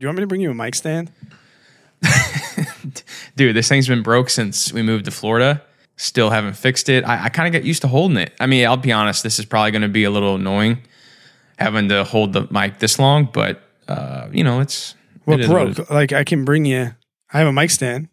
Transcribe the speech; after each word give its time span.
you 0.00 0.06
want 0.06 0.16
me 0.18 0.22
to 0.22 0.26
bring 0.26 0.40
you 0.40 0.50
a 0.50 0.54
mic 0.54 0.74
stand? 0.74 1.10
Dude, 3.36 3.54
this 3.54 3.68
thing's 3.68 3.88
been 3.88 4.02
broke 4.02 4.30
since 4.30 4.72
we 4.72 4.82
moved 4.82 5.04
to 5.04 5.10
Florida. 5.10 5.62
Still 5.96 6.30
haven't 6.30 6.54
fixed 6.54 6.88
it. 6.88 7.04
I, 7.04 7.24
I 7.24 7.28
kind 7.28 7.46
of 7.46 7.52
get 7.52 7.64
used 7.66 7.82
to 7.82 7.88
holding 7.88 8.16
it. 8.16 8.32
I 8.40 8.46
mean, 8.46 8.66
I'll 8.66 8.76
be 8.76 8.92
honest, 8.92 9.22
this 9.22 9.38
is 9.38 9.44
probably 9.44 9.70
going 9.70 9.82
to 9.82 9.88
be 9.88 10.04
a 10.04 10.10
little 10.10 10.36
annoying 10.36 10.78
having 11.58 11.90
to 11.90 12.04
hold 12.04 12.32
the 12.32 12.48
mic 12.50 12.78
this 12.78 12.98
long, 12.98 13.28
but 13.30 13.62
uh, 13.86 14.28
you 14.32 14.42
know, 14.42 14.60
it's 14.60 14.94
What 15.24 15.40
it 15.40 15.48
broke? 15.48 15.90
like 15.90 16.12
I 16.12 16.24
can 16.24 16.44
bring 16.44 16.64
you. 16.64 16.92
I 17.32 17.38
have 17.38 17.46
a 17.48 17.52
mic 17.52 17.70
stand. 17.70 18.08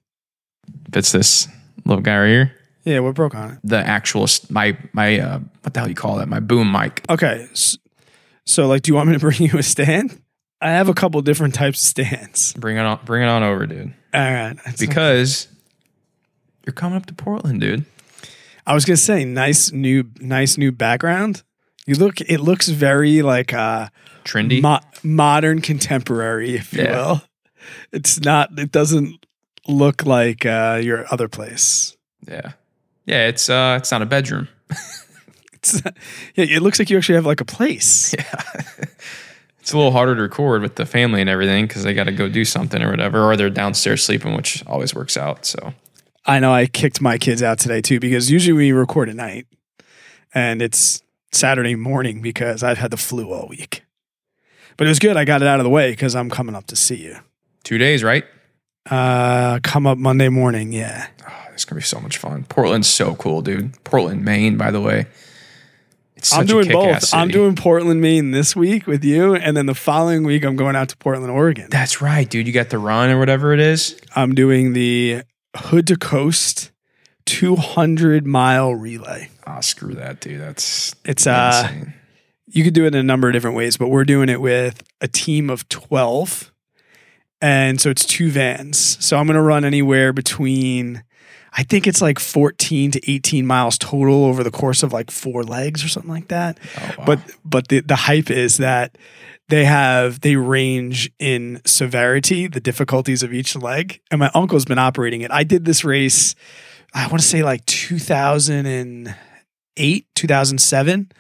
It's 0.93 1.13
this 1.13 1.47
little 1.85 2.01
guy 2.01 2.19
right 2.19 2.27
here. 2.27 2.53
Yeah, 2.83 2.99
what 2.99 3.15
broke 3.15 3.35
on 3.35 3.51
it? 3.51 3.59
The 3.63 3.77
actual 3.77 4.27
my 4.49 4.77
my 4.91 5.19
uh, 5.19 5.39
what 5.61 5.73
the 5.73 5.79
hell 5.79 5.87
you 5.89 5.95
call 5.95 6.17
that? 6.17 6.27
My 6.27 6.39
boom 6.41 6.71
mic. 6.71 7.03
Okay, 7.09 7.47
so 8.45 8.67
like, 8.67 8.81
do 8.81 8.91
you 8.91 8.95
want 8.95 9.07
me 9.07 9.13
to 9.13 9.19
bring 9.19 9.41
you 9.41 9.57
a 9.57 9.63
stand? 9.63 10.21
I 10.61 10.71
have 10.71 10.89
a 10.89 10.93
couple 10.93 11.21
different 11.21 11.53
types 11.53 11.81
of 11.83 11.87
stands. 11.87 12.53
Bring 12.57 12.77
it 12.77 12.81
on, 12.85 12.99
bring 13.05 13.21
it 13.23 13.27
on 13.27 13.43
over, 13.43 13.67
dude. 13.67 13.93
All 14.13 14.21
right, 14.21 14.55
Because 14.79 15.47
you're 16.65 16.73
coming 16.73 16.97
up 16.97 17.05
to 17.07 17.13
Portland, 17.13 17.61
dude. 17.61 17.85
I 18.65 18.73
was 18.73 18.83
gonna 18.83 18.97
say, 18.97 19.23
nice 19.23 19.71
new, 19.71 20.05
nice 20.19 20.57
new 20.57 20.71
background. 20.71 21.43
You 21.85 21.95
look, 21.95 22.19
it 22.21 22.39
looks 22.39 22.67
very 22.67 23.21
like 23.21 23.53
uh, 23.53 23.87
Trendy. 24.25 24.61
mo- 24.61 24.79
modern, 25.03 25.61
contemporary, 25.61 26.55
if 26.55 26.73
you 26.73 26.83
Yeah. 26.83 26.95
will. 26.95 27.21
It's 27.93 28.19
not. 28.21 28.57
It 28.57 28.71
doesn't 28.71 29.25
look 29.67 30.05
like 30.05 30.45
uh, 30.45 30.79
your 30.83 31.05
other 31.13 31.27
place. 31.27 31.95
yeah, 32.27 32.53
yeah. 33.05 33.27
It's 33.27 33.49
uh, 33.49 33.77
it's 33.79 33.91
not 33.91 34.01
a 34.01 34.05
bedroom. 34.05 34.47
It's, 35.53 35.81
yeah, 36.35 36.45
it 36.45 36.61
looks 36.61 36.77
like 36.77 36.89
you 36.91 36.97
actually 36.97 37.15
have 37.15 37.25
like 37.25 37.41
a 37.41 37.45
place. 37.45 38.13
It's 39.67 39.73
a 39.73 39.75
little 39.77 39.91
harder 39.91 40.15
to 40.15 40.21
record 40.21 40.61
with 40.61 40.75
the 40.75 40.85
family 40.85 41.19
and 41.19 41.29
everything 41.29 41.67
because 41.67 41.83
they 41.83 41.93
got 41.93 42.05
to 42.05 42.13
go 42.13 42.29
do 42.29 42.45
something 42.45 42.81
or 42.81 42.89
whatever, 42.89 43.25
or 43.25 43.35
they're 43.35 43.49
downstairs 43.49 44.01
sleeping, 44.01 44.33
which 44.33 44.65
always 44.65 44.95
works 44.95 45.17
out. 45.17 45.45
So 45.45 45.73
I 46.25 46.39
know 46.39 46.53
I 46.53 46.67
kicked 46.67 47.01
my 47.01 47.17
kids 47.17 47.43
out 47.43 47.59
today 47.59 47.81
too 47.81 47.99
because 47.99 48.31
usually 48.31 48.53
we 48.53 48.71
record 48.71 49.09
at 49.09 49.17
night, 49.17 49.45
and 50.33 50.61
it's 50.61 51.01
Saturday 51.33 51.75
morning 51.75 52.21
because 52.21 52.63
I've 52.63 52.77
had 52.77 52.91
the 52.91 52.95
flu 52.95 53.33
all 53.33 53.49
week. 53.49 53.83
But 54.77 54.87
it 54.87 54.89
was 54.89 54.99
good. 54.99 55.17
I 55.17 55.25
got 55.25 55.41
it 55.41 55.49
out 55.49 55.59
of 55.59 55.65
the 55.65 55.69
way 55.69 55.91
because 55.91 56.15
I'm 56.15 56.29
coming 56.29 56.55
up 56.55 56.67
to 56.67 56.77
see 56.77 57.03
you. 57.03 57.17
two 57.65 57.77
days, 57.77 58.05
right? 58.05 58.23
Uh, 58.89 59.59
come 59.63 59.85
up 59.85 59.97
Monday 59.97 60.29
morning. 60.29 60.71
Yeah. 60.71 61.07
Oh, 61.29 61.45
it's 61.51 61.65
gonna 61.65 61.81
be 61.81 61.85
so 61.85 61.99
much 61.99 62.19
fun. 62.19 62.45
Portland's 62.45 62.87
so 62.87 63.15
cool, 63.15 63.41
dude. 63.41 63.83
Portland, 63.83 64.23
Maine, 64.23 64.55
by 64.55 64.71
the 64.71 64.79
way. 64.79 65.07
I'm 66.33 66.45
doing 66.45 66.71
both. 66.71 67.13
I'm 67.13 67.29
doing 67.29 67.55
Portland, 67.55 68.01
Maine 68.01 68.31
this 68.31 68.55
week 68.55 68.87
with 68.87 69.03
you, 69.03 69.35
and 69.35 69.55
then 69.55 69.65
the 69.65 69.75
following 69.75 70.23
week 70.23 70.43
I'm 70.43 70.55
going 70.55 70.75
out 70.75 70.89
to 70.89 70.97
Portland, 70.97 71.31
Oregon. 71.31 71.67
That's 71.69 72.01
right, 72.01 72.29
dude. 72.29 72.47
You 72.47 72.53
got 72.53 72.69
the 72.69 72.79
run 72.79 73.09
or 73.09 73.19
whatever 73.19 73.53
it 73.53 73.59
is. 73.59 73.99
I'm 74.15 74.35
doing 74.35 74.73
the 74.73 75.23
Hood 75.55 75.87
to 75.87 75.97
Coast 75.97 76.71
200 77.25 78.25
mile 78.25 78.73
relay. 78.73 79.29
Ah, 79.45 79.59
screw 79.59 79.93
that, 79.95 80.19
dude. 80.21 80.39
That's 80.39 80.95
It's 81.05 81.27
uh, 81.27 81.69
you 82.47 82.63
could 82.63 82.73
do 82.73 82.85
it 82.85 82.87
in 82.87 82.95
a 82.95 83.03
number 83.03 83.27
of 83.27 83.33
different 83.33 83.57
ways, 83.57 83.77
but 83.77 83.89
we're 83.89 84.05
doing 84.05 84.29
it 84.29 84.41
with 84.41 84.81
a 85.01 85.07
team 85.07 85.49
of 85.49 85.67
12. 85.69 86.51
And 87.41 87.79
so 87.79 87.89
it's 87.89 88.05
two 88.05 88.31
vans. 88.31 89.03
So 89.05 89.17
I'm 89.17 89.27
going 89.27 89.35
to 89.35 89.41
run 89.41 89.63
anywhere 89.63 90.11
between, 90.13 91.03
I 91.57 91.63
think 91.63 91.87
it's 91.87 92.01
like 92.01 92.19
14 92.19 92.91
to 92.91 93.11
18 93.11 93.45
miles 93.45 93.77
total 93.77 94.25
over 94.25 94.43
the 94.43 94.51
course 94.51 94.83
of 94.83 94.93
like 94.93 95.09
four 95.09 95.43
legs 95.43 95.83
or 95.83 95.87
something 95.87 96.11
like 96.11 96.27
that. 96.27 96.59
Oh, 96.79 96.93
wow. 96.99 97.05
But 97.05 97.19
but 97.43 97.67
the 97.69 97.79
the 97.81 97.95
hype 97.95 98.29
is 98.29 98.57
that 98.57 98.97
they 99.49 99.65
have 99.65 100.21
they 100.21 100.35
range 100.35 101.11
in 101.19 101.61
severity, 101.65 102.45
the 102.47 102.59
difficulties 102.59 103.23
of 103.23 103.33
each 103.33 103.55
leg. 103.55 104.01
And 104.11 104.19
my 104.19 104.29
uncle's 104.35 104.65
been 104.65 104.77
operating 104.77 105.21
it. 105.21 105.31
I 105.31 105.43
did 105.43 105.65
this 105.65 105.83
race, 105.83 106.35
I 106.93 107.07
want 107.07 107.21
to 107.21 107.27
say 107.27 107.41
like 107.43 107.65
2008, 107.65 110.05
2007. 110.15 111.11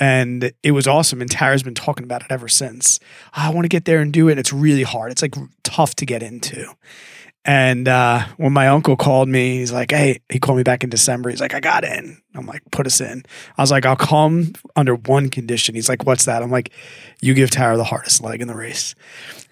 And 0.00 0.52
it 0.62 0.70
was 0.70 0.86
awesome. 0.86 1.20
And 1.20 1.28
Tara's 1.28 1.64
been 1.64 1.74
talking 1.74 2.04
about 2.04 2.22
it 2.22 2.30
ever 2.30 2.46
since. 2.46 3.00
I 3.32 3.50
want 3.50 3.64
to 3.64 3.68
get 3.68 3.84
there 3.84 4.00
and 4.00 4.12
do 4.12 4.28
it. 4.28 4.38
It's 4.38 4.52
really 4.52 4.84
hard. 4.84 5.10
It's 5.10 5.22
like 5.22 5.34
tough 5.64 5.96
to 5.96 6.06
get 6.06 6.22
into. 6.22 6.72
And 7.48 7.88
uh, 7.88 8.26
when 8.36 8.52
my 8.52 8.68
uncle 8.68 8.94
called 8.94 9.26
me, 9.26 9.56
he's 9.56 9.72
like, 9.72 9.90
"Hey," 9.90 10.20
he 10.28 10.38
called 10.38 10.58
me 10.58 10.64
back 10.64 10.84
in 10.84 10.90
December. 10.90 11.30
He's 11.30 11.40
like, 11.40 11.54
"I 11.54 11.60
got 11.60 11.82
in." 11.82 12.20
I'm 12.34 12.44
like, 12.44 12.60
"Put 12.70 12.86
us 12.86 13.00
in." 13.00 13.24
I 13.56 13.62
was 13.62 13.70
like, 13.70 13.86
"I'll 13.86 13.96
come 13.96 14.52
under 14.76 14.94
one 14.94 15.30
condition." 15.30 15.74
He's 15.74 15.88
like, 15.88 16.04
"What's 16.04 16.26
that?" 16.26 16.42
I'm 16.42 16.50
like, 16.50 16.70
"You 17.22 17.32
give 17.32 17.50
Tara 17.50 17.78
the 17.78 17.84
hardest 17.84 18.22
leg 18.22 18.42
in 18.42 18.48
the 18.48 18.54
race," 18.54 18.94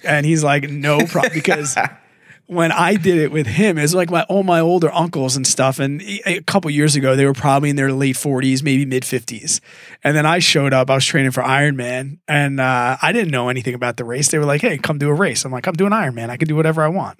and 0.05 0.27
he's 0.27 0.45
like, 0.45 0.69
"No 0.69 0.99
problem," 1.07 1.33
because 1.33 1.75
when 2.49 2.71
I 2.71 2.97
did 2.97 3.17
it 3.17 3.33
with 3.33 3.47
him, 3.47 3.79
it's 3.79 3.95
like 3.95 4.11
my 4.11 4.25
all 4.25 4.43
my 4.43 4.61
older 4.61 4.93
uncles 4.93 5.35
and 5.35 5.47
stuff. 5.47 5.79
And 5.79 6.03
a 6.27 6.43
couple 6.43 6.71
years 6.71 6.97
ago, 6.97 7.17
they 7.17 7.25
were 7.25 7.33
probably 7.33 7.71
in 7.71 7.77
their 7.77 7.93
late 7.93 8.17
40s, 8.17 8.63
maybe 8.63 8.85
mid 8.85 9.05
50s. 9.05 9.61
And 10.05 10.15
then 10.15 10.27
I 10.27 10.41
showed 10.41 10.75
up. 10.75 10.91
I 10.91 10.97
was 10.97 11.07
training 11.07 11.31
for 11.31 11.43
Ironman, 11.43 12.19
and 12.29 12.61
uh, 12.61 12.99
I 13.01 13.13
didn't 13.13 13.31
know 13.31 13.49
anything 13.49 13.73
about 13.73 13.97
the 13.97 14.05
race. 14.05 14.31
They 14.31 14.39
were 14.39 14.45
like, 14.45 14.61
"Hey, 14.61 14.77
come 14.77 14.99
do 14.99 15.09
a 15.09 15.15
race." 15.15 15.47
I'm 15.47 15.53
like, 15.53 15.67
"I'm 15.67 15.73
doing 15.73 15.93
Ironman. 15.93 16.29
I 16.29 16.37
can 16.37 16.47
do 16.47 16.57
whatever 16.57 16.83
I 16.83 16.89
want." 16.89 17.19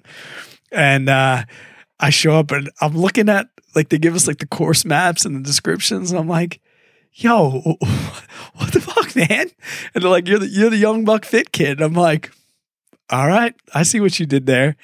And 0.71 1.09
uh, 1.09 1.43
I 1.99 2.09
show 2.09 2.35
up, 2.35 2.51
and 2.51 2.69
I'm 2.81 2.97
looking 2.97 3.29
at 3.29 3.47
like 3.75 3.89
they 3.89 3.97
give 3.97 4.15
us 4.15 4.27
like 4.27 4.39
the 4.39 4.47
course 4.47 4.85
maps 4.85 5.25
and 5.25 5.35
the 5.35 5.41
descriptions, 5.41 6.11
and 6.11 6.19
I'm 6.19 6.27
like. 6.27 6.61
Yo, 7.19 7.49
what 8.53 8.73
the 8.73 8.79
fuck, 8.79 9.15
man? 9.15 9.49
And 9.95 10.03
they're 10.03 10.11
like, 10.11 10.27
"You're 10.27 10.37
the 10.37 10.47
you're 10.47 10.69
the 10.69 10.77
young 10.77 11.03
buck 11.03 11.25
fit 11.25 11.51
kid." 11.51 11.79
And 11.79 11.81
I'm 11.81 11.93
like, 11.93 12.31
"All 13.09 13.27
right, 13.27 13.55
I 13.73 13.81
see 13.81 13.99
what 13.99 14.19
you 14.19 14.27
did 14.27 14.45
there." 14.45 14.75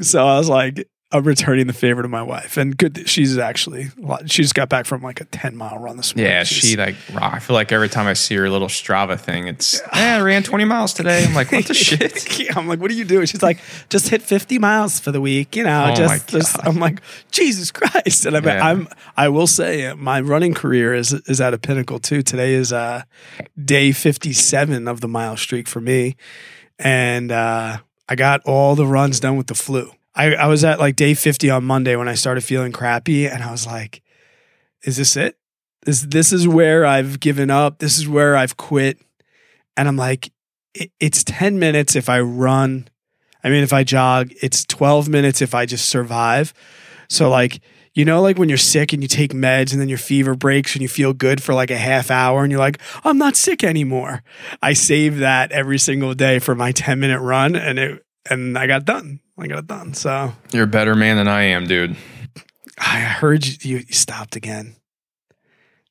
So 0.00 0.26
I 0.26 0.38
was 0.38 0.48
like, 0.48 0.88
I'm 1.12 1.24
returning 1.24 1.66
the 1.66 1.72
favor 1.72 2.02
to 2.02 2.08
my 2.08 2.22
wife, 2.22 2.56
and 2.56 2.76
good. 2.76 3.08
She's 3.08 3.36
actually 3.36 3.88
she 4.26 4.42
just 4.42 4.54
got 4.54 4.68
back 4.68 4.86
from 4.86 5.02
like 5.02 5.20
a 5.20 5.24
10 5.24 5.56
mile 5.56 5.76
run 5.78 5.96
this 5.96 6.14
morning. 6.14 6.30
yeah, 6.32 6.44
She's- 6.44 6.64
she 6.70 6.76
like. 6.76 6.94
I 7.16 7.40
feel 7.40 7.54
like 7.54 7.72
every 7.72 7.88
time 7.88 8.06
I 8.06 8.12
see 8.12 8.36
her 8.36 8.48
little 8.48 8.68
Strava 8.68 9.18
thing, 9.18 9.48
it's 9.48 9.80
yeah, 9.92 10.18
I 10.18 10.20
ran 10.20 10.44
20 10.44 10.64
miles 10.66 10.92
today. 10.94 11.24
I'm 11.24 11.34
like, 11.34 11.50
what 11.50 11.64
the 11.66 11.74
shit? 11.86 12.56
I'm 12.56 12.68
like, 12.68 12.78
what 12.80 12.92
are 12.92 12.94
you 12.94 13.04
doing? 13.04 13.26
She's 13.26 13.42
like, 13.42 13.58
just 13.88 14.08
hit 14.08 14.22
50 14.22 14.60
miles 14.60 15.00
for 15.00 15.10
the 15.10 15.20
week, 15.20 15.56
you 15.56 15.64
know. 15.64 15.88
Oh 15.90 15.94
just, 15.96 16.28
just- 16.28 16.56
I'm 16.64 16.76
like, 16.78 17.00
Jesus 17.32 17.72
Christ! 17.72 18.24
And 18.26 18.36
I'm, 18.36 18.44
Yeah. 18.44 18.64
I'm, 18.64 18.88
I 19.16 19.28
will 19.30 19.48
say, 19.48 19.86
uh, 19.86 19.96
my 19.96 20.20
running 20.20 20.54
career 20.54 20.94
is 20.94 21.12
is 21.12 21.40
at 21.40 21.54
a 21.54 21.58
pinnacle 21.58 21.98
too. 21.98 22.22
Today 22.22 22.54
is 22.54 22.72
uh, 22.72 23.02
day 23.62 23.90
57 23.90 24.86
of 24.86 25.00
the 25.00 25.08
mile 25.08 25.36
streak 25.36 25.66
for 25.66 25.80
me, 25.80 26.14
and 26.78 27.32
uh, 27.32 27.78
I 28.08 28.14
got 28.14 28.42
all 28.44 28.76
the 28.76 28.86
runs 28.86 29.18
done 29.18 29.36
with 29.36 29.48
the 29.48 29.54
flu. 29.56 29.90
I, 30.14 30.34
I 30.34 30.46
was 30.46 30.64
at 30.64 30.80
like 30.80 30.96
day 30.96 31.14
50 31.14 31.50
on 31.50 31.64
Monday 31.64 31.96
when 31.96 32.08
I 32.08 32.14
started 32.14 32.42
feeling 32.42 32.72
crappy, 32.72 33.26
and 33.26 33.42
I 33.42 33.50
was 33.50 33.66
like, 33.66 34.02
is 34.84 34.96
this 34.96 35.16
it? 35.16 35.36
This 35.82 36.02
this 36.02 36.32
is 36.32 36.46
where 36.46 36.84
I've 36.84 37.20
given 37.20 37.50
up. 37.50 37.78
This 37.78 37.98
is 37.98 38.08
where 38.08 38.36
I've 38.36 38.56
quit. 38.56 38.98
And 39.76 39.88
I'm 39.88 39.96
like, 39.96 40.32
it, 40.74 40.90
it's 41.00 41.24
10 41.24 41.58
minutes 41.58 41.96
if 41.96 42.08
I 42.08 42.20
run. 42.20 42.88
I 43.42 43.48
mean, 43.48 43.62
if 43.62 43.72
I 43.72 43.84
jog, 43.84 44.32
it's 44.42 44.64
12 44.66 45.08
minutes 45.08 45.40
if 45.40 45.54
I 45.54 45.64
just 45.64 45.88
survive. 45.88 46.52
So, 47.08 47.30
like, 47.30 47.60
you 47.94 48.04
know, 48.04 48.20
like 48.20 48.38
when 48.38 48.48
you're 48.48 48.58
sick 48.58 48.92
and 48.92 49.02
you 49.02 49.08
take 49.08 49.32
meds 49.32 49.72
and 49.72 49.80
then 49.80 49.88
your 49.88 49.98
fever 49.98 50.34
breaks 50.34 50.74
and 50.74 50.82
you 50.82 50.88
feel 50.88 51.12
good 51.12 51.42
for 51.42 51.54
like 51.54 51.70
a 51.70 51.78
half 51.78 52.10
hour 52.10 52.42
and 52.42 52.52
you're 52.52 52.60
like, 52.60 52.78
I'm 53.04 53.18
not 53.18 53.36
sick 53.36 53.64
anymore. 53.64 54.22
I 54.62 54.74
save 54.74 55.18
that 55.18 55.50
every 55.50 55.78
single 55.78 56.14
day 56.14 56.38
for 56.38 56.54
my 56.54 56.72
10 56.72 57.00
minute 57.00 57.20
run 57.20 57.56
and 57.56 57.78
it, 57.78 58.06
and 58.28 58.56
I 58.56 58.66
got 58.66 58.84
done. 58.84 59.20
I 59.40 59.46
got 59.46 59.58
it 59.58 59.66
done. 59.66 59.94
So 59.94 60.32
You're 60.52 60.64
a 60.64 60.68
better 60.68 60.94
man 60.94 61.16
than 61.16 61.28
I 61.28 61.42
am, 61.44 61.66
dude. 61.66 61.96
I 62.78 63.00
heard 63.00 63.46
you, 63.64 63.78
you 63.78 63.84
stopped 63.92 64.36
again. 64.36 64.76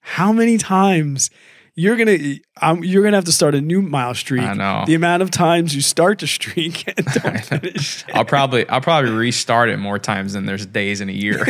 How 0.02 0.32
many 0.32 0.58
times 0.58 1.30
you're 1.76 1.96
gonna 1.96 2.18
um, 2.62 2.84
you're 2.84 3.04
gonna 3.04 3.18
have 3.18 3.26
to 3.26 3.32
start 3.32 3.56
a 3.56 3.62
new 3.62 3.82
mile 3.82 4.14
streak? 4.14 4.42
I 4.42 4.54
know. 4.54 4.84
the 4.86 4.96
amount 4.96 5.22
of 5.24 5.32
times 5.32 5.74
you 5.76 5.82
start 5.82 6.20
the 6.20 6.28
streak 6.28 6.84
and 6.88 7.06
don't 7.24 7.40
finish. 7.46 8.04
I'll 8.14 8.26
probably 8.26 8.68
I'll 8.70 8.82
probably 8.82 9.12
restart 9.12 9.70
it 9.70 9.78
more 9.78 10.00
times 10.00 10.34
than 10.34 10.46
there's 10.46 10.66
days 10.66 11.00
in 11.00 11.10
a 11.10 11.14
year. 11.14 11.44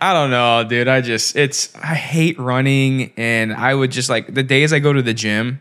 I 0.00 0.12
don't 0.12 0.30
know, 0.30 0.64
dude. 0.68 0.88
I 0.88 1.00
just 1.00 1.34
it's 1.36 1.74
I 1.76 1.94
hate 1.94 2.38
running 2.38 3.12
and 3.16 3.52
I 3.52 3.74
would 3.74 3.90
just 3.90 4.08
like 4.10 4.32
the 4.32 4.42
days 4.42 4.72
I 4.72 4.78
go 4.78 4.92
to 4.92 5.02
the 5.02 5.14
gym 5.14 5.60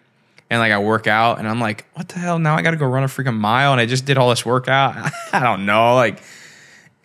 and 0.52 0.60
like 0.60 0.72
I 0.72 0.78
work 0.78 1.08
out 1.08 1.40
and 1.40 1.48
I'm 1.48 1.60
like, 1.60 1.86
what 1.96 2.10
the 2.10 2.20
hell? 2.20 2.38
Now 2.38 2.56
I 2.56 2.62
got 2.62 2.72
to 2.72 2.78
go 2.78 2.86
run 2.86 3.04
a 3.04 3.08
freaking 3.08 3.38
mile 3.38 3.72
and 3.72 3.82
I 3.82 3.88
just 3.88 4.06
did 4.06 4.18
all 4.20 4.30
this 4.30 4.46
workout. 4.46 4.96
I 5.34 5.40
don't 5.40 5.66
know, 5.66 5.96
like 5.96 6.22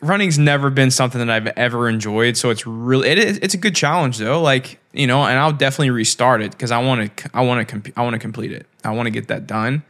running's 0.03 0.39
never 0.39 0.69
been 0.69 0.91
something 0.91 1.19
that 1.19 1.31
I've 1.31 1.47
ever 1.57 1.89
enjoyed, 1.89 2.37
so 2.37 2.51
it's 2.51 2.67
really 2.67 3.09
it 3.09 3.19
is, 3.19 3.39
it's 3.39 3.55
a 3.55 3.59
good 3.59 3.75
challenge 3.75 4.19
though. 4.19 4.43
Like 4.43 4.79
you 4.93 5.07
know, 5.07 5.25
and 5.25 5.39
I'll 5.39 5.53
definitely 5.53 5.91
restart 5.91 6.43
it 6.43 6.51
because 6.53 6.71
I 6.71 6.83
want 6.83 7.17
to 7.17 7.31
I 7.33 7.41
want 7.43 7.67
to 7.67 7.73
comp- 7.73 7.97
I 7.99 8.03
want 8.03 8.15
to 8.15 8.19
complete 8.19 8.53
it. 8.53 8.67
I 8.85 8.91
want 8.91 9.07
to 9.07 9.11
get 9.11 9.29
that 9.29 9.47
done. 9.47 9.83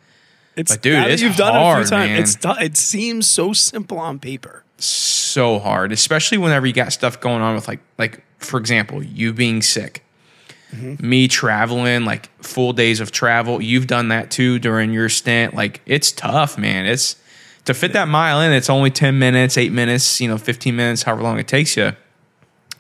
It's 0.55 0.73
But 0.73 0.83
dude, 0.83 1.07
it's 1.09 1.21
you've 1.23 1.37
done 1.37 1.55
it 1.55 1.59
a 1.59 1.61
hard, 1.61 1.87
few 1.87 1.91
times. 1.97 2.11
man. 2.11 2.21
It's 2.23 2.35
do- 2.37 2.55
it 2.65 2.77
seems 2.77 3.29
so 3.29 3.53
simple 3.53 3.99
on 3.99 4.19
paper. 4.19 4.65
so 4.79 5.59
hard, 5.59 5.93
especially 5.93 6.39
whenever 6.39 6.67
you 6.67 6.73
got 6.73 6.93
stuff 6.93 7.21
going 7.21 7.43
on 7.43 7.55
with 7.55 7.69
like 7.69 7.81
like 7.99 8.23
for 8.39 8.59
example, 8.59 9.03
you 9.03 9.33
being 9.33 9.61
sick. 9.63 10.03
Mm-hmm. 10.77 11.09
me 11.09 11.29
traveling 11.29 12.05
like 12.05 12.29
full 12.43 12.73
days 12.73 13.01
of 13.01 13.11
travel. 13.11 13.63
You've 13.63 13.87
done 13.87 14.09
that 14.09 14.31
too 14.31 14.59
during 14.59 14.93
your 14.93 15.09
stint. 15.09 15.55
Like 15.55 15.81
it's 15.87 16.13
tough, 16.13 16.59
man. 16.59 16.87
It's 16.87 17.17
to 17.65 17.75
fit 17.75 17.93
that 17.95 18.09
mile 18.09 18.41
in. 18.41 18.53
It's 18.53 18.71
only 18.71 18.91
ten 18.91 19.19
minutes, 19.19 19.57
eight 19.57 19.73
minutes, 19.73 20.21
you 20.21 20.29
know, 20.29 20.39
fifteen 20.39 20.77
minutes, 20.77 21.03
however 21.03 21.23
long 21.23 21.39
it 21.39 21.49
takes 21.49 21.77
you. 21.77 21.93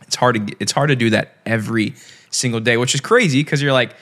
It's 0.02 0.16
hard 0.16 0.46
to 0.46 0.56
it's 0.60 0.72
hard 0.72 0.88
to 0.88 0.96
do 0.96 1.10
that 1.10 1.36
every 1.44 1.94
single 2.30 2.60
day, 2.60 2.76
which 2.76 2.94
is 2.94 3.00
crazy 3.00 3.42
because 3.42 3.62
you're 3.62 3.72
like, 3.72 3.94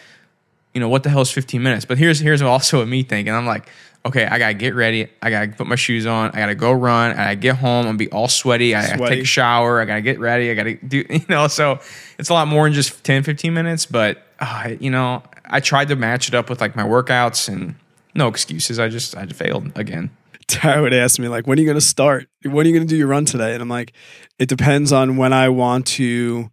you 0.74 0.80
know, 0.80 0.88
what 0.88 1.02
the 1.04 1.10
hell 1.10 1.20
is 1.20 1.30
15 1.30 1.62
minutes? 1.62 1.84
But 1.84 1.98
here's 1.98 2.18
here's 2.18 2.42
also 2.42 2.84
me 2.84 3.02
thinking. 3.02 3.32
I'm 3.32 3.46
like, 3.46 3.68
okay, 4.06 4.26
I 4.26 4.38
gotta 4.38 4.54
get 4.54 4.74
ready. 4.74 5.08
I 5.22 5.30
gotta 5.30 5.48
put 5.48 5.66
my 5.66 5.76
shoes 5.76 6.06
on. 6.06 6.30
I 6.30 6.38
gotta 6.38 6.54
go 6.54 6.72
run. 6.72 7.12
I 7.12 7.14
gotta 7.24 7.36
get 7.36 7.56
home 7.56 7.86
and 7.86 7.98
be 7.98 8.08
all 8.10 8.28
sweaty. 8.28 8.74
I 8.74 8.82
gotta 8.82 8.96
Sweaty. 8.98 9.14
take 9.16 9.22
a 9.24 9.26
shower. 9.26 9.80
I 9.80 9.84
gotta 9.84 10.02
get 10.02 10.18
ready. 10.20 10.50
I 10.50 10.54
gotta 10.54 10.74
do, 10.74 11.04
you 11.10 11.24
know, 11.28 11.48
so 11.48 11.80
it's 12.18 12.28
a 12.28 12.34
lot 12.34 12.48
more 12.48 12.64
than 12.64 12.72
just 12.72 13.02
10, 13.04 13.22
15 13.22 13.54
minutes. 13.54 13.86
But, 13.86 14.22
uh, 14.40 14.74
you 14.78 14.90
know, 14.90 15.22
I 15.46 15.60
tried 15.60 15.88
to 15.88 15.96
match 15.96 16.28
it 16.28 16.34
up 16.34 16.50
with 16.50 16.60
like 16.60 16.76
my 16.76 16.84
workouts 16.84 17.48
and 17.48 17.74
no 18.14 18.28
excuses. 18.28 18.78
I 18.78 18.88
just, 18.88 19.16
I 19.16 19.26
failed 19.26 19.72
again. 19.76 20.10
Tara 20.46 20.82
would 20.82 20.92
ask 20.92 21.18
me 21.18 21.28
like, 21.28 21.46
"When 21.46 21.58
are 21.58 21.62
you 21.62 21.72
to 21.72 21.80
start? 21.80 22.28
When 22.42 22.66
are 22.66 22.68
you 22.68 22.78
to 22.78 22.84
do 22.84 22.96
your 22.96 23.06
run 23.06 23.24
today?" 23.24 23.54
And 23.54 23.62
I'm 23.62 23.68
like, 23.70 23.94
"It 24.38 24.46
depends 24.46 24.92
on 24.92 25.16
when 25.16 25.32
I 25.32 25.48
want 25.48 25.86
to 25.86 26.50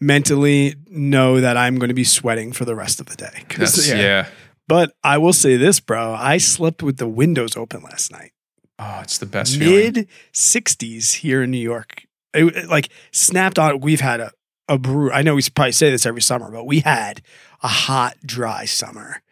mentally 0.00 0.74
know 0.88 1.40
that 1.40 1.56
I'm 1.56 1.78
going 1.78 1.88
to 1.88 1.94
be 1.94 2.02
sweating 2.04 2.52
for 2.52 2.64
the 2.64 2.74
rest 2.74 2.98
of 2.98 3.06
the 3.06 3.14
day." 3.14 3.44
That's, 3.56 3.88
yeah. 3.88 4.26
But 4.68 4.92
I 5.02 5.18
will 5.18 5.32
say 5.32 5.56
this, 5.56 5.80
bro. 5.80 6.14
I 6.14 6.36
slept 6.36 6.82
with 6.82 6.98
the 6.98 7.08
windows 7.08 7.56
open 7.56 7.82
last 7.82 8.12
night. 8.12 8.32
Oh, 8.78 9.00
it's 9.02 9.18
the 9.18 9.26
best. 9.26 9.58
Mid 9.58 10.08
60s 10.32 11.14
here 11.16 11.42
in 11.42 11.50
New 11.50 11.58
York. 11.58 12.06
It, 12.34 12.44
it, 12.54 12.68
like 12.68 12.90
snapped 13.10 13.58
on. 13.58 13.80
We've 13.80 14.00
had 14.00 14.20
a 14.20 14.30
a 14.68 14.78
brew. 14.78 15.10
I 15.10 15.22
know 15.22 15.34
we 15.34 15.42
probably 15.54 15.72
say 15.72 15.90
this 15.90 16.06
every 16.06 16.22
summer, 16.22 16.50
but 16.50 16.66
we 16.66 16.80
had 16.80 17.22
a 17.62 17.68
hot, 17.68 18.16
dry 18.24 18.66
summer. 18.66 19.22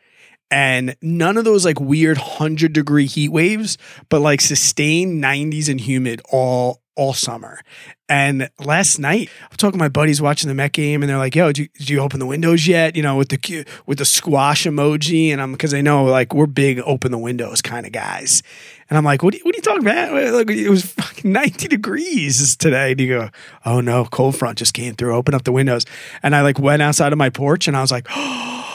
And 0.51 0.97
none 1.03 1.37
of 1.37 1.45
those 1.45 1.65
like 1.65 1.81
weird 1.81 2.19
100 2.19 2.73
degree 2.73 3.07
heat 3.07 3.29
waves, 3.29 3.77
but 4.09 4.21
like 4.21 4.41
sustained 4.41 5.23
90s 5.23 5.69
and 5.69 5.81
humid 5.81 6.23
all 6.31 6.83
all 6.97 7.13
summer. 7.15 7.61
And 8.09 8.51
last 8.59 8.99
night, 8.99 9.29
I'm 9.51 9.57
talking 9.57 9.79
to 9.79 9.85
my 9.85 9.89
buddies 9.89 10.23
watching 10.23 10.49
the 10.49 10.55
Met 10.55 10.73
game, 10.73 11.03
and 11.03 11.11
they're 11.11 11.19
like, 11.19 11.35
"Yo, 11.35 11.53
did 11.53 11.59
you, 11.59 11.97
you 11.97 12.01
open 12.01 12.21
the 12.21 12.27
windows 12.27 12.67
yet?" 12.67 12.97
You 12.97 13.03
know, 13.03 13.17
with 13.17 13.29
the 13.29 13.67
with 13.87 13.99
the 13.99 14.05
squash 14.05 14.65
emoji, 14.65 15.29
and 15.29 15.41
I'm 15.41 15.53
because 15.53 15.73
they 15.73 15.83
know 15.83 16.05
like 16.05 16.33
we're 16.33 16.47
big 16.47 16.81
open 16.81 17.11
the 17.11 17.19
windows 17.19 17.63
kind 17.63 17.85
of 17.85 17.93
guys. 17.93 18.43
And 18.89 18.97
I'm 18.97 19.05
like, 19.05 19.23
"What? 19.23 19.35
Are 19.35 19.39
you, 19.39 19.45
what 19.45 19.55
are 19.55 19.59
you 19.59 19.63
talking 19.63 19.83
about? 19.83 20.33
Like, 20.35 20.51
it 20.51 20.71
was 20.71 20.85
fucking 20.85 21.33
90 21.33 21.69
degrees 21.69 22.57
today." 22.57 22.93
And 22.93 23.01
you 23.01 23.09
go, 23.09 23.31
"Oh 23.65 23.81
no, 23.81 24.05
cold 24.05 24.37
front 24.37 24.59
just 24.59 24.75
came 24.75 24.95
through. 24.95 25.15
Open 25.15 25.35
up 25.35 25.45
the 25.45 25.53
windows." 25.53 25.85
And 26.23 26.35
I 26.35 26.43
like 26.43 26.59
went 26.59 26.83
outside 26.83 27.13
of 27.13 27.19
my 27.19 27.31
porch, 27.31 27.67
and 27.67 27.77
I 27.77 27.81
was 27.81 27.91
like, 27.91 28.07
"Oh 28.11 28.66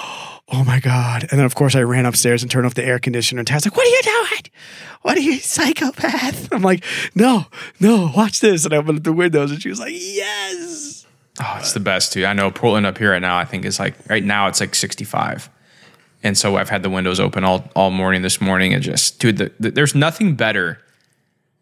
Oh 0.51 0.63
my 0.63 0.79
god!" 0.79 1.23
And 1.29 1.39
then 1.39 1.45
of 1.45 1.55
course 1.55 1.75
I 1.75 1.81
ran 1.81 2.05
upstairs 2.05 2.41
and 2.41 2.51
turned 2.51 2.65
off 2.65 2.73
the 2.73 2.83
air 2.83 2.99
conditioner. 2.99 3.39
And 3.39 3.47
Tad's 3.47 3.65
like, 3.65 3.75
"What 3.75 3.87
are 3.87 3.89
you 3.89 4.01
doing? 4.03 4.41
What 5.01 5.17
are 5.17 5.21
you 5.21 5.39
psychopath?" 5.39 6.49
I'm 6.53 6.61
like, 6.61 6.83
"No, 7.15 7.45
no, 7.79 8.11
watch 8.15 8.39
this." 8.39 8.65
And 8.65 8.73
I 8.73 8.77
opened 8.77 8.99
up 8.99 9.03
the 9.03 9.13
windows, 9.13 9.51
and 9.51 9.61
she 9.61 9.69
was 9.69 9.79
like, 9.79 9.93
"Yes." 9.93 11.05
Oh, 11.39 11.55
it's 11.59 11.73
the 11.73 11.79
best 11.79 12.13
too. 12.13 12.25
I 12.25 12.33
know 12.33 12.51
Portland 12.51 12.85
up 12.85 12.97
here 12.97 13.11
right 13.11 13.21
now. 13.21 13.37
I 13.37 13.45
think 13.45 13.65
is 13.65 13.79
like 13.79 13.95
right 14.09 14.23
now 14.23 14.47
it's 14.47 14.59
like 14.59 14.75
65, 14.75 15.49
and 16.23 16.37
so 16.37 16.57
I've 16.57 16.69
had 16.69 16.83
the 16.83 16.89
windows 16.89 17.19
open 17.19 17.43
all 17.43 17.69
all 17.75 17.89
morning 17.89 18.21
this 18.21 18.41
morning. 18.41 18.73
And 18.73 18.83
just 18.83 19.19
dude, 19.19 19.37
the, 19.37 19.51
the, 19.59 19.71
there's 19.71 19.95
nothing 19.95 20.35
better 20.35 20.79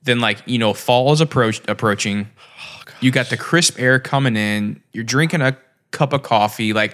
than 0.04 0.20
like 0.20 0.40
you 0.46 0.58
know 0.58 0.74
fall 0.74 1.12
is 1.14 1.22
approach 1.22 1.62
approaching. 1.68 2.28
Oh, 2.60 2.82
you 3.00 3.12
got 3.12 3.28
the 3.28 3.38
crisp 3.38 3.80
air 3.80 4.00
coming 4.00 4.36
in. 4.36 4.82
You're 4.92 5.04
drinking 5.04 5.42
a 5.42 5.56
cup 5.92 6.14
of 6.14 6.24
coffee. 6.24 6.74
Like, 6.74 6.94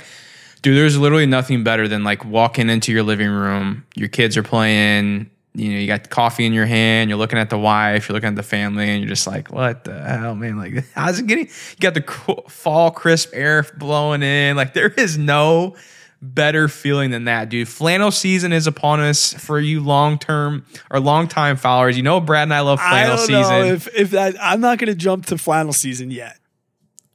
dude, 0.66 0.76
there's 0.76 0.98
literally 0.98 1.28
nothing 1.28 1.64
better 1.64 1.88
than 1.88 2.04
like 2.04 2.26
walking 2.26 2.72
into 2.72 2.92
your 2.92 3.04
living 3.04 3.30
room. 3.30 3.86
Your 3.94 4.10
kids 4.10 4.36
are 4.36 4.42
playing. 4.42 5.30
You 5.54 5.72
know, 5.72 5.78
you 5.78 5.86
got 5.86 6.10
coffee 6.10 6.44
in 6.44 6.54
your 6.54 6.66
hand. 6.66 7.08
You're 7.08 7.20
looking 7.20 7.38
at 7.38 7.52
the 7.52 7.58
wife. 7.60 8.10
You're 8.10 8.16
looking 8.16 8.30
at 8.30 8.36
the 8.36 8.42
family, 8.42 8.90
and 8.90 9.00
you're 9.00 9.08
just 9.08 9.28
like, 9.28 9.52
"What 9.52 9.84
the 9.84 10.02
hell, 10.02 10.34
man? 10.34 10.58
Like, 10.58 10.84
how's 10.96 11.20
it 11.20 11.28
getting?" 11.28 11.46
You 11.46 11.80
got 11.82 11.94
the 11.94 12.02
cool, 12.02 12.46
fall 12.50 12.90
crisp 12.90 13.30
air 13.34 13.64
blowing 13.78 14.24
in. 14.24 14.56
Like, 14.56 14.74
there 14.74 14.90
is 14.90 15.20
no 15.20 15.76
better 16.20 16.68
feeling 16.68 17.12
than 17.12 17.26
that, 17.26 17.50
dude. 17.50 17.68
Flannel 17.68 18.10
season 18.10 18.52
is 18.52 18.66
upon 18.66 19.00
us 19.02 19.34
for 19.34 19.60
you 19.60 19.82
long 19.82 20.18
term 20.18 20.66
or 20.90 21.00
long 21.00 21.28
time 21.28 21.58
followers. 21.58 21.96
You 21.96 22.02
know, 22.04 22.20
Brad 22.20 22.44
and 22.44 22.54
I 22.56 22.62
love 22.62 22.80
I 22.82 22.90
flannel 22.90 23.18
don't 23.18 23.28
season. 23.28 23.52
know 23.52 23.64
if 23.66 23.88
if 23.96 24.10
that. 24.12 24.36
I'm 24.42 24.62
not 24.62 24.80
going 24.80 24.88
to 24.88 24.96
jump 24.96 25.28
to 25.28 25.38
flannel 25.38 25.74
season 25.74 26.10
yet. 26.10 26.40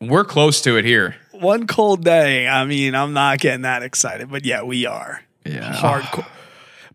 We're 0.01 0.25
close 0.25 0.63
to 0.63 0.79
it 0.79 0.85
here. 0.85 1.17
One 1.41 1.67
cold 1.67 2.05
day. 2.05 2.47
I 2.47 2.65
mean, 2.65 2.95
I'm 2.95 3.13
not 3.13 3.39
getting 3.39 3.63
that 3.63 3.83
excited, 3.83 4.31
but 4.31 4.45
yeah, 4.45 4.63
we 4.63 4.87
are 4.87 5.23
Yeah. 5.45 5.73
hardcore. 5.73 6.27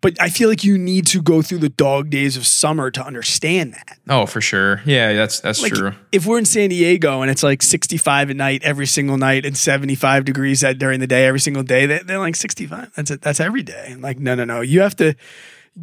But 0.01 0.21
I 0.21 0.30
feel 0.30 0.50
like 0.50 0.63
you 0.63 0.77
need 0.77 1.07
to 1.07 1.21
go 1.21 1.42
through 1.42 1.57
the 1.59 1.69
dog 1.69 2.12
days 2.12 2.38
of 2.38 2.45
summer 2.45 2.92
to 2.92 3.03
understand 3.03 3.74
that. 3.74 3.97
Oh, 4.07 4.27
for 4.27 4.39
sure. 4.39 4.81
Yeah, 4.86 5.13
that's 5.13 5.39
that's 5.39 5.63
Like, 5.63 5.74
true. 5.74 5.94
if 6.12 6.27
we're 6.27 6.38
in 6.38 6.45
San 6.45 6.69
Diego 6.69 7.21
and 7.24 7.31
it's 7.31 7.42
like 7.42 7.63
65 7.63 8.30
at 8.30 8.36
night 8.36 8.62
every 8.63 8.86
single 8.86 9.18
night 9.18 9.45
and 9.47 9.57
75 9.57 10.24
degrees 10.25 10.63
at, 10.63 10.77
during 10.77 11.00
the 11.00 11.07
day 11.07 11.25
every 11.25 11.39
single 11.39 11.63
day, 11.63 11.88
they, 11.88 12.00
they're 12.00 12.19
like 12.19 12.36
65. 12.36 12.92
That's 12.95 13.09
it. 13.09 13.21
That's 13.24 13.39
every 13.39 13.63
day. 13.63 13.95
Like, 13.97 14.19
no, 14.19 14.36
no, 14.36 14.44
no. 14.45 14.62
You 14.62 14.81
have 14.81 14.95
to, 14.97 15.15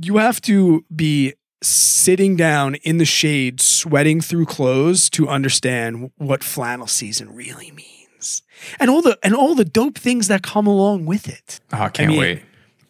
you 0.00 0.18
have 0.18 0.40
to 0.42 0.84
be 0.94 1.32
sitting 1.60 2.36
down 2.36 2.76
in 2.76 2.98
the 2.98 3.04
shade, 3.04 3.60
sweating 3.60 4.20
through 4.20 4.46
clothes 4.46 5.10
to 5.10 5.26
understand 5.28 6.12
what 6.16 6.44
flannel 6.44 6.86
season 6.86 7.34
really 7.34 7.70
means, 7.72 8.01
and 8.80 8.90
all 8.90 9.02
the 9.02 9.18
and 9.22 9.34
all 9.34 9.54
the 9.54 9.64
dope 9.64 9.98
things 9.98 10.28
that 10.28 10.42
come 10.42 10.66
along 10.66 11.06
with 11.06 11.28
it. 11.28 11.60
Oh, 11.72 11.82
I 11.82 11.88
can't 11.88 12.10
mean, 12.10 12.18
wait. 12.20 12.42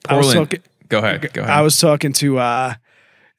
I 0.09 0.15
Portland. 0.15 0.37
talking- 0.37 0.63
go 0.89 0.99
ahead. 0.99 1.33
Go 1.33 1.43
ahead. 1.43 1.53
I 1.55 1.61
was 1.63 1.79
talking 1.81 2.13
to 2.15 2.39
uh 2.39 2.75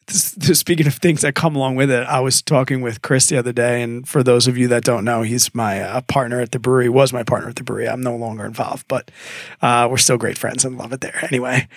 this, 0.08 0.32
this- 0.32 0.60
speaking 0.66 0.88
of 0.88 0.96
things 0.96 1.22
that 1.22 1.34
come 1.36 1.56
along 1.56 1.76
with 1.76 1.90
it, 1.90 2.06
I 2.08 2.20
was 2.20 2.42
talking 2.42 2.82
with 2.82 3.02
Chris 3.02 3.28
the 3.30 3.38
other 3.38 3.54
day, 3.54 3.82
and 3.82 4.08
for 4.08 4.22
those 4.24 4.48
of 4.48 4.58
you 4.58 4.68
that 4.70 4.84
don't 4.84 5.06
know, 5.06 5.22
he's 5.22 5.54
my 5.56 5.82
uh, 5.82 6.02
partner 6.02 6.42
at 6.42 6.52
the 6.52 6.60
brewery. 6.60 6.90
Was 6.90 7.14
my 7.14 7.24
partner 7.24 7.50
at 7.50 7.56
the 7.56 7.64
brewery. 7.64 7.88
I'm 7.88 8.02
no 8.02 8.16
longer 8.16 8.46
involved, 8.46 8.86
but 8.88 9.10
uh, 9.62 9.88
we're 9.90 9.98
still 9.98 10.18
great 10.18 10.38
friends 10.38 10.66
and 10.66 10.78
love 10.78 10.92
it 10.94 11.02
there. 11.02 11.20
Anyway, 11.24 11.68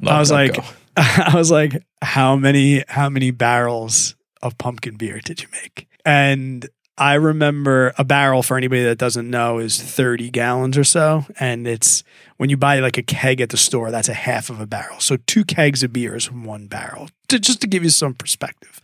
Love 0.00 0.14
I 0.14 0.18
was 0.20 0.30
like, 0.30 0.54
go. 0.56 0.62
I 0.96 1.32
was 1.34 1.50
like, 1.50 1.82
how 2.02 2.36
many 2.36 2.82
how 2.88 3.08
many 3.10 3.30
barrels 3.30 4.14
of 4.42 4.56
pumpkin 4.58 4.96
beer 4.96 5.20
did 5.22 5.42
you 5.42 5.48
make? 5.62 5.86
And 6.04 6.66
I 6.98 7.14
remember 7.14 7.92
a 7.98 8.04
barrel 8.04 8.42
for 8.42 8.56
anybody 8.56 8.84
that 8.84 8.96
doesn't 8.96 9.28
know 9.28 9.58
is 9.58 9.80
30 9.80 10.30
gallons 10.30 10.78
or 10.78 10.84
so. 10.84 11.26
And 11.38 11.66
it's 11.66 12.02
when 12.38 12.48
you 12.48 12.56
buy 12.56 12.78
like 12.80 12.96
a 12.96 13.02
keg 13.02 13.40
at 13.40 13.50
the 13.50 13.58
store, 13.58 13.90
that's 13.90 14.08
a 14.08 14.14
half 14.14 14.48
of 14.48 14.60
a 14.60 14.66
barrel. 14.66 14.98
So 15.00 15.18
two 15.26 15.44
kegs 15.44 15.82
of 15.82 15.92
beer 15.92 16.16
is 16.16 16.32
one 16.32 16.68
barrel. 16.68 17.10
To, 17.28 17.38
just 17.38 17.60
to 17.60 17.66
give 17.66 17.82
you 17.84 17.90
some 17.90 18.14
perspective. 18.14 18.80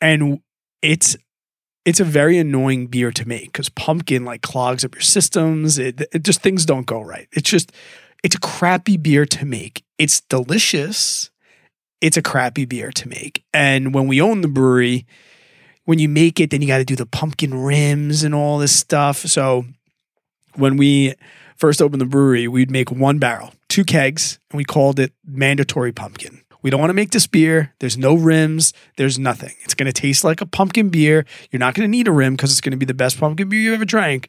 And 0.00 0.40
it's 0.82 1.16
it's 1.86 2.00
a 2.00 2.04
very 2.04 2.36
annoying 2.36 2.88
beer 2.88 3.10
to 3.10 3.26
make 3.26 3.46
because 3.46 3.70
pumpkin 3.70 4.24
like 4.24 4.42
clogs 4.42 4.84
up 4.84 4.94
your 4.94 5.02
systems. 5.02 5.78
It, 5.78 6.02
it 6.12 6.22
just 6.22 6.42
things 6.42 6.66
don't 6.66 6.86
go 6.86 7.00
right. 7.00 7.26
It's 7.32 7.48
just 7.48 7.72
it's 8.22 8.36
a 8.36 8.40
crappy 8.40 8.98
beer 8.98 9.24
to 9.24 9.46
make. 9.46 9.82
It's 9.98 10.20
delicious. 10.20 11.30
It's 12.02 12.16
a 12.16 12.22
crappy 12.22 12.66
beer 12.66 12.90
to 12.92 13.08
make. 13.08 13.44
And 13.54 13.94
when 13.94 14.06
we 14.08 14.20
own 14.20 14.42
the 14.42 14.48
brewery, 14.48 15.06
when 15.84 15.98
you 15.98 16.08
make 16.08 16.40
it, 16.40 16.50
then 16.50 16.62
you 16.62 16.68
got 16.68 16.78
to 16.78 16.84
do 16.84 16.96
the 16.96 17.06
pumpkin 17.06 17.54
rims 17.54 18.22
and 18.22 18.34
all 18.34 18.58
this 18.58 18.74
stuff. 18.74 19.18
So 19.18 19.64
when 20.54 20.76
we 20.76 21.14
first 21.56 21.82
opened 21.82 22.00
the 22.00 22.06
brewery, 22.06 22.48
we'd 22.48 22.70
make 22.70 22.90
one 22.90 23.18
barrel, 23.18 23.52
two 23.68 23.84
kegs, 23.84 24.38
and 24.50 24.56
we 24.56 24.64
called 24.64 24.98
it 24.98 25.12
mandatory 25.26 25.92
pumpkin. 25.92 26.42
We 26.62 26.68
don't 26.68 26.80
want 26.80 26.90
to 26.90 26.94
make 26.94 27.10
this 27.10 27.26
beer. 27.26 27.72
There's 27.78 27.96
no 27.96 28.14
rims. 28.14 28.74
There's 28.96 29.18
nothing. 29.18 29.54
It's 29.62 29.72
going 29.72 29.86
to 29.86 29.92
taste 29.92 30.24
like 30.24 30.42
a 30.42 30.46
pumpkin 30.46 30.90
beer. 30.90 31.24
You're 31.50 31.60
not 31.60 31.74
going 31.74 31.86
to 31.86 31.90
need 31.90 32.06
a 32.06 32.12
rim 32.12 32.36
because 32.36 32.50
it's 32.52 32.60
going 32.60 32.72
to 32.72 32.76
be 32.76 32.84
the 32.84 32.92
best 32.92 33.18
pumpkin 33.18 33.48
beer 33.48 33.60
you 33.60 33.72
ever 33.72 33.86
drank. 33.86 34.28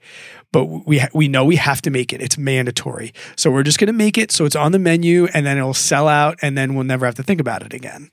But 0.53 0.65
we 0.65 0.99
ha- 0.99 1.09
we 1.13 1.27
know 1.27 1.43
we 1.43 1.57
have 1.57 1.81
to 1.81 1.89
make 1.89 2.13
it. 2.13 2.21
It's 2.21 2.37
mandatory. 2.37 3.13
So 3.35 3.51
we're 3.51 3.63
just 3.63 3.79
going 3.79 3.87
to 3.87 3.93
make 3.93 4.17
it 4.17 4.31
so 4.31 4.45
it's 4.45 4.55
on 4.55 4.71
the 4.71 4.79
menu, 4.79 5.27
and 5.33 5.45
then 5.45 5.57
it'll 5.57 5.73
sell 5.73 6.07
out, 6.07 6.39
and 6.41 6.57
then 6.57 6.73
we'll 6.73 6.85
never 6.85 7.05
have 7.05 7.15
to 7.15 7.23
think 7.23 7.41
about 7.41 7.63
it 7.63 7.73
again. 7.73 8.09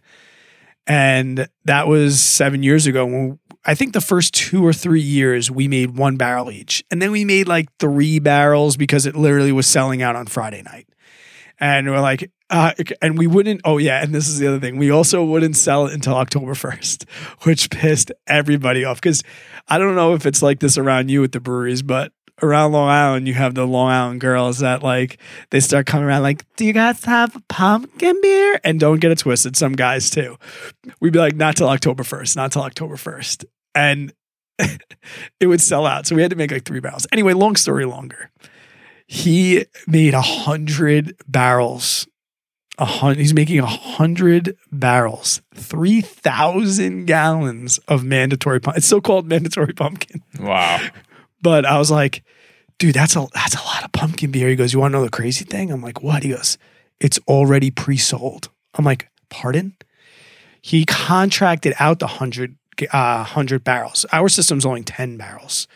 And 0.89 1.47
that 1.67 1.87
was 1.87 2.21
seven 2.21 2.63
years 2.63 2.87
ago. 2.87 3.05
When 3.05 3.39
I 3.65 3.75
think 3.75 3.93
the 3.93 4.01
first 4.01 4.33
two 4.33 4.67
or 4.67 4.73
three 4.73 5.03
years 5.03 5.51
we 5.51 5.69
made 5.69 5.97
one 5.97 6.17
barrel 6.17 6.51
each, 6.51 6.83
and 6.91 7.01
then 7.03 7.13
we 7.13 7.27
made 7.27 7.47
like 7.47 7.69
three 7.79 8.19
barrels 8.19 8.79
because 8.79 9.05
it 9.05 9.15
literally 9.15 9.53
was 9.53 9.67
selling 9.67 10.01
out 10.01 10.17
on 10.17 10.27
Friday 10.27 10.63
night. 10.63 10.89
And 11.61 11.91
we're 11.91 12.01
like, 12.01 12.31
uh, 12.51 12.73
and 13.03 13.19
we 13.19 13.27
wouldn't. 13.27 13.61
Oh 13.65 13.77
yeah, 13.77 14.03
and 14.03 14.15
this 14.15 14.29
is 14.29 14.39
the 14.39 14.47
other 14.47 14.61
thing. 14.61 14.79
We 14.79 14.91
also 14.91 15.23
wouldn't 15.23 15.57
sell 15.57 15.87
it 15.87 15.93
until 15.93 16.15
October 16.15 16.55
first, 16.57 17.05
which 17.43 17.69
pissed 17.69 18.11
everybody 18.27 18.85
off. 18.85 18.99
Because 18.99 19.23
I 19.69 19.77
don't 19.77 19.95
know 19.95 20.15
if 20.15 20.25
it's 20.25 20.43
like 20.43 20.61
this 20.61 20.79
around 20.79 21.11
you 21.11 21.23
at 21.23 21.33
the 21.33 21.41
breweries, 21.41 21.83
but 21.83 22.13
around 22.43 22.73
Long 22.73 22.89
Island, 22.89 23.27
you 23.29 23.35
have 23.35 23.55
the 23.55 23.67
Long 23.67 23.91
Island 23.91 24.21
girls 24.21 24.59
that 24.61 24.83
like 24.83 25.19
they 25.51 25.61
start 25.61 25.87
coming 25.87 26.07
around 26.07 26.23
like, 26.23 26.45
"Do 26.57 26.65
you 26.65 26.73
guys 26.73 27.05
have 27.05 27.37
pumpkin 27.49 28.21
beer?" 28.23 28.61
And 28.65 28.79
don't 28.81 29.01
get 29.01 29.11
it 29.13 29.19
twisted, 29.19 29.57
some 29.57 29.73
guys 29.73 30.11
too. 30.11 30.37
We'd 31.01 31.13
be 31.13 31.19
like, 31.19 31.37
"Not 31.37 31.57
till 31.57 31.69
October 31.69 32.05
first, 32.05 32.37
not 32.37 32.53
till 32.53 32.63
October 32.63 32.97
first. 32.97 33.45
and 33.75 34.13
it 35.41 35.47
would 35.47 35.61
sell 35.61 35.87
out. 35.87 36.07
So 36.07 36.17
we 36.17 36.23
had 36.23 36.31
to 36.31 36.37
make 36.37 36.51
like 36.51 36.65
three 36.65 36.81
barrels. 36.81 37.07
Anyway, 37.13 37.33
long 37.33 37.55
story 37.57 37.85
longer. 37.85 38.31
he 39.07 39.65
made 39.87 40.15
a 40.15 40.21
hundred 40.23 41.17
barrels. 41.29 42.09
A 42.81 42.85
hundred. 42.85 43.19
He's 43.19 43.35
making 43.35 43.59
a 43.59 43.67
hundred 43.67 44.57
barrels, 44.71 45.43
three 45.55 46.01
thousand 46.01 47.07
gallons 47.07 47.79
of 47.89 48.05
mandatory. 48.05 48.61
Pump. 48.61 48.77
It's 48.77 48.87
so 48.87 49.01
called 49.01 49.27
mandatory 49.27 49.73
pumpkin. 49.73 50.23
Wow. 50.39 50.81
But 51.41 51.65
I 51.65 51.79
was 51.79 51.91
like, 51.91 52.23
dude, 52.79 52.95
that's 52.95 53.17
a 53.17 53.27
that's 53.35 53.55
a 53.55 53.65
lot 53.65 53.85
of 53.85 53.93
pumpkin 53.93 54.31
beer. 54.31 54.49
He 54.49 54.57
goes, 54.57 54.73
you 54.73 54.81
want 54.81 54.93
to 54.93 54.99
know 54.99 55.05
the 55.05 55.11
crazy 55.11 55.45
thing? 55.45 55.71
I'm 55.71 55.83
like, 55.83 56.03
what? 56.03 56.23
He 56.23 56.31
goes, 56.31 56.59
it's 57.01 57.19
already 57.29 57.71
pre-sold. 57.71 58.51
I'm 58.75 58.85
like, 58.85 59.09
pardon? 59.29 59.77
He 60.61 60.85
contracted 60.85 61.75
out 61.79 61.99
the 61.99 62.07
hundred 62.07 62.57
uh, 62.93 63.25
hundred 63.25 63.65
barrels. 63.65 64.07
Our 64.13 64.29
system's 64.29 64.67
only 64.67 64.83
ten 64.83 65.17
barrels, 65.17 65.67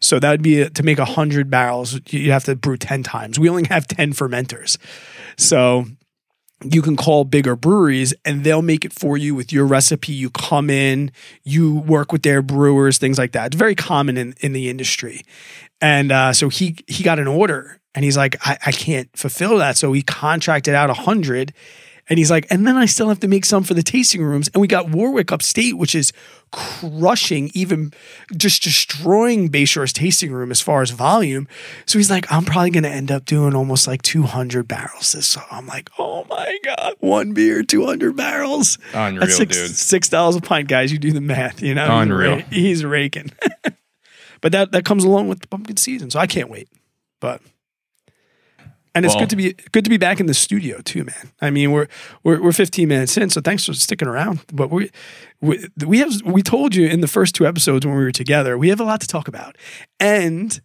so 0.00 0.18
that 0.18 0.30
would 0.30 0.42
be 0.42 0.68
to 0.68 0.82
make 0.82 0.98
hundred 0.98 1.50
barrels. 1.50 2.00
You 2.10 2.32
have 2.32 2.44
to 2.44 2.56
brew 2.56 2.76
ten 2.76 3.02
times. 3.02 3.38
We 3.38 3.48
only 3.48 3.66
have 3.68 3.86
ten 3.86 4.12
fermenters, 4.12 4.78
so 5.36 5.86
you 6.64 6.82
can 6.82 6.96
call 6.96 7.24
bigger 7.24 7.56
breweries 7.56 8.14
and 8.24 8.44
they'll 8.44 8.62
make 8.62 8.84
it 8.84 8.92
for 8.92 9.16
you 9.16 9.34
with 9.34 9.52
your 9.52 9.66
recipe. 9.66 10.12
You 10.12 10.30
come 10.30 10.70
in, 10.70 11.10
you 11.42 11.74
work 11.74 12.12
with 12.12 12.22
their 12.22 12.42
brewers, 12.42 12.98
things 12.98 13.18
like 13.18 13.32
that. 13.32 13.46
It's 13.46 13.56
very 13.56 13.74
common 13.74 14.16
in, 14.16 14.34
in 14.40 14.52
the 14.52 14.68
industry. 14.68 15.22
And 15.80 16.12
uh, 16.12 16.32
so 16.32 16.48
he 16.48 16.76
he 16.86 17.02
got 17.02 17.18
an 17.18 17.26
order 17.26 17.80
and 17.94 18.04
he's 18.04 18.16
like, 18.16 18.36
I, 18.46 18.58
I 18.66 18.72
can't 18.72 19.08
fulfill 19.16 19.58
that. 19.58 19.76
So 19.76 19.92
he 19.92 20.02
contracted 20.02 20.74
out 20.74 20.90
a 20.90 20.94
hundred. 20.94 21.52
And 22.08 22.18
he's 22.18 22.30
like, 22.30 22.46
and 22.50 22.66
then 22.66 22.76
I 22.76 22.86
still 22.86 23.08
have 23.08 23.20
to 23.20 23.28
make 23.28 23.44
some 23.44 23.62
for 23.62 23.74
the 23.74 23.82
tasting 23.82 24.22
rooms. 24.22 24.50
And 24.52 24.60
we 24.60 24.66
got 24.66 24.90
Warwick 24.90 25.30
upstate, 25.30 25.78
which 25.78 25.94
is 25.94 26.12
crushing, 26.50 27.50
even 27.54 27.92
just 28.36 28.62
destroying 28.62 29.48
Bayshore's 29.48 29.92
tasting 29.92 30.32
room 30.32 30.50
as 30.50 30.60
far 30.60 30.82
as 30.82 30.90
volume. 30.90 31.46
So 31.86 31.98
he's 31.98 32.10
like, 32.10 32.30
I'm 32.30 32.44
probably 32.44 32.70
going 32.70 32.82
to 32.82 32.90
end 32.90 33.12
up 33.12 33.24
doing 33.24 33.54
almost 33.54 33.86
like 33.86 34.02
200 34.02 34.66
barrels 34.66 35.12
this. 35.12 35.28
So 35.28 35.42
I'm 35.50 35.66
like, 35.66 35.90
oh 35.98 36.26
my 36.28 36.58
God, 36.64 36.94
one 36.98 37.34
beer, 37.34 37.62
200 37.62 38.16
barrels. 38.16 38.78
Unreal, 38.92 39.20
That's 39.20 39.36
six, 39.36 39.56
dude. 39.56 40.02
$6 40.02 40.36
a 40.36 40.40
pint, 40.40 40.68
guys. 40.68 40.92
You 40.92 40.98
do 40.98 41.12
the 41.12 41.20
math, 41.20 41.62
you 41.62 41.74
know? 41.74 41.86
Unreal. 41.88 42.38
He's, 42.38 42.46
he's 42.50 42.84
raking. 42.84 43.30
but 44.40 44.50
that, 44.52 44.72
that 44.72 44.84
comes 44.84 45.04
along 45.04 45.28
with 45.28 45.40
the 45.40 45.48
pumpkin 45.48 45.76
season. 45.76 46.10
So 46.10 46.18
I 46.18 46.26
can't 46.26 46.50
wait. 46.50 46.68
But 47.20 47.40
and 48.94 49.04
it's 49.04 49.14
Well- 49.14 49.22
good 49.24 49.30
to 49.30 49.36
be 49.36 49.54
good 49.72 49.84
to 49.84 49.90
be 49.90 49.96
back 49.96 50.20
in 50.20 50.26
the 50.26 50.34
studio 50.34 50.80
too, 50.82 51.04
man. 51.04 51.30
I 51.40 51.50
mean, 51.50 51.72
we're 51.72 51.86
we're 52.22 52.42
we're 52.42 52.52
15 52.52 52.88
minutes 52.88 53.16
in, 53.16 53.30
so 53.30 53.40
thanks 53.40 53.64
for 53.66 53.72
sticking 53.74 54.08
around. 54.08 54.40
But 54.52 54.70
we 54.70 54.90
we 55.40 55.64
we 55.86 55.98
have 55.98 56.12
we 56.24 56.42
told 56.42 56.74
you 56.74 56.86
in 56.86 57.00
the 57.00 57.08
first 57.08 57.34
two 57.34 57.46
episodes 57.46 57.86
when 57.86 57.96
we 57.96 58.02
were 58.04 58.12
together, 58.12 58.56
we 58.58 58.68
have 58.68 58.80
a 58.80 58.84
lot 58.84 59.00
to 59.00 59.06
talk 59.06 59.28
about, 59.28 59.56
and 60.00 60.60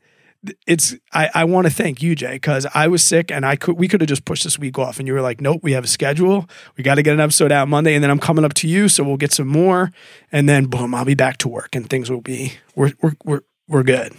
it's 0.68 0.96
I, 1.14 1.30
I 1.34 1.44
want 1.46 1.68
to 1.68 1.74
thank 1.74 2.02
you, 2.04 2.16
Jay, 2.16 2.34
because 2.34 2.68
I 2.74 2.88
was 2.88 3.04
sick 3.04 3.32
and 3.32 3.46
I 3.46 3.56
could 3.56 3.78
we 3.78 3.88
could 3.88 4.02
have 4.02 4.08
just 4.08 4.24
pushed 4.24 4.44
this 4.44 4.60
week 4.60 4.78
off, 4.78 5.00
and 5.00 5.08
you 5.08 5.14
were 5.14 5.22
like, 5.22 5.42
nope, 5.42 5.62
we 5.64 5.72
have 5.74 5.84
a 5.84 5.88
schedule, 5.88 6.48
we 6.78 6.84
got 6.84 6.96
to 6.96 7.02
get 7.04 7.14
an 7.14 7.20
episode 7.20 7.52
out 7.52 7.68
Monday, 7.68 7.96
and 7.96 8.04
then 8.04 8.12
I'm 8.12 8.20
coming 8.20 8.46
up 8.46 8.54
to 8.56 8.68
you, 8.68 8.88
so 8.88 9.04
we'll 9.04 9.18
get 9.18 9.32
some 9.34 9.48
more, 9.48 9.92
and 10.32 10.48
then 10.48 10.66
boom, 10.66 10.94
I'll 10.94 11.06
be 11.06 11.16
back 11.16 11.38
to 11.40 11.48
work, 11.48 11.76
and 11.76 11.90
things 11.90 12.10
will 12.12 12.22
be 12.22 12.54
we're 12.76 12.92
we're 13.02 13.14
we're, 13.26 13.42
we're 13.68 13.84
good. 13.84 14.14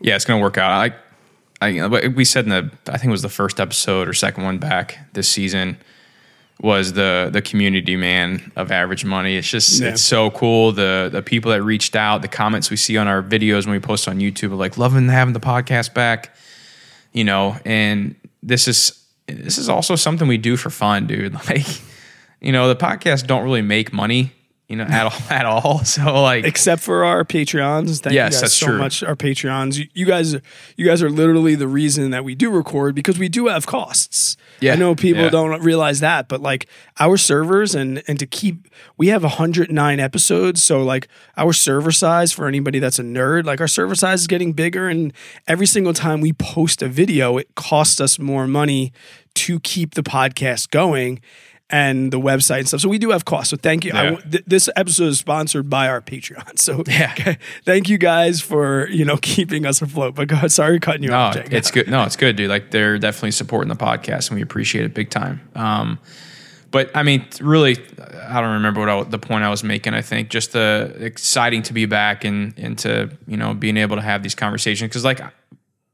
Yeah, 0.00 0.16
it's 0.16 0.24
gonna 0.24 0.42
work 0.42 0.58
out. 0.58 0.70
I, 0.72 0.94
I, 1.60 2.08
we 2.08 2.24
said 2.24 2.44
in 2.44 2.50
the, 2.50 2.70
I 2.88 2.98
think 2.98 3.06
it 3.06 3.10
was 3.12 3.22
the 3.22 3.28
first 3.28 3.60
episode 3.60 4.08
or 4.08 4.12
second 4.12 4.44
one 4.44 4.58
back 4.58 4.98
this 5.14 5.28
season, 5.28 5.78
was 6.60 6.94
the 6.94 7.28
the 7.32 7.42
community 7.42 7.96
man 7.96 8.52
of 8.56 8.70
average 8.70 9.04
money. 9.04 9.36
It's 9.36 9.48
just 9.50 9.80
Yeah. 9.80 9.90
it's 9.90 10.02
so 10.02 10.30
cool. 10.30 10.72
The 10.72 11.08
the 11.12 11.22
people 11.22 11.50
that 11.52 11.62
reached 11.62 11.96
out, 11.96 12.22
the 12.22 12.28
comments 12.28 12.70
we 12.70 12.76
see 12.76 12.96
on 12.96 13.08
our 13.08 13.22
videos 13.22 13.64
when 13.66 13.72
we 13.72 13.80
post 13.80 14.08
on 14.08 14.18
YouTube, 14.18 14.52
are 14.52 14.56
like 14.56 14.76
loving 14.78 15.08
having 15.08 15.34
the 15.34 15.40
podcast 15.40 15.94
back. 15.94 16.34
You 17.12 17.24
know, 17.24 17.56
and 17.64 18.14
this 18.42 18.68
is 18.68 19.02
this 19.26 19.58
is 19.58 19.68
also 19.68 19.96
something 19.96 20.28
we 20.28 20.38
do 20.38 20.56
for 20.56 20.70
fun, 20.70 21.06
dude. 21.06 21.34
Like, 21.48 21.66
you 22.40 22.52
know, 22.52 22.68
the 22.68 22.76
podcasts 22.76 23.26
don't 23.26 23.42
really 23.44 23.62
make 23.62 23.92
money, 23.94 24.32
you 24.68 24.76
know, 24.76 24.84
at 24.84 25.06
all 25.06 25.20
at 25.30 25.46
all. 25.46 25.84
So 25.84 26.20
like, 26.22 26.44
except 26.44 26.82
for 26.82 27.04
our 27.04 27.24
Patreons. 27.24 28.00
Thank 28.00 28.14
Yes, 28.14 28.32
you 28.32 28.34
guys 28.34 28.40
that's 28.40 28.54
so 28.54 28.66
true. 28.66 28.78
much. 28.78 29.02
Our 29.02 29.14
Patreons, 29.14 29.78
you, 29.78 29.86
you 29.94 30.06
guys, 30.06 30.34
you 30.76 30.86
guys 30.86 31.02
are 31.02 31.10
literally 31.10 31.54
the 31.54 31.68
reason 31.68 32.10
that 32.10 32.24
we 32.24 32.34
do 32.34 32.50
record 32.50 32.94
because 32.94 33.18
we 33.18 33.28
do 33.28 33.46
have 33.46 33.66
costs. 33.66 34.36
Yeah, 34.60 34.72
I 34.72 34.76
know 34.76 34.94
people 34.94 35.24
yeah. 35.24 35.30
don't 35.30 35.62
realize 35.62 36.00
that, 36.00 36.28
but 36.28 36.40
like 36.40 36.66
our 36.98 37.16
servers 37.16 37.74
and 37.74 38.02
and 38.08 38.18
to 38.18 38.26
keep, 38.26 38.68
we 38.96 39.08
have 39.08 39.22
109 39.22 40.00
episodes, 40.00 40.62
so 40.62 40.82
like 40.82 41.08
our 41.36 41.52
server 41.52 41.92
size 41.92 42.32
for 42.32 42.48
anybody 42.48 42.78
that's 42.78 42.98
a 42.98 43.02
nerd, 43.04 43.44
like 43.44 43.60
our 43.60 43.68
server 43.68 43.94
size 43.94 44.22
is 44.22 44.26
getting 44.26 44.52
bigger, 44.52 44.88
and 44.88 45.12
every 45.46 45.66
single 45.66 45.92
time 45.92 46.20
we 46.20 46.32
post 46.32 46.82
a 46.82 46.88
video, 46.88 47.36
it 47.36 47.54
costs 47.54 48.00
us 48.00 48.18
more 48.18 48.46
money 48.46 48.92
to 49.34 49.60
keep 49.60 49.94
the 49.94 50.02
podcast 50.02 50.70
going. 50.70 51.20
And 51.68 52.12
the 52.12 52.20
website 52.20 52.60
and 52.60 52.68
stuff. 52.68 52.80
So 52.80 52.88
we 52.88 52.98
do 52.98 53.10
have 53.10 53.24
costs. 53.24 53.50
So 53.50 53.56
thank 53.56 53.84
you. 53.84 53.90
I 53.92 53.96
Yeah. 54.04 54.10
w- 54.10 54.30
th- 54.30 54.44
this 54.46 54.70
episode 54.76 55.08
is 55.08 55.18
sponsored 55.18 55.68
by 55.68 55.88
our 55.88 56.00
Patreon. 56.00 56.56
So 56.60 56.84
Yeah. 56.86 57.34
thank 57.64 57.88
you 57.88 57.98
guys 57.98 58.40
for 58.40 58.88
you 58.88 59.04
know 59.04 59.16
keeping 59.20 59.66
us 59.66 59.82
afloat. 59.82 60.14
But 60.14 60.28
God, 60.28 60.52
sorry 60.52 60.78
cutting 60.78 61.02
you 61.02 61.10
No, 61.10 61.16
off, 61.18 61.34
Jay. 61.34 61.46
it's 61.50 61.72
good. 61.72 61.88
No, 61.88 62.04
it's 62.04 62.14
good, 62.14 62.36
dude. 62.36 62.48
Like 62.50 62.70
they're 62.70 62.98
definitely 62.98 63.32
supporting 63.32 63.68
the 63.68 63.74
podcast, 63.74 64.28
and 64.30 64.36
we 64.36 64.42
appreciate 64.42 64.84
it 64.84 64.94
big 64.94 65.10
time. 65.10 65.40
Um, 65.56 65.98
but 66.70 66.90
I 66.96 67.02
mean, 67.02 67.26
really, 67.40 67.76
I 68.28 68.40
don't 68.40 68.52
remember 68.54 68.80
what 68.80 68.88
I, 68.88 69.02
the 69.02 69.18
point 69.18 69.42
I 69.42 69.48
was 69.50 69.64
making. 69.64 69.92
I 69.94 70.02
think 70.02 70.28
just 70.28 70.52
the 70.52 70.94
exciting 71.00 71.62
to 71.64 71.72
be 71.72 71.86
back 71.86 72.24
and 72.24 72.54
and 72.58 72.78
to 72.78 73.10
you 73.26 73.36
know 73.36 73.54
being 73.54 73.76
able 73.76 73.96
to 73.96 74.02
have 74.02 74.22
these 74.22 74.36
conversations 74.36 74.88
because 74.88 75.02
like 75.04 75.20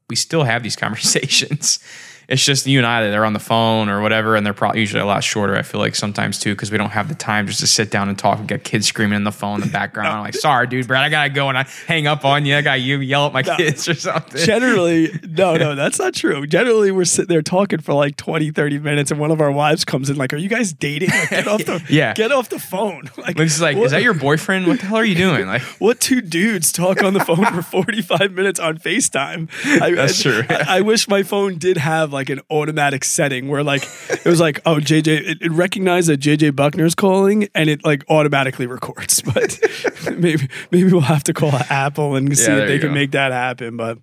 we 0.07 0.15
still 0.15 0.43
have 0.43 0.61
these 0.61 0.75
conversations. 0.75 1.79
It's 2.27 2.43
just 2.43 2.65
you 2.67 2.79
and 2.79 2.85
I 2.87 3.03
that 3.03 3.09
they're 3.11 3.25
on 3.25 3.33
the 3.33 3.39
phone 3.39 3.89
or 3.89 4.01
whatever, 4.01 4.35
and 4.35 4.45
they're 4.45 4.53
probably 4.53 4.79
usually 4.79 5.01
a 5.01 5.05
lot 5.05 5.23
shorter. 5.23 5.55
I 5.55 5.61
feel 5.61 5.79
like 5.81 5.95
sometimes 5.95 6.39
too 6.39 6.53
because 6.53 6.71
we 6.71 6.77
don't 6.77 6.91
have 6.91 7.09
the 7.09 7.15
time 7.15 7.47
just 7.47 7.59
to 7.59 7.67
sit 7.67 7.91
down 7.91 8.09
and 8.09 8.17
talk. 8.17 8.39
We 8.39 8.45
got 8.45 8.63
kids 8.63 8.87
screaming 8.87 9.15
in 9.17 9.23
the 9.23 9.31
phone 9.31 9.61
in 9.61 9.67
the 9.67 9.71
background. 9.73 10.09
I'm 10.09 10.21
like, 10.21 10.35
sorry, 10.35 10.67
dude, 10.67 10.87
Brad, 10.87 11.03
I 11.03 11.09
gotta 11.09 11.29
go 11.29 11.49
and 11.49 11.57
I 11.57 11.63
hang 11.87 12.07
up 12.07 12.23
on 12.25 12.45
you. 12.45 12.55
I 12.57 12.61
got 12.61 12.81
you 12.81 12.99
yell 12.99 13.27
at 13.27 13.33
my 13.33 13.43
kids 13.43 13.87
or 13.89 13.93
something. 13.95 14.39
Generally, 14.45 15.19
no, 15.27 15.55
no, 15.57 15.75
that's 15.83 15.99
not 15.99 16.13
true. 16.13 16.47
Generally, 16.47 16.91
we're 16.91 17.05
sitting 17.05 17.27
there 17.27 17.41
talking 17.41 17.79
for 17.79 17.93
like 17.93 18.15
20, 18.17 18.51
30 18.51 18.79
minutes, 18.79 19.11
and 19.11 19.19
one 19.19 19.31
of 19.31 19.41
our 19.41 19.51
wives 19.51 19.83
comes 19.85 20.09
in, 20.09 20.15
like, 20.15 20.33
Are 20.33 20.37
you 20.37 20.49
guys 20.49 20.71
dating? 20.73 21.09
Like, 21.09 21.29
get 21.29 21.47
off 21.47 21.65
the 21.65 21.83
Yeah. 21.89 22.13
get 22.13 22.31
off 22.31 22.49
the 22.49 22.59
phone. 22.59 23.09
Like, 23.17 23.39
It's 23.39 23.61
like, 23.61 23.77
what, 23.77 23.85
is 23.85 23.91
that 23.91 24.03
your 24.03 24.13
boyfriend? 24.13 24.67
What 24.67 24.79
the 24.79 24.85
hell 24.87 24.97
are 24.97 25.05
you 25.05 25.15
doing? 25.15 25.45
Like, 25.47 25.61
what 25.79 25.99
two 26.01 26.19
dudes 26.21 26.71
talk 26.71 27.01
on 27.03 27.13
the 27.13 27.19
phone 27.21 27.45
for 27.45 27.61
45 27.61 28.31
minutes 28.33 28.59
on 28.59 28.77
FaceTime? 28.77 29.49
I, 29.81 29.91
That's 29.91 30.21
true. 30.21 30.43
I, 30.49 30.79
I 30.79 30.81
wish 30.81 31.07
my 31.07 31.23
phone 31.23 31.57
did 31.57 31.77
have 31.77 32.11
like 32.13 32.29
an 32.29 32.39
automatic 32.49 33.03
setting 33.03 33.49
where 33.49 33.63
like 33.63 33.83
it 34.09 34.25
was 34.25 34.39
like, 34.39 34.61
oh, 34.65 34.75
JJ, 34.75 35.07
it, 35.07 35.37
it 35.41 35.51
recognized 35.51 36.07
that 36.09 36.19
JJ 36.21 36.55
Buckner's 36.55 36.95
calling 36.95 37.49
and 37.53 37.69
it 37.69 37.83
like 37.83 38.05
automatically 38.09 38.67
records. 38.67 39.21
But 39.33 39.59
maybe 40.17 40.47
maybe 40.71 40.91
we'll 40.91 41.01
have 41.01 41.23
to 41.25 41.33
call 41.33 41.51
Apple 41.69 42.15
and 42.15 42.37
see 42.37 42.51
Yeah, 42.51 42.59
if 42.59 42.67
they 42.67 42.79
can 42.79 42.89
go. 42.89 42.93
make 42.93 43.11
that 43.11 43.31
happen. 43.31 43.75
But 43.77 43.97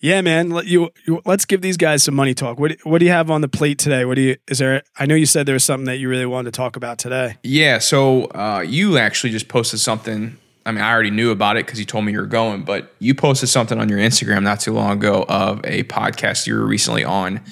yeah, 0.00 0.20
man, 0.20 0.50
let 0.50 0.66
you, 0.66 0.90
you 1.06 1.22
let's 1.24 1.44
give 1.44 1.60
these 1.62 1.76
guys 1.76 2.02
some 2.02 2.14
money 2.14 2.34
talk. 2.34 2.58
What 2.58 2.76
what 2.84 2.98
do 2.98 3.04
you 3.06 3.10
have 3.12 3.30
on 3.30 3.40
the 3.40 3.48
plate 3.48 3.78
today? 3.78 4.04
What 4.04 4.14
do 4.16 4.22
you 4.22 4.36
is 4.48 4.58
there? 4.58 4.82
I 4.98 5.06
know 5.06 5.14
you 5.14 5.26
said 5.26 5.46
there 5.46 5.54
was 5.54 5.64
something 5.64 5.86
that 5.86 5.96
you 5.98 6.08
really 6.08 6.26
wanted 6.26 6.52
to 6.52 6.56
talk 6.56 6.76
about 6.76 6.98
today. 6.98 7.36
yeah. 7.42 7.78
So 7.78 8.24
uh, 8.26 8.64
you 8.66 8.98
actually 8.98 9.30
just 9.30 9.48
posted 9.48 9.80
something. 9.80 10.36
I 10.66 10.72
mean, 10.72 10.80
I 10.80 10.92
already 10.92 11.10
knew 11.10 11.30
about 11.30 11.56
it 11.56 11.66
because 11.66 11.78
you 11.78 11.84
told 11.84 12.04
me 12.04 12.12
you 12.12 12.18
were 12.18 12.26
going, 12.26 12.64
but 12.64 12.92
you 12.98 13.14
posted 13.14 13.48
something 13.48 13.78
on 13.78 13.88
your 13.88 13.98
Instagram 13.98 14.42
not 14.42 14.60
too 14.60 14.72
long 14.72 14.92
ago 14.92 15.24
of 15.28 15.60
a 15.64 15.84
podcast 15.84 16.46
you 16.46 16.54
were 16.54 16.66
recently 16.66 17.04
on, 17.04 17.42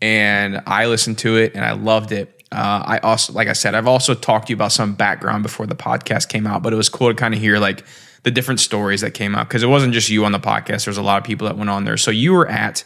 and 0.00 0.62
I 0.66 0.86
listened 0.86 1.18
to 1.18 1.36
it 1.36 1.54
and 1.54 1.64
I 1.64 1.72
loved 1.72 2.12
it. 2.12 2.42
Uh, 2.50 2.82
I 2.86 2.98
also, 2.98 3.32
like 3.32 3.48
I 3.48 3.52
said, 3.52 3.74
I've 3.74 3.88
also 3.88 4.14
talked 4.14 4.46
to 4.46 4.52
you 4.52 4.56
about 4.56 4.72
some 4.72 4.94
background 4.94 5.42
before 5.42 5.66
the 5.66 5.74
podcast 5.74 6.28
came 6.28 6.46
out, 6.46 6.62
but 6.62 6.72
it 6.72 6.76
was 6.76 6.88
cool 6.88 7.08
to 7.08 7.14
kind 7.14 7.34
of 7.34 7.40
hear 7.40 7.58
like 7.58 7.84
the 8.22 8.30
different 8.30 8.60
stories 8.60 9.02
that 9.02 9.12
came 9.12 9.34
out 9.34 9.48
because 9.48 9.62
it 9.62 9.66
wasn't 9.66 9.92
just 9.92 10.08
you 10.08 10.24
on 10.24 10.32
the 10.32 10.40
podcast. 10.40 10.84
There's 10.84 10.96
a 10.96 11.02
lot 11.02 11.18
of 11.18 11.24
people 11.24 11.46
that 11.46 11.56
went 11.56 11.68
on 11.70 11.84
there. 11.84 11.96
So 11.96 12.10
you 12.10 12.32
were 12.32 12.48
at 12.48 12.84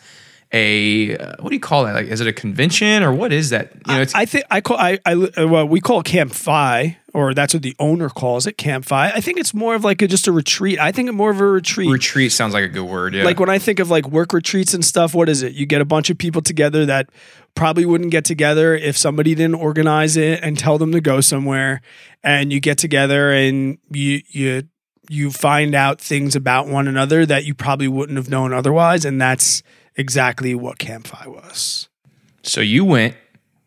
a 0.52 1.16
uh, 1.16 1.34
what 1.40 1.50
do 1.50 1.54
you 1.54 1.60
call 1.60 1.84
that? 1.84 1.94
Like, 1.94 2.06
is 2.06 2.20
it 2.20 2.26
a 2.26 2.32
convention 2.32 3.02
or 3.02 3.12
what 3.12 3.32
is 3.32 3.50
that? 3.50 3.72
You 3.86 3.94
know, 3.94 4.00
it's 4.00 4.14
I 4.14 4.24
think 4.24 4.44
I 4.50 4.60
call 4.60 4.78
I, 4.78 4.98
I 5.04 5.44
well 5.44 5.66
we 5.66 5.80
call 5.80 6.00
it 6.00 6.06
Camp 6.06 6.32
Fi 6.32 6.96
or 7.12 7.34
that's 7.34 7.52
what 7.52 7.62
the 7.62 7.74
owner 7.78 8.08
calls 8.08 8.46
it 8.46 8.56
Camp 8.56 8.84
Fi. 8.86 9.10
I 9.10 9.20
think 9.20 9.38
it's 9.38 9.52
more 9.52 9.74
of 9.74 9.84
like 9.84 10.00
a, 10.00 10.06
just 10.06 10.26
a 10.26 10.32
retreat. 10.32 10.78
I 10.78 10.92
think 10.92 11.12
more 11.12 11.30
of 11.30 11.40
a 11.40 11.46
retreat. 11.46 11.90
retreat 11.90 12.32
sounds 12.32 12.54
like 12.54 12.64
a 12.64 12.68
good 12.68 12.84
word. 12.84 13.14
Yeah. 13.14 13.24
Like 13.24 13.40
when 13.40 13.50
I 13.50 13.58
think 13.58 13.78
of 13.78 13.90
like 13.90 14.08
work 14.08 14.32
retreats 14.32 14.72
and 14.72 14.84
stuff, 14.84 15.14
what 15.14 15.28
is 15.28 15.42
it? 15.42 15.52
You 15.52 15.66
get 15.66 15.80
a 15.80 15.84
bunch 15.84 16.08
of 16.10 16.16
people 16.16 16.40
together 16.40 16.86
that 16.86 17.10
probably 17.54 17.84
wouldn't 17.84 18.10
get 18.10 18.24
together 18.24 18.74
if 18.74 18.96
somebody 18.96 19.34
didn't 19.34 19.56
organize 19.56 20.16
it 20.16 20.40
and 20.42 20.58
tell 20.58 20.78
them 20.78 20.92
to 20.92 21.00
go 21.00 21.20
somewhere. 21.20 21.82
And 22.22 22.52
you 22.52 22.60
get 22.60 22.78
together 22.78 23.32
and 23.32 23.78
you 23.90 24.22
you 24.28 24.62
you 25.10 25.30
find 25.30 25.74
out 25.74 26.00
things 26.00 26.36
about 26.36 26.68
one 26.68 26.86
another 26.86 27.26
that 27.26 27.44
you 27.44 27.54
probably 27.54 27.88
wouldn't 27.88 28.16
have 28.16 28.28
known 28.28 28.52
otherwise. 28.52 29.04
And 29.04 29.20
that's 29.20 29.62
exactly 29.98 30.54
what 30.54 30.78
Camp 30.78 31.06
Fi 31.06 31.26
was. 31.26 31.88
So 32.42 32.62
you 32.62 32.86
went. 32.86 33.14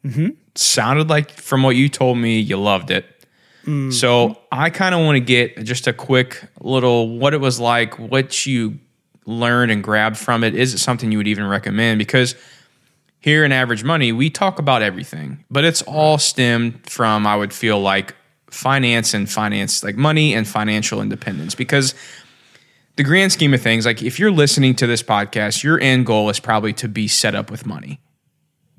Mm-hmm. 0.03 0.29
Sounded 0.55 1.09
like 1.09 1.29
from 1.29 1.61
what 1.61 1.75
you 1.75 1.87
told 1.87 2.17
me, 2.17 2.39
you 2.39 2.57
loved 2.57 2.89
it. 2.89 3.05
Mm-hmm. 3.61 3.91
So 3.91 4.39
I 4.51 4.71
kind 4.71 4.95
of 4.95 5.01
want 5.01 5.17
to 5.17 5.19
get 5.19 5.63
just 5.63 5.85
a 5.85 5.93
quick 5.93 6.43
little 6.61 7.19
what 7.19 7.35
it 7.35 7.39
was 7.39 7.59
like, 7.59 7.99
what 7.99 8.47
you 8.47 8.79
learned 9.25 9.71
and 9.71 9.83
grabbed 9.83 10.17
from 10.17 10.43
it? 10.43 10.55
Is 10.55 10.73
it 10.73 10.79
something 10.79 11.11
you 11.11 11.19
would 11.19 11.27
even 11.27 11.45
recommend? 11.45 11.99
Because 11.99 12.35
here 13.19 13.45
in 13.45 13.51
Average 13.51 13.83
Money, 13.83 14.11
we 14.11 14.29
talk 14.29 14.57
about 14.57 14.81
everything, 14.81 15.43
but 15.51 15.63
it's 15.63 15.83
all 15.83 16.17
stemmed 16.17 16.89
from, 16.89 17.27
I 17.27 17.35
would 17.35 17.53
feel 17.53 17.79
like, 17.79 18.15
finance 18.49 19.13
and 19.13 19.29
finance, 19.29 19.83
like 19.83 19.95
money 19.95 20.33
and 20.33 20.47
financial 20.47 21.01
independence. 21.01 21.55
Because 21.55 21.95
the 22.95 23.03
grand 23.03 23.31
scheme 23.31 23.53
of 23.53 23.61
things, 23.61 23.85
like 23.85 24.01
if 24.03 24.19
you're 24.19 24.31
listening 24.31 24.75
to 24.75 24.87
this 24.87 25.01
podcast, 25.01 25.63
your 25.63 25.79
end 25.79 26.05
goal 26.05 26.29
is 26.29 26.39
probably 26.39 26.73
to 26.73 26.87
be 26.87 27.07
set 27.07 27.35
up 27.35 27.49
with 27.49 27.65
money. 27.65 28.01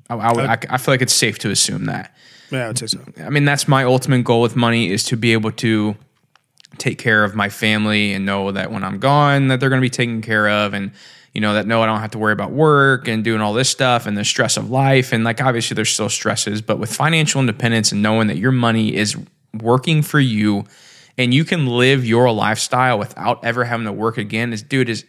I, 0.09 0.15
I, 0.15 0.33
would, 0.33 0.45
I, 0.45 0.57
I 0.69 0.77
feel 0.77 0.93
like 0.93 1.01
it's 1.01 1.13
safe 1.13 1.39
to 1.39 1.49
assume 1.49 1.85
that. 1.85 2.15
Yeah, 2.51 2.65
I 2.65 2.67
would 2.67 2.77
say 2.77 2.87
so. 2.87 2.99
I 3.17 3.29
mean, 3.29 3.45
that's 3.45 3.67
my 3.67 3.83
ultimate 3.83 4.23
goal 4.23 4.41
with 4.41 4.55
money 4.55 4.91
is 4.91 5.03
to 5.05 5.17
be 5.17 5.33
able 5.33 5.51
to 5.53 5.95
take 6.77 6.97
care 6.97 7.23
of 7.23 7.35
my 7.35 7.49
family 7.49 8.13
and 8.13 8.25
know 8.25 8.51
that 8.51 8.71
when 8.71 8.83
I'm 8.83 8.99
gone 8.99 9.47
that 9.47 9.59
they're 9.59 9.69
going 9.69 9.81
to 9.81 9.85
be 9.85 9.89
taken 9.89 10.21
care 10.21 10.49
of 10.49 10.73
and 10.73 10.91
you 11.33 11.41
know 11.41 11.53
that 11.53 11.67
no 11.67 11.81
I 11.81 11.85
don't 11.85 11.99
have 11.99 12.11
to 12.11 12.17
worry 12.17 12.33
about 12.33 12.51
work 12.51 13.07
and 13.07 13.23
doing 13.23 13.41
all 13.41 13.53
this 13.53 13.69
stuff 13.69 14.05
and 14.05 14.17
the 14.17 14.25
stress 14.25 14.57
of 14.57 14.69
life 14.69 15.13
and 15.13 15.23
like 15.23 15.41
obviously 15.41 15.75
there's 15.75 15.91
still 15.91 16.09
stresses 16.09 16.61
but 16.61 16.79
with 16.79 16.93
financial 16.93 17.39
independence 17.39 17.91
and 17.91 18.01
knowing 18.01 18.27
that 18.27 18.37
your 18.37 18.51
money 18.51 18.95
is 18.95 19.15
working 19.61 20.01
for 20.01 20.19
you 20.19 20.65
and 21.17 21.33
you 21.33 21.45
can 21.45 21.67
live 21.67 22.05
your 22.05 22.31
lifestyle 22.31 22.97
without 22.97 23.43
ever 23.43 23.63
having 23.63 23.85
to 23.85 23.91
work 23.91 24.17
again 24.17 24.53
is 24.53 24.63
dude 24.63 24.89
is 24.89 25.05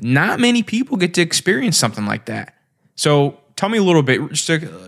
not 0.00 0.40
many 0.40 0.62
people 0.62 0.96
get 0.96 1.14
to 1.14 1.20
experience 1.20 1.76
something 1.76 2.06
like 2.06 2.26
that. 2.26 2.54
So 2.94 3.38
tell 3.56 3.68
me 3.68 3.78
a 3.78 3.82
little 3.82 4.02
bit 4.02 4.20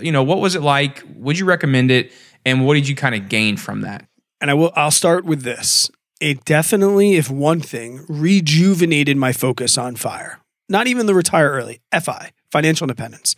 you 0.00 0.12
know 0.12 0.23
what 0.23 0.40
was 0.40 0.54
it 0.54 0.62
like 0.62 1.02
would 1.16 1.38
you 1.38 1.44
recommend 1.44 1.90
it 1.90 2.12
and 2.44 2.66
what 2.66 2.75
did 2.75 2.88
you 2.88 2.97
kind 2.97 3.14
of 3.14 3.28
gain 3.28 3.56
from 3.56 3.83
that 3.83 4.06
And 4.40 4.50
I 4.50 4.54
will 4.54 4.73
I'll 4.75 4.90
start 4.90 5.25
with 5.25 5.42
this. 5.42 5.90
It 6.21 6.44
definitely, 6.44 7.14
if 7.14 7.28
one 7.28 7.61
thing, 7.61 8.04
rejuvenated 8.09 9.16
my 9.16 9.33
focus 9.33 9.76
on 9.76 9.97
fire. 9.97 10.40
Not 10.68 10.87
even 10.87 11.06
the 11.06 11.14
retire 11.14 11.50
early, 11.50 11.80
FI, 11.92 12.30
financial 12.50 12.85
independence. 12.87 13.37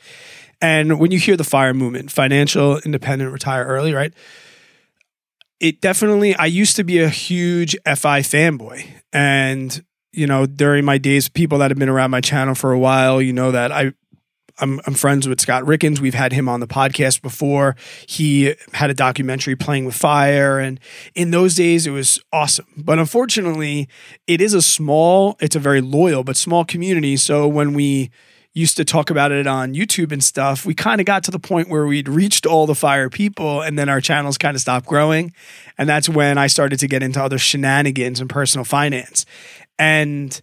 And 0.61 1.01
when 1.01 1.11
you 1.11 1.19
hear 1.19 1.37
the 1.37 1.45
fire 1.45 1.75
movement, 1.75 2.11
financial 2.11 2.79
independent 2.79 3.33
retire 3.33 3.65
early, 3.65 3.93
right? 3.93 4.13
It 5.61 5.81
definitely 5.81 6.35
I 6.37 6.47
used 6.47 6.77
to 6.77 6.85
be 6.85 7.01
a 7.01 7.09
huge 7.09 7.77
FI 7.85 8.21
fanboy. 8.21 8.87
And 9.13 9.85
you 10.13 10.27
know, 10.27 10.47
during 10.47 10.85
my 10.85 10.99
days, 10.99 11.29
people 11.29 11.59
that 11.59 11.71
have 11.71 11.79
been 11.79 11.91
around 11.91 12.11
my 12.11 12.23
channel 12.23 12.55
for 12.55 12.73
a 12.73 12.79
while, 12.79 13.21
you 13.21 13.33
know 13.33 13.51
that 13.53 13.71
I 13.71 13.93
I'm, 14.59 14.81
I'm 14.87 14.95
friends 14.95 15.29
with 15.29 15.41
Scott 15.41 15.65
Rieckens. 15.65 16.01
We've 16.01 16.15
had 16.15 16.33
him 16.33 16.49
on 16.49 16.61
the 16.61 16.67
podcast 16.67 17.23
before. 17.23 17.77
He 18.09 18.55
had 18.73 18.91
a 18.91 18.95
documentary 18.95 19.55
playing 19.55 19.85
with 19.85 19.95
fire. 19.95 20.59
And 20.59 20.81
in 21.15 21.31
those 21.31 21.55
days, 21.55 21.87
it 21.87 21.91
was 21.91 22.21
awesome. 22.33 22.67
But 22.77 22.99
unfortunately, 22.99 23.89
it 24.27 24.41
is 24.41 24.55
a 24.55 24.63
small, 24.63 25.37
it's 25.41 25.57
a 25.57 25.61
very 25.61 25.81
loyal, 25.81 26.25
but 26.25 26.37
small 26.37 26.65
community. 26.65 27.17
So 27.17 27.47
when 27.47 27.75
we 27.75 28.11
used 28.57 28.79
to 28.79 28.85
talk 28.87 29.11
about 29.11 29.33
it 29.33 29.47
on 29.47 29.75
YouTube 29.75 30.13
and 30.13 30.25
stuff, 30.25 30.65
we 30.65 30.75
kind 30.75 30.99
of 30.99 31.07
got 31.07 31.23
to 31.25 31.31
the 31.31 31.39
point 31.39 31.69
where 31.69 31.87
we'd 31.87 32.09
reached 32.09 32.47
all 32.47 32.67
the 32.67 32.75
fire 32.75 33.11
people 33.11 33.61
and 33.61 33.79
then 33.79 33.91
our 33.91 34.01
channels 34.01 34.39
kind 34.39 34.55
of 34.55 34.63
stopped 34.63 34.87
growing. 34.87 35.35
And 35.77 35.87
that's 35.87 36.09
when 36.09 36.39
I 36.39 36.47
started 36.47 36.79
to 36.79 36.89
get 36.89 37.03
into 37.03 37.23
other 37.23 37.37
shenanigans 37.37 38.19
and 38.19 38.31
personal 38.31 38.65
finance. 38.65 39.27
And 39.79 40.41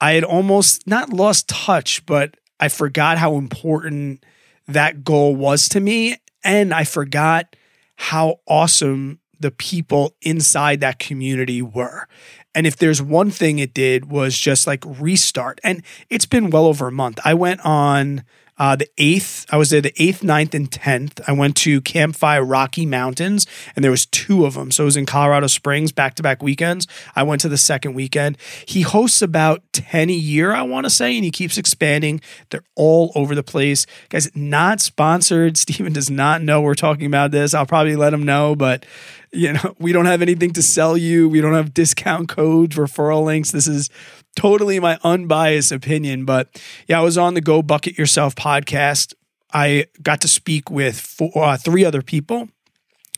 I 0.00 0.12
had 0.12 0.22
almost 0.22 0.86
not 0.86 1.12
lost 1.12 1.48
touch, 1.48 2.06
but 2.06 2.36
I 2.60 2.68
forgot 2.68 3.18
how 3.18 3.34
important 3.36 4.22
that 4.68 5.02
goal 5.02 5.34
was 5.34 5.68
to 5.70 5.80
me. 5.80 6.18
And 6.44 6.72
I 6.72 6.84
forgot 6.84 7.56
how 7.96 8.38
awesome 8.46 9.18
the 9.40 9.50
people 9.50 10.14
inside 10.22 10.80
that 10.80 10.98
community 10.98 11.62
were. 11.62 12.06
And 12.54 12.66
if 12.66 12.76
there's 12.76 13.02
one 13.02 13.30
thing 13.30 13.58
it 13.58 13.74
did 13.74 14.10
was 14.10 14.38
just 14.38 14.66
like 14.66 14.82
restart. 14.86 15.60
And 15.62 15.82
it's 16.08 16.26
been 16.26 16.50
well 16.50 16.66
over 16.66 16.88
a 16.88 16.92
month. 16.92 17.18
I 17.24 17.34
went 17.34 17.60
on 17.64 18.24
uh, 18.58 18.76
the 18.76 18.88
8th, 18.96 19.46
I 19.50 19.56
was 19.56 19.70
there 19.70 19.80
the 19.80 19.92
8th, 19.92 20.20
9th, 20.20 20.54
and 20.54 20.70
10th. 20.70 21.20
I 21.28 21.32
went 21.32 21.56
to 21.58 21.80
Campfire 21.82 22.42
Rocky 22.44 22.86
Mountains, 22.86 23.46
and 23.74 23.84
there 23.84 23.90
was 23.90 24.06
two 24.06 24.46
of 24.46 24.54
them. 24.54 24.70
So 24.70 24.84
it 24.84 24.86
was 24.86 24.96
in 24.96 25.04
Colorado 25.04 25.46
Springs, 25.46 25.92
back-to-back 25.92 26.42
weekends. 26.42 26.86
I 27.14 27.22
went 27.22 27.42
to 27.42 27.48
the 27.48 27.58
second 27.58 27.94
weekend. 27.94 28.38
He 28.64 28.80
hosts 28.80 29.20
about 29.20 29.62
10 29.72 30.08
a 30.08 30.14
year, 30.14 30.52
I 30.52 30.62
want 30.62 30.84
to 30.84 30.90
say, 30.90 31.16
and 31.16 31.24
he 31.24 31.30
keeps 31.30 31.58
expanding. 31.58 32.20
They're 32.50 32.64
all 32.74 33.12
over 33.14 33.34
the 33.34 33.42
place. 33.42 33.86
Guys, 34.08 34.30
not 34.34 34.80
sponsored. 34.80 35.56
Steven 35.66 35.92
does 35.92 36.10
not 36.10 36.42
know 36.42 36.62
we're 36.62 36.74
talking 36.74 37.06
about 37.06 37.32
this. 37.32 37.52
I'll 37.52 37.66
probably 37.66 37.96
let 37.96 38.14
him 38.14 38.22
know, 38.22 38.56
but 38.56 38.86
you 39.32 39.52
know, 39.52 39.74
we 39.78 39.92
don't 39.92 40.06
have 40.06 40.22
anything 40.22 40.52
to 40.54 40.62
sell 40.62 40.96
you. 40.96 41.28
We 41.28 41.40
don't 41.40 41.54
have 41.54 41.74
discount 41.74 42.28
codes, 42.28 42.76
referral 42.76 43.24
links. 43.24 43.50
This 43.50 43.68
is 43.68 43.90
totally 44.36 44.78
my 44.78 44.98
unbiased 45.02 45.72
opinion. 45.72 46.24
But 46.24 46.62
yeah, 46.86 47.00
I 47.00 47.02
was 47.02 47.18
on 47.18 47.34
the 47.34 47.40
Go 47.40 47.62
Bucket 47.62 47.98
Yourself 47.98 48.36
podcast. 48.36 49.14
I 49.52 49.86
got 50.02 50.20
to 50.20 50.28
speak 50.28 50.70
with 50.70 51.00
four, 51.00 51.30
uh, 51.34 51.56
three 51.56 51.84
other 51.84 52.02
people. 52.02 52.48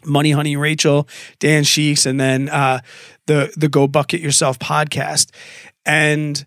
Money 0.04 0.30
Honey 0.30 0.56
Rachel, 0.56 1.08
Dan 1.40 1.64
Sheeks, 1.64 2.06
and 2.06 2.20
then 2.20 2.48
uh, 2.48 2.80
the 3.26 3.52
the 3.56 3.68
Go 3.68 3.88
Bucket 3.88 4.20
Yourself 4.20 4.58
podcast, 4.58 5.30
and 5.84 6.46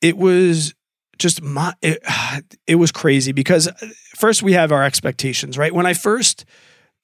it 0.00 0.16
was 0.16 0.74
just 1.18 1.42
my 1.42 1.74
it, 1.82 2.02
it 2.66 2.76
was 2.76 2.90
crazy 2.90 3.32
because 3.32 3.68
first 4.16 4.42
we 4.42 4.54
have 4.54 4.72
our 4.72 4.82
expectations, 4.82 5.58
right? 5.58 5.74
When 5.74 5.86
I 5.86 5.92
first, 5.92 6.46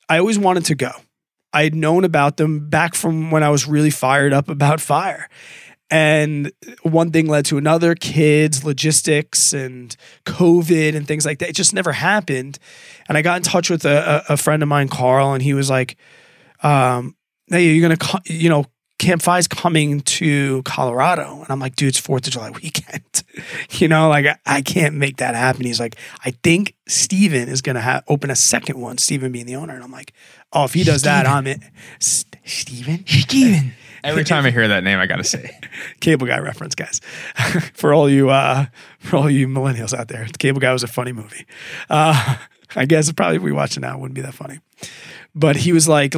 I 0.08 0.18
always 0.18 0.38
wanted 0.38 0.64
to 0.66 0.74
go. 0.74 0.92
I 1.52 1.64
had 1.64 1.74
known 1.74 2.04
about 2.04 2.36
them 2.36 2.68
back 2.68 2.94
from 2.94 3.30
when 3.30 3.42
I 3.42 3.50
was 3.50 3.66
really 3.66 3.90
fired 3.90 4.32
up 4.32 4.48
about 4.48 4.80
fire. 4.80 5.28
And 5.90 6.50
one 6.82 7.12
thing 7.12 7.28
led 7.28 7.44
to 7.46 7.58
another 7.58 7.94
kids, 7.94 8.64
logistics, 8.64 9.52
and 9.52 9.96
COVID 10.24 10.96
and 10.96 11.06
things 11.06 11.24
like 11.24 11.38
that. 11.38 11.48
It 11.50 11.54
just 11.54 11.74
never 11.74 11.92
happened. 11.92 12.58
And 13.08 13.16
I 13.16 13.22
got 13.22 13.36
in 13.36 13.42
touch 13.44 13.70
with 13.70 13.84
a, 13.84 14.24
a 14.28 14.36
friend 14.36 14.62
of 14.62 14.68
mine, 14.68 14.88
Carl, 14.88 15.32
and 15.32 15.42
he 15.42 15.54
was 15.54 15.70
like, 15.70 15.96
um, 16.62 17.14
Hey, 17.48 17.66
you're 17.72 17.88
to, 17.96 18.20
you 18.26 18.48
know, 18.48 18.64
Camp 18.98 19.20
Fi's 19.20 19.46
coming 19.46 20.00
to 20.00 20.62
Colorado. 20.62 21.40
And 21.40 21.50
I'm 21.50 21.60
like, 21.60 21.76
dude, 21.76 21.88
it's 21.88 22.00
4th 22.00 22.26
of 22.26 22.32
July 22.32 22.50
weekend. 22.50 23.22
you 23.72 23.88
know, 23.88 24.08
like 24.08 24.26
I, 24.26 24.38
I, 24.46 24.62
can't 24.62 24.94
make 24.94 25.18
that 25.18 25.34
happen. 25.34 25.64
He's 25.64 25.80
like, 25.80 25.96
I 26.24 26.30
think 26.42 26.74
Steven 26.88 27.48
is 27.48 27.60
going 27.60 27.76
to 27.76 27.82
ha- 27.82 28.02
open 28.08 28.30
a 28.30 28.36
second 28.36 28.80
one, 28.80 28.96
Steven 28.96 29.32
being 29.32 29.46
the 29.46 29.56
owner. 29.56 29.74
And 29.74 29.84
I'm 29.84 29.92
like, 29.92 30.14
oh, 30.52 30.64
if 30.64 30.74
he 30.74 30.82
does 30.82 31.00
Steven. 31.00 31.24
that, 31.24 31.26
I'm 31.26 31.46
it. 31.46 31.60
St- 32.00 32.36
Steven? 32.44 33.04
Steven. 33.06 33.72
Every 34.04 34.24
time 34.24 34.46
I 34.46 34.50
hear 34.50 34.68
that 34.68 34.84
name, 34.84 35.00
I 35.00 35.06
gotta 35.06 35.24
say, 35.24 35.58
Cable 36.00 36.28
Guy 36.28 36.38
reference, 36.38 36.76
guys. 36.76 37.00
for 37.74 37.92
all 37.92 38.08
you, 38.08 38.30
uh, 38.30 38.66
for 39.00 39.16
all 39.16 39.28
you 39.28 39.48
millennials 39.48 39.92
out 39.92 40.06
there, 40.08 40.28
Cable 40.38 40.60
Guy 40.60 40.72
was 40.72 40.84
a 40.84 40.86
funny 40.86 41.10
movie. 41.10 41.44
Uh, 41.90 42.36
I 42.76 42.86
guess 42.86 43.10
probably 43.10 43.36
if 43.36 43.42
we 43.42 43.50
watch 43.50 43.76
it 43.76 43.80
now, 43.80 43.94
it 43.94 44.00
wouldn't 44.00 44.14
be 44.14 44.20
that 44.20 44.34
funny. 44.34 44.60
But 45.34 45.56
he 45.56 45.72
was 45.72 45.88
like, 45.88 46.14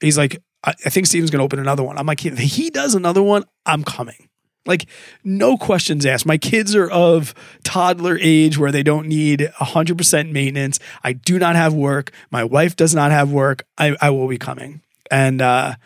he's 0.00 0.18
like, 0.18 0.42
I 0.62 0.72
think 0.72 1.06
Steven's 1.06 1.30
gonna 1.30 1.44
open 1.44 1.58
another 1.58 1.82
one. 1.82 1.98
I'm 1.98 2.06
like, 2.06 2.24
if 2.24 2.38
he 2.38 2.70
does 2.70 2.94
another 2.94 3.22
one, 3.22 3.44
I'm 3.64 3.84
coming. 3.84 4.28
Like, 4.66 4.86
no 5.24 5.56
questions 5.56 6.04
asked. 6.04 6.26
My 6.26 6.36
kids 6.36 6.74
are 6.74 6.90
of 6.90 7.34
toddler 7.64 8.18
age 8.20 8.58
where 8.58 8.70
they 8.70 8.82
don't 8.82 9.06
need 9.06 9.50
100% 9.58 10.32
maintenance. 10.32 10.78
I 11.02 11.14
do 11.14 11.38
not 11.38 11.56
have 11.56 11.72
work. 11.72 12.12
My 12.30 12.44
wife 12.44 12.76
does 12.76 12.94
not 12.94 13.10
have 13.10 13.32
work. 13.32 13.64
I, 13.78 13.96
I 14.00 14.10
will 14.10 14.28
be 14.28 14.36
coming. 14.36 14.82
And 15.10 15.40
uh, 15.40 15.76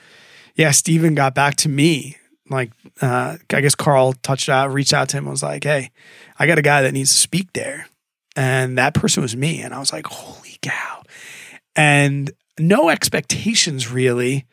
yeah, 0.56 0.72
Steven 0.72 1.14
got 1.14 1.34
back 1.34 1.54
to 1.56 1.68
me. 1.68 2.16
Like, 2.50 2.72
uh, 3.00 3.38
I 3.52 3.60
guess 3.60 3.74
Carl 3.74 4.12
touched 4.12 4.48
out, 4.48 4.72
reached 4.72 4.92
out 4.92 5.08
to 5.10 5.18
him, 5.18 5.26
was 5.26 5.42
like, 5.42 5.64
hey, 5.64 5.90
I 6.38 6.46
got 6.46 6.58
a 6.58 6.62
guy 6.62 6.82
that 6.82 6.92
needs 6.92 7.12
to 7.12 7.18
speak 7.18 7.52
there. 7.52 7.86
And 8.36 8.76
that 8.76 8.92
person 8.92 9.22
was 9.22 9.36
me. 9.36 9.62
And 9.62 9.72
I 9.72 9.78
was 9.78 9.92
like, 9.92 10.06
holy 10.06 10.58
cow. 10.60 11.02
And 11.76 12.32
no 12.58 12.88
expectations 12.88 13.90
really, 13.90 14.46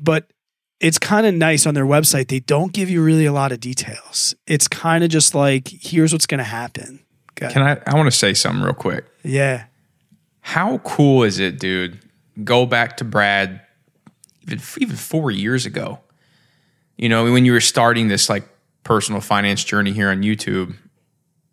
but 0.00 0.32
it's 0.80 0.98
kind 0.98 1.26
of 1.26 1.34
nice 1.34 1.66
on 1.66 1.74
their 1.74 1.84
website. 1.84 2.28
They 2.28 2.40
don't 2.40 2.72
give 2.72 2.88
you 2.88 3.02
really 3.02 3.26
a 3.26 3.32
lot 3.32 3.52
of 3.52 3.60
details. 3.60 4.34
It's 4.46 4.66
kind 4.66 5.04
of 5.04 5.10
just 5.10 5.34
like, 5.34 5.68
here's 5.68 6.12
what's 6.12 6.26
going 6.26 6.38
to 6.38 6.44
happen. 6.44 7.00
Can 7.36 7.62
I? 7.62 7.80
I 7.86 7.94
want 7.94 8.06
to 8.06 8.16
say 8.16 8.34
something 8.34 8.62
real 8.62 8.74
quick. 8.74 9.06
Yeah. 9.22 9.64
How 10.40 10.78
cool 10.78 11.22
is 11.22 11.38
it, 11.38 11.58
dude? 11.58 11.98
Go 12.44 12.66
back 12.66 12.98
to 12.98 13.04
Brad, 13.04 13.62
even 14.42 14.60
even 14.78 14.96
four 14.96 15.30
years 15.30 15.64
ago. 15.64 16.00
You 16.98 17.08
know, 17.08 17.32
when 17.32 17.46
you 17.46 17.52
were 17.52 17.60
starting 17.60 18.08
this 18.08 18.28
like 18.28 18.46
personal 18.84 19.22
finance 19.22 19.64
journey 19.64 19.92
here 19.92 20.10
on 20.10 20.22
YouTube, 20.22 20.76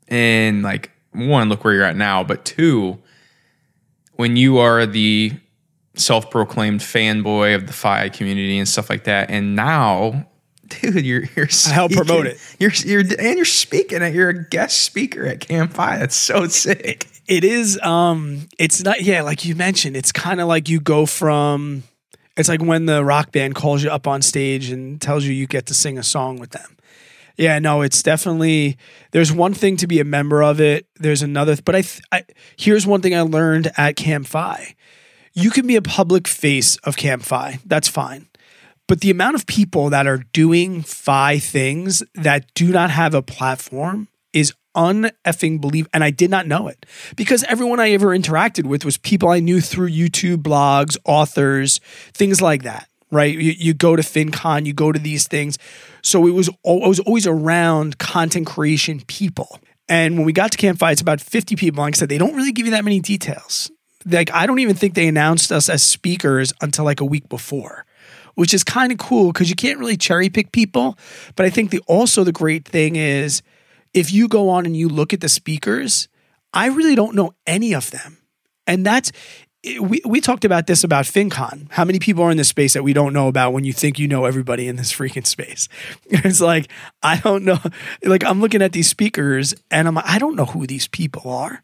and 0.10 0.62
like 0.62 0.92
one, 1.12 1.48
look 1.48 1.64
where 1.64 1.74
you're 1.74 1.84
at 1.84 1.96
now, 1.96 2.24
but 2.24 2.44
two, 2.44 3.02
when 4.14 4.36
you 4.36 4.58
are 4.58 4.86
the 4.86 5.34
self-proclaimed 5.98 6.80
fanboy 6.82 7.56
of 7.56 7.68
the 7.68 7.74
FI 7.74 8.10
community 8.10 8.58
and 8.58 8.68
stuff 8.68 8.90
like 8.90 9.06
that. 9.06 9.30
And 9.30 9.56
now, 9.56 10.28
dude, 10.68 11.06
you're 11.06 11.24
you're 11.36 11.48
speaking, 11.48 11.72
I 11.72 11.76
help 11.76 11.92
promote 11.92 12.28
it. 12.28 12.38
You're 12.60 12.72
you're 12.72 13.02
and 13.02 13.38
you're 13.38 13.46
speaking. 13.46 14.02
at 14.02 14.14
You're 14.14 14.30
a 14.30 14.44
guest 14.48 14.82
speaker 14.82 15.26
at 15.26 15.42
Camp 15.42 15.74
FI. 15.74 15.98
That's 15.98 16.16
so 16.16 16.48
sick. 16.48 17.08
It 17.28 17.44
is. 17.44 17.80
Um, 17.82 18.48
it's 18.58 18.84
not. 18.84 19.02
Yeah, 19.02 19.22
like 19.22 19.46
you 19.46 19.56
mentioned, 19.56 19.98
it's 19.98 20.12
kind 20.12 20.40
of 20.40 20.48
like 20.48 20.70
you 20.70 20.80
go 20.80 21.06
from. 21.06 21.84
It's 22.38 22.50
like 22.50 22.62
when 22.62 22.86
the 22.86 23.04
rock 23.04 23.32
band 23.32 23.56
calls 23.56 23.84
you 23.84 23.90
up 23.90 24.08
on 24.08 24.22
stage 24.22 24.70
and 24.70 25.02
tells 25.02 25.24
you 25.26 25.34
you 25.34 25.48
get 25.48 25.66
to 25.68 25.74
sing 25.74 25.98
a 25.98 26.04
song 26.04 26.38
with 26.38 26.52
them. 26.52 26.78
Yeah, 27.38 27.60
no, 27.60 27.82
it's 27.82 28.02
definitely 28.02 28.78
there's 29.12 29.32
one 29.32 29.54
thing 29.54 29.78
to 29.78 29.88
be 29.88 30.00
a 30.00 30.04
member 30.04 30.42
of 30.42 30.60
it. 30.60 30.88
There's 30.96 31.22
another, 31.22 31.56
but 31.64 31.76
I, 31.76 31.82
th- 31.82 32.02
I 32.12 32.24
here's 32.58 32.88
one 32.88 33.02
thing 33.02 33.16
I 33.16 33.22
learned 33.22 33.72
at 33.78 33.96
Camp 33.96 34.28
Fi. 34.28 34.76
You 35.38 35.52
can 35.52 35.68
be 35.68 35.76
a 35.76 35.84
public 35.84 36.28
face 36.28 36.78
of 36.78 36.98
Camp 36.98 37.22
Fi. 37.22 37.60
That's 37.64 37.88
fine. 37.88 38.26
But 38.88 39.02
the 39.02 39.12
amount 39.12 39.36
of 39.36 39.46
people 39.46 39.92
that 39.92 40.08
are 40.08 40.24
doing 40.34 40.82
Fi 40.82 41.38
things 41.38 42.02
that 42.16 42.52
do 42.56 42.72
not 42.72 42.90
have 42.90 43.14
a 43.14 43.22
platform 43.22 44.08
is 44.34 44.52
uneffing 44.76 45.62
believe 45.62 45.88
and 45.94 46.04
I 46.04 46.10
did 46.10 46.32
not 46.32 46.48
know 46.48 46.68
it 46.68 46.88
because 47.16 47.44
everyone 47.44 47.80
I 47.80 47.92
ever 47.92 48.18
interacted 48.18 48.66
with 48.66 48.84
was 48.84 48.98
people 48.98 49.30
I 49.30 49.40
knew 49.40 49.62
through 49.62 49.92
YouTube 49.92 50.38
blogs, 50.38 50.98
authors, 51.06 51.82
things 52.14 52.42
like 52.42 52.64
that 52.64 52.90
right? 53.10 53.34
You, 53.34 53.54
you 53.58 53.74
go 53.74 53.96
to 53.96 54.02
FinCon, 54.02 54.66
you 54.66 54.74
go 54.74 54.92
to 54.92 55.00
these 55.00 55.30
things. 55.30 55.58
So 56.04 56.28
it 56.28 56.32
was, 56.32 56.50
I 56.50 56.88
was 56.88 57.00
always 57.00 57.26
around 57.26 58.00
content 58.00 58.48
creation 58.48 59.00
people. 59.08 59.62
And 59.88 60.18
when 60.18 60.26
we 60.26 60.34
got 60.34 60.52
to 60.52 60.58
Camp 60.58 60.78
Fi, 60.80 60.92
it's 60.92 61.00
about 61.00 61.22
50 61.22 61.56
people. 61.56 61.82
Like 61.82 61.96
I 61.96 61.98
said, 62.00 62.10
they 62.10 62.18
don't 62.18 62.36
really 62.36 62.52
give 62.52 62.66
you 62.66 62.74
that 62.74 62.84
many 62.84 63.00
details. 63.00 63.72
Like, 64.10 64.32
I 64.32 64.46
don't 64.46 64.60
even 64.60 64.76
think 64.76 64.94
they 64.94 65.08
announced 65.08 65.52
us 65.52 65.70
as 65.70 65.84
speakers 65.84 66.54
until 66.62 66.86
like 66.86 67.02
a 67.02 67.06
week 67.06 67.28
before, 67.30 67.86
which 68.36 68.54
is 68.54 68.64
kind 68.64 68.92
of 68.92 68.98
cool 68.98 69.34
because 69.34 69.50
you 69.50 69.56
can't 69.56 69.80
really 69.80 69.98
cherry 69.98 70.30
pick 70.30 70.52
people. 70.52 70.98
But 71.36 71.46
I 71.46 71.50
think 71.50 71.72
the 71.72 71.82
also 71.88 72.24
the 72.24 72.32
great 72.32 72.66
thing 72.66 72.96
is 72.96 73.42
if 73.94 74.12
you 74.12 74.28
go 74.28 74.50
on 74.50 74.66
and 74.66 74.76
you 74.78 74.88
look 74.88 75.14
at 75.14 75.22
the 75.22 75.30
speakers, 75.30 76.08
I 76.54 76.68
really 76.68 76.96
don't 76.96 77.16
know 77.16 77.34
any 77.46 77.74
of 77.74 77.92
them. 77.92 78.18
And 78.66 78.86
that's 78.86 79.12
eh, 79.64 79.80
we, 79.80 80.02
we 80.06 80.22
talked 80.22 80.46
about 80.46 80.68
this 80.68 80.84
about 80.84 81.06
FinCon. 81.06 81.68
How 81.72 81.84
many 81.84 82.00
people 82.00 82.24
are 82.24 82.32
in 82.32 82.38
this 82.38 82.50
space 82.50 82.74
that 82.74 82.84
we 82.84 82.94
don't 82.94 83.14
know 83.14 83.28
about 83.28 83.54
when 83.54 83.64
you 83.64 83.74
think 83.74 84.00
you 84.00 84.08
know 84.08 84.26
everybody 84.26 84.68
in 84.68 84.76
this 84.76 84.94
freaking 84.94 85.26
space? 85.26 85.68
It's 86.10 86.42
like, 86.42 86.70
I 87.04 87.18
don't 87.18 87.44
know. 87.44 87.60
Like, 88.04 88.24
I'm 88.24 88.42
looking 88.42 88.62
at 88.62 88.72
these 88.72 88.88
speakers 88.88 89.54
and 89.72 89.88
I'm 89.88 89.96
like, 89.96 90.08
I 90.08 90.20
don't 90.20 90.36
know 90.36 90.46
who 90.46 90.68
these 90.68 90.88
people 90.88 91.30
are. 91.32 91.64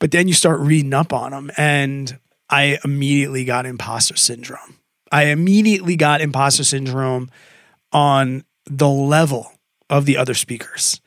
But 0.00 0.10
then 0.10 0.26
you 0.26 0.34
start 0.34 0.60
reading 0.60 0.92
up 0.94 1.12
on 1.12 1.30
them, 1.30 1.50
and 1.56 2.18
I 2.48 2.78
immediately 2.84 3.44
got 3.44 3.66
imposter 3.66 4.16
syndrome. 4.16 4.78
I 5.12 5.24
immediately 5.26 5.94
got 5.94 6.20
imposter 6.20 6.64
syndrome 6.64 7.30
on 7.92 8.44
the 8.66 8.88
level 8.88 9.52
of 9.88 10.06
the 10.06 10.16
other 10.16 10.34
speakers 10.34 11.00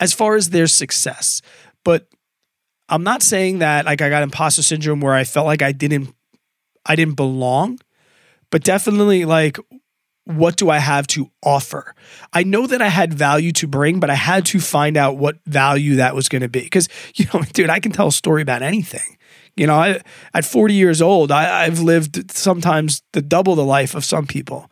as 0.00 0.12
far 0.12 0.34
as 0.34 0.50
their 0.50 0.66
success. 0.66 1.42
But 1.84 2.06
I'm 2.88 3.04
not 3.04 3.22
saying 3.22 3.60
that 3.60 3.84
like 3.84 4.02
I 4.02 4.08
got 4.08 4.22
imposter 4.22 4.62
syndrome 4.62 5.00
where 5.00 5.14
I 5.14 5.24
felt 5.24 5.46
like 5.46 5.62
I 5.62 5.72
didn't 5.72 6.14
I 6.84 6.96
didn't 6.96 7.16
belong, 7.16 7.78
but 8.50 8.64
definitely 8.64 9.24
like 9.26 9.58
what 10.24 10.56
do 10.56 10.70
I 10.70 10.78
have 10.78 11.06
to 11.08 11.30
offer? 11.42 11.94
I 12.32 12.42
know 12.42 12.66
that 12.66 12.82
I 12.82 12.88
had 12.88 13.12
value 13.14 13.52
to 13.52 13.66
bring, 13.66 14.00
but 14.00 14.10
I 14.10 14.14
had 14.14 14.46
to 14.46 14.60
find 14.60 14.96
out 14.96 15.16
what 15.16 15.38
value 15.46 15.96
that 15.96 16.14
was 16.14 16.28
going 16.28 16.42
to 16.42 16.48
be. 16.48 16.60
Because, 16.60 16.88
you 17.14 17.26
know, 17.32 17.42
dude, 17.52 17.70
I 17.70 17.80
can 17.80 17.92
tell 17.92 18.08
a 18.08 18.12
story 18.12 18.42
about 18.42 18.62
anything. 18.62 19.16
You 19.56 19.66
know, 19.66 19.74
I, 19.74 20.00
at 20.32 20.44
40 20.44 20.74
years 20.74 21.02
old, 21.02 21.32
I, 21.32 21.64
I've 21.64 21.80
lived 21.80 22.30
sometimes 22.30 23.02
the 23.12 23.20
double 23.20 23.56
the 23.56 23.64
life 23.64 23.94
of 23.94 24.04
some 24.04 24.26
people, 24.26 24.70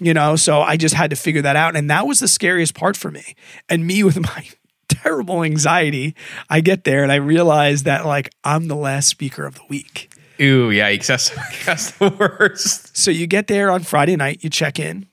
you 0.00 0.14
know, 0.14 0.34
so 0.34 0.62
I 0.62 0.76
just 0.76 0.94
had 0.94 1.10
to 1.10 1.16
figure 1.16 1.42
that 1.42 1.56
out. 1.56 1.76
And 1.76 1.90
that 1.90 2.06
was 2.06 2.20
the 2.20 2.28
scariest 2.28 2.74
part 2.74 2.96
for 2.96 3.10
me. 3.10 3.34
And 3.68 3.86
me 3.86 4.02
with 4.02 4.18
my 4.18 4.48
terrible 4.88 5.44
anxiety. 5.44 6.14
I 6.48 6.60
get 6.60 6.84
there 6.84 7.02
and 7.02 7.12
I 7.12 7.16
realize 7.16 7.82
that 7.84 8.06
like 8.06 8.30
I'm 8.42 8.68
the 8.68 8.76
last 8.76 9.08
speaker 9.08 9.44
of 9.44 9.56
the 9.56 9.64
week. 9.68 10.10
Ooh, 10.40 10.70
yikes. 10.70 11.06
That's, 11.06 11.30
that's 11.66 11.92
the 11.92 12.10
worst. 12.10 12.96
So 12.96 13.10
you 13.10 13.26
get 13.26 13.46
there 13.46 13.70
on 13.70 13.82
Friday 13.82 14.16
night, 14.16 14.42
you 14.42 14.50
check 14.50 14.78
in, 14.78 15.06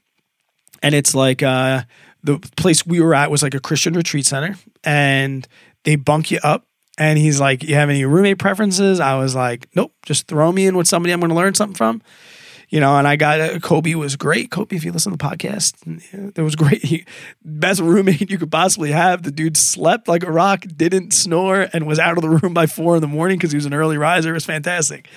and 0.82 0.96
it's 0.96 1.14
like 1.14 1.44
uh, 1.44 1.84
the 2.24 2.40
place 2.58 2.86
we 2.86 3.02
were 3.02 3.14
at 3.14 3.32
was 3.32 3.44
like 3.44 3.54
a 3.54 3.60
Christian 3.60 3.94
retreat 3.94 4.26
center, 4.26 4.56
and 4.84 5.48
they 5.84 5.96
bunk 5.96 6.32
you 6.32 6.40
up. 6.44 6.66
And 6.98 7.18
he's 7.18 7.40
like, 7.40 7.64
You 7.64 7.76
have 7.76 7.90
any 7.90 8.06
roommate 8.06 8.38
preferences? 8.38 9.00
I 9.00 9.18
was 9.18 9.36
like, 9.36 9.68
Nope, 9.76 9.94
just 10.06 10.28
throw 10.28 10.52
me 10.52 10.68
in 10.68 10.76
with 10.76 10.88
somebody 10.88 11.14
I'm 11.14 11.20
going 11.20 11.30
to 11.30 11.36
learn 11.36 11.54
something 11.54 11.76
from 11.76 12.02
you 12.72 12.80
know, 12.80 12.98
and 12.98 13.06
I 13.06 13.18
got 13.18 13.62
Kobe 13.62 13.94
was 13.96 14.16
great. 14.16 14.50
Kobe, 14.50 14.78
if 14.78 14.86
you 14.86 14.94
listen 14.94 15.12
to 15.12 15.18
the 15.18 15.24
podcast, 15.24 15.76
yeah, 16.14 16.32
that 16.34 16.44
was 16.44 16.56
great. 16.56 16.84
He, 16.84 17.06
best 17.44 17.82
roommate 17.82 18.22
you 18.32 18.38
could 18.38 18.52
possibly 18.52 18.92
have. 18.92 19.24
The 19.24 19.32
dude 19.32 19.58
slept 19.58 20.08
like 20.08 20.24
a 20.24 20.32
rock, 20.32 20.66
didn't 20.76 21.12
snore, 21.12 21.68
and 21.74 21.86
was 21.86 22.00
out 22.00 22.18
of 22.18 22.22
the 22.22 22.30
room 22.30 22.54
by 22.54 22.68
four 22.68 22.96
in 22.96 23.02
the 23.02 23.08
morning 23.08 23.38
because 23.38 23.52
he 23.52 23.58
was 23.58 23.66
an 23.66 23.74
early 23.74 23.98
riser. 23.98 24.30
It 24.30 24.34
was 24.34 24.46
fantastic. 24.46 25.10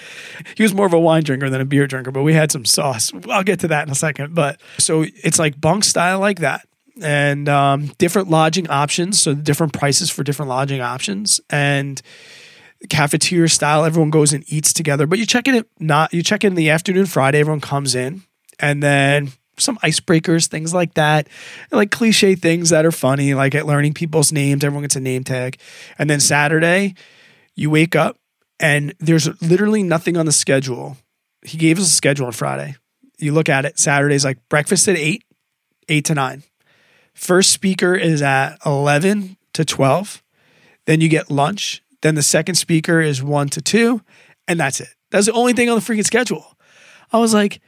He 0.57 0.65
was 0.65 0.75
more 0.75 0.85
of 0.85 0.93
a 0.93 0.99
wine 0.99 1.23
drinker 1.23 1.49
than 1.49 1.61
a 1.61 1.65
beer 1.65 1.87
drinker, 1.87 2.11
but 2.11 2.25
we 2.25 2.35
had 2.35 2.51
some 2.51 2.65
sauce. 2.65 3.13
I'll 3.31 3.45
get 3.45 3.61
to 3.61 3.69
that 3.69 3.87
in 3.87 3.93
a 3.93 3.95
second. 3.95 4.35
But 4.35 4.61
so 4.79 5.05
it's 5.23 5.39
like 5.39 5.61
bunk 5.61 5.85
style 5.85 6.19
like 6.19 6.41
that 6.41 6.67
and 7.01 7.49
um, 7.49 7.87
different 7.99 8.31
lodging 8.31 8.69
options. 8.69 9.23
So 9.23 9.33
different 9.33 9.73
prices 9.73 10.11
for 10.11 10.25
different 10.25 10.49
lodging 10.49 10.81
options. 10.81 11.41
And 11.51 12.03
cafeteria 12.89 13.49
style. 13.49 13.85
Everyone 13.85 14.11
goes 14.11 14.33
and 14.33 14.45
eats 14.47 14.73
together. 14.73 15.07
But 15.07 15.19
you 15.19 15.27
check 15.27 15.49
in 15.49 15.55
it 15.55 15.69
not 15.79 16.13
you 16.13 16.23
check 16.23 16.45
in 16.45 16.55
the 16.55 16.71
afternoon 16.71 17.07
Friday. 17.07 17.41
Everyone 17.41 17.61
comes 17.61 17.95
in, 17.95 18.23
and 18.59 18.83
then 18.83 19.33
some 19.59 19.77
icebreakers, 19.79 20.47
things 20.47 20.75
like 20.75 20.95
that, 20.95 21.29
like 21.71 21.91
cliche 21.91 22.35
things 22.35 22.71
that 22.71 22.85
are 22.85 22.93
funny, 22.93 23.35
like 23.35 23.55
at 23.55 23.67
learning 23.67 23.95
people's 23.95 24.33
names. 24.33 24.65
Everyone 24.65 24.83
gets 24.83 24.97
a 24.97 25.01
name 25.01 25.25
tag, 25.25 25.59
and 25.99 26.11
then 26.11 26.21
Saturday, 26.21 26.95
you 27.55 27.71
wake 27.71 27.95
up 27.95 28.19
and 28.61 28.95
there's 28.99 29.29
literally 29.43 29.83
nothing 29.83 30.17
on 30.17 30.27
the 30.27 30.33
schedule. 30.33 30.97
He 31.43 31.59
gave 31.59 31.79
us 31.79 31.87
a 31.87 31.91
schedule 31.91 32.27
on 32.27 32.33
Friday. 32.33 32.77
You 33.19 33.33
look 33.33 33.49
at 33.49 33.65
it. 33.65 33.79
Saturday's 33.79 34.25
like 34.25 34.39
breakfast 34.49 34.89
at 34.89 34.97
eight, 34.97 35.25
eight 35.89 36.05
to 36.07 36.15
nine. 36.15 36.43
First 37.15 37.51
speaker 37.53 37.95
is 37.95 38.23
at 38.23 38.59
eleven 38.67 39.37
to 39.53 39.65
twelve. 39.65 40.23
Then 40.87 41.01
you 41.01 41.09
get 41.09 41.31
lunch 41.31 41.83
then 42.05 42.17
the 42.17 42.23
second 42.23 42.57
speaker 42.57 43.01
is 43.01 43.23
one 43.23 43.49
to 43.49 43.63
two, 43.63 44.03
and 44.47 44.61
that's 44.61 44.79
it. 44.79 44.89
That's 45.11 45.25
the 45.25 45.33
only 45.33 45.55
thing 45.55 45.71
on 45.71 45.77
the 45.77 45.81
freaking 45.81 46.05
schedule. 46.05 46.45
I 47.11 47.19
was 47.19 47.33
like, 47.33 47.63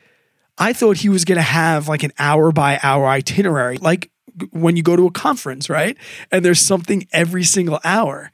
I 0.59 0.75
thought 0.75 0.99
he 0.99 1.09
was 1.09 1.25
going 1.25 1.37
to 1.37 1.42
have 1.42 1.88
like 1.88 2.03
an 2.03 2.12
hour 2.18 2.53
by 2.53 2.79
hour 2.83 3.07
itinerary, 3.07 3.79
like 3.79 4.11
when 4.51 4.77
you 4.77 4.83
go 4.83 4.94
to 4.94 5.07
a 5.07 5.11
conference, 5.11 5.70
right? 5.70 5.96
And 6.31 6.44
there's 6.44 6.61
something 6.61 7.09
every 7.12 7.44
single 7.44 7.81
hour. 7.83 8.31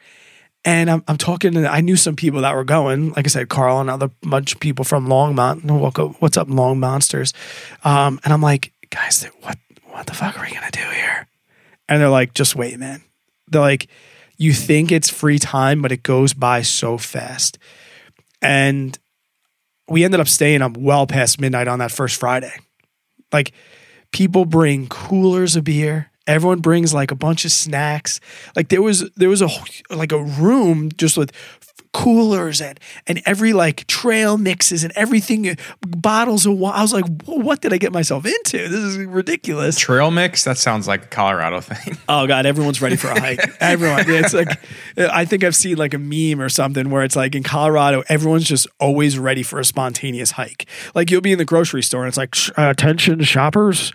And 0.64 0.90
I'm, 0.90 1.04
I'm 1.06 1.18
talking 1.18 1.52
to, 1.52 1.68
I 1.68 1.82
knew 1.82 1.94
some 1.94 2.16
people 2.16 2.40
that 2.40 2.56
were 2.56 2.64
going, 2.64 3.12
like 3.12 3.24
I 3.24 3.28
said, 3.28 3.48
Carl 3.48 3.80
and 3.80 3.88
other 3.88 4.10
bunch 4.22 4.54
of 4.54 4.60
people 4.60 4.84
from 4.84 5.06
Longmont. 5.06 6.20
What's 6.20 6.36
up, 6.36 6.48
Long 6.50 6.80
Monsters? 6.80 7.32
Um, 7.84 8.18
and 8.24 8.32
I'm 8.32 8.42
like, 8.42 8.72
guys, 8.90 9.24
what, 9.42 9.56
what 9.90 10.06
the 10.06 10.14
fuck 10.14 10.36
are 10.36 10.44
we 10.44 10.50
going 10.50 10.68
to 10.68 10.80
do 10.80 10.90
here? 10.90 11.28
And 11.88 12.00
they're 12.00 12.08
like, 12.08 12.34
just 12.34 12.56
wait, 12.56 12.76
man. 12.80 13.02
They're 13.46 13.60
like, 13.60 13.88
you 14.42 14.52
think 14.52 14.90
it's 14.90 15.08
free 15.08 15.38
time, 15.38 15.80
but 15.82 15.92
it 15.92 16.02
goes 16.02 16.34
by 16.34 16.62
so 16.62 16.98
fast. 16.98 17.58
And 18.42 18.98
we 19.88 20.04
ended 20.04 20.18
up 20.18 20.26
staying 20.26 20.62
up 20.62 20.76
well 20.76 21.06
past 21.06 21.40
midnight 21.40 21.68
on 21.68 21.78
that 21.78 21.92
first 21.92 22.18
Friday. 22.18 22.52
Like 23.32 23.52
people 24.10 24.44
bring 24.44 24.88
coolers 24.88 25.54
of 25.54 25.62
beer. 25.64 26.10
Everyone 26.26 26.60
brings 26.60 26.92
like 26.92 27.12
a 27.12 27.16
bunch 27.16 27.44
of 27.44 27.52
snacks. 27.52 28.20
Like 28.56 28.68
there 28.68 28.82
was 28.82 29.08
there 29.12 29.28
was 29.28 29.42
a 29.42 29.48
like 29.90 30.10
a 30.10 30.22
room 30.22 30.90
just 30.96 31.16
with 31.16 31.32
coolers 31.92 32.60
and 32.60 32.80
and 33.06 33.20
every 33.26 33.52
like 33.52 33.86
trail 33.86 34.38
mixes 34.38 34.82
and 34.82 34.92
everything 34.96 35.48
uh, 35.48 35.54
bottles 35.86 36.46
of 36.46 36.56
wine. 36.56 36.72
I 36.74 36.82
was 36.82 36.92
like, 36.92 37.04
what 37.24 37.60
did 37.60 37.72
I 37.72 37.78
get 37.78 37.92
myself 37.92 38.24
into? 38.24 38.68
This 38.68 38.80
is 38.80 38.98
ridiculous. 38.98 39.78
Trail 39.78 40.10
mix? 40.10 40.44
That 40.44 40.58
sounds 40.58 40.88
like 40.88 41.04
a 41.04 41.08
Colorado 41.08 41.60
thing. 41.60 41.98
Oh 42.08 42.26
god, 42.26 42.46
everyone's 42.46 42.82
ready 42.82 42.96
for 42.96 43.08
a 43.08 43.18
hike. 43.18 43.40
Everyone. 43.60 44.04
It's 44.06 44.34
like 44.34 44.48
uh, 44.98 45.08
I 45.10 45.24
think 45.24 45.44
I've 45.44 45.54
seen 45.54 45.76
like 45.76 45.94
a 45.94 45.98
meme 45.98 46.40
or 46.44 46.48
something 46.48 46.90
where 46.90 47.02
it's 47.02 47.16
like 47.16 47.34
in 47.34 47.42
Colorado, 47.42 48.02
everyone's 48.08 48.44
just 48.44 48.66
always 48.80 49.18
ready 49.18 49.42
for 49.42 49.58
a 49.58 49.64
spontaneous 49.64 50.32
hike. 50.32 50.66
Like 50.94 51.10
you'll 51.10 51.20
be 51.20 51.32
in 51.32 51.38
the 51.38 51.44
grocery 51.44 51.82
store 51.82 52.02
and 52.02 52.08
it's 52.08 52.16
like 52.16 52.34
uh, 52.58 52.70
attention 52.70 53.22
shoppers 53.22 53.92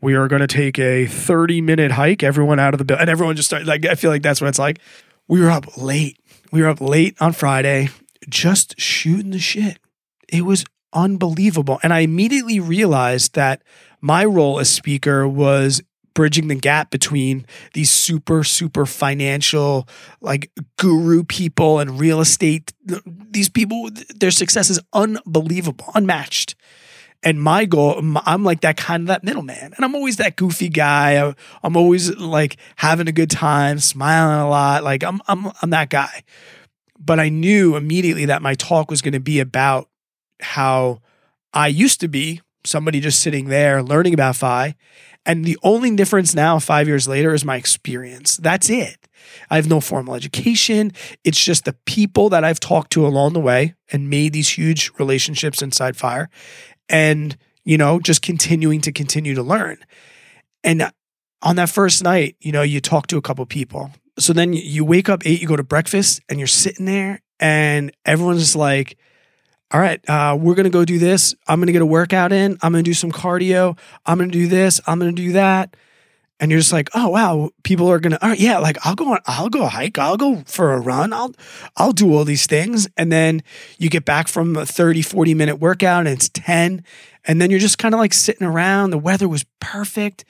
we 0.00 0.14
are 0.14 0.28
going 0.28 0.40
to 0.40 0.46
take 0.46 0.78
a 0.78 1.06
30 1.06 1.60
minute 1.60 1.92
hike 1.92 2.22
everyone 2.22 2.58
out 2.58 2.74
of 2.74 2.78
the 2.78 2.84
bill 2.84 2.96
and 2.98 3.10
everyone 3.10 3.36
just 3.36 3.48
started 3.48 3.68
like 3.68 3.84
i 3.84 3.94
feel 3.94 4.10
like 4.10 4.22
that's 4.22 4.40
what 4.40 4.48
it's 4.48 4.58
like 4.58 4.78
we 5.28 5.40
were 5.40 5.50
up 5.50 5.76
late 5.76 6.18
we 6.50 6.62
were 6.62 6.68
up 6.68 6.80
late 6.80 7.16
on 7.20 7.32
Friday, 7.32 7.88
just 8.28 8.78
shooting 8.80 9.30
the 9.30 9.38
shit. 9.38 9.78
It 10.28 10.44
was 10.44 10.64
unbelievable. 10.92 11.78
And 11.82 11.92
I 11.92 12.00
immediately 12.00 12.60
realized 12.60 13.34
that 13.34 13.62
my 14.00 14.24
role 14.24 14.58
as 14.58 14.70
speaker 14.70 15.26
was 15.28 15.82
bridging 16.14 16.48
the 16.48 16.54
gap 16.54 16.90
between 16.90 17.46
these 17.72 17.90
super 17.90 18.42
super 18.42 18.84
financial 18.84 19.88
like 20.20 20.50
guru 20.76 21.22
people 21.22 21.78
and 21.78 22.00
real 22.00 22.20
estate 22.20 22.72
these 23.06 23.48
people 23.48 23.88
their 24.16 24.32
success 24.32 24.70
is 24.70 24.80
unbelievable 24.92 25.86
unmatched 25.94 26.56
and 27.22 27.40
my 27.42 27.64
goal 27.64 28.00
i'm 28.26 28.44
like 28.44 28.60
that 28.60 28.76
kind 28.76 29.02
of 29.02 29.06
that 29.08 29.24
middleman 29.24 29.72
and 29.74 29.84
i'm 29.84 29.94
always 29.94 30.16
that 30.16 30.36
goofy 30.36 30.68
guy 30.68 31.34
i'm 31.62 31.76
always 31.76 32.16
like 32.16 32.56
having 32.76 33.08
a 33.08 33.12
good 33.12 33.30
time 33.30 33.78
smiling 33.78 34.40
a 34.40 34.48
lot 34.48 34.82
like 34.82 35.02
i'm 35.02 35.20
i'm 35.28 35.50
i'm 35.62 35.70
that 35.70 35.90
guy 35.90 36.22
but 36.98 37.20
i 37.20 37.28
knew 37.28 37.76
immediately 37.76 38.24
that 38.26 38.42
my 38.42 38.54
talk 38.54 38.90
was 38.90 39.02
going 39.02 39.12
to 39.12 39.20
be 39.20 39.40
about 39.40 39.88
how 40.40 41.00
i 41.52 41.66
used 41.66 42.00
to 42.00 42.08
be 42.08 42.40
somebody 42.64 43.00
just 43.00 43.20
sitting 43.20 43.48
there 43.48 43.82
learning 43.82 44.14
about 44.14 44.36
FI. 44.36 44.74
And 45.26 45.44
the 45.44 45.58
only 45.62 45.94
difference 45.94 46.34
now, 46.34 46.58
five 46.58 46.88
years 46.88 47.06
later, 47.06 47.34
is 47.34 47.44
my 47.44 47.56
experience. 47.56 48.36
That's 48.38 48.70
it. 48.70 48.96
I 49.50 49.56
have 49.56 49.68
no 49.68 49.80
formal 49.80 50.14
education. 50.14 50.92
It's 51.24 51.42
just 51.42 51.66
the 51.66 51.74
people 51.84 52.30
that 52.30 52.42
I've 52.42 52.60
talked 52.60 52.92
to 52.92 53.06
along 53.06 53.34
the 53.34 53.40
way 53.40 53.74
and 53.92 54.08
made 54.08 54.32
these 54.32 54.48
huge 54.56 54.90
relationships 54.98 55.60
inside 55.60 55.96
fire. 55.96 56.30
And, 56.90 57.36
you 57.64 57.78
know, 57.78 58.00
just 58.00 58.20
continuing 58.20 58.82
to 58.82 58.92
continue 58.92 59.34
to 59.34 59.42
learn. 59.42 59.78
And 60.62 60.90
on 61.40 61.56
that 61.56 61.70
first 61.70 62.02
night, 62.04 62.36
you 62.40 62.52
know, 62.52 62.62
you 62.62 62.80
talk 62.80 63.06
to 63.06 63.16
a 63.16 63.22
couple 63.22 63.46
people. 63.46 63.90
So 64.18 64.34
then 64.34 64.52
you 64.52 64.84
wake 64.84 65.08
up 65.08 65.24
eight, 65.24 65.40
you 65.40 65.48
go 65.48 65.56
to 65.56 65.62
breakfast, 65.62 66.20
and 66.28 66.38
you're 66.38 66.46
sitting 66.46 66.84
there, 66.84 67.22
and 67.38 67.92
everyone's 68.04 68.54
like, 68.54 68.98
all 69.72 69.80
right, 69.80 70.00
uh, 70.10 70.36
we're 70.38 70.56
going 70.56 70.64
to 70.64 70.70
go 70.70 70.84
do 70.84 70.98
this. 70.98 71.34
I'm 71.46 71.60
going 71.60 71.68
to 71.68 71.72
get 71.72 71.80
a 71.80 71.86
workout 71.86 72.32
in. 72.32 72.58
I'm 72.60 72.72
going 72.72 72.84
to 72.84 72.90
do 72.90 72.94
some 72.94 73.12
cardio. 73.12 73.78
I'm 74.04 74.18
going 74.18 74.30
to 74.30 74.38
do 74.38 74.48
this. 74.48 74.80
I'm 74.86 74.98
going 74.98 75.14
to 75.14 75.22
do 75.22 75.32
that. 75.32 75.76
And 76.40 76.50
you're 76.50 76.58
just 76.58 76.72
like, 76.72 76.88
oh 76.94 77.08
wow, 77.10 77.50
people 77.62 77.88
are 77.90 78.00
gonna, 78.00 78.18
right, 78.22 78.40
yeah, 78.40 78.58
like 78.58 78.78
I'll 78.84 78.94
go 78.94 79.12
on, 79.12 79.20
I'll 79.26 79.50
go 79.50 79.66
hike, 79.66 79.98
I'll 79.98 80.16
go 80.16 80.42
for 80.46 80.72
a 80.72 80.80
run, 80.80 81.12
I'll, 81.12 81.34
I'll 81.76 81.92
do 81.92 82.14
all 82.14 82.24
these 82.24 82.46
things. 82.46 82.88
And 82.96 83.12
then 83.12 83.42
you 83.78 83.90
get 83.90 84.06
back 84.06 84.26
from 84.26 84.56
a 84.56 84.64
30, 84.64 85.02
40 85.02 85.34
minute 85.34 85.56
workout 85.56 86.06
and 86.06 86.08
it's 86.08 86.30
10. 86.30 86.82
And 87.26 87.40
then 87.40 87.50
you're 87.50 87.60
just 87.60 87.76
kind 87.76 87.94
of 87.94 88.00
like 88.00 88.14
sitting 88.14 88.46
around. 88.46 88.90
The 88.90 88.98
weather 88.98 89.28
was 89.28 89.44
perfect. 89.60 90.24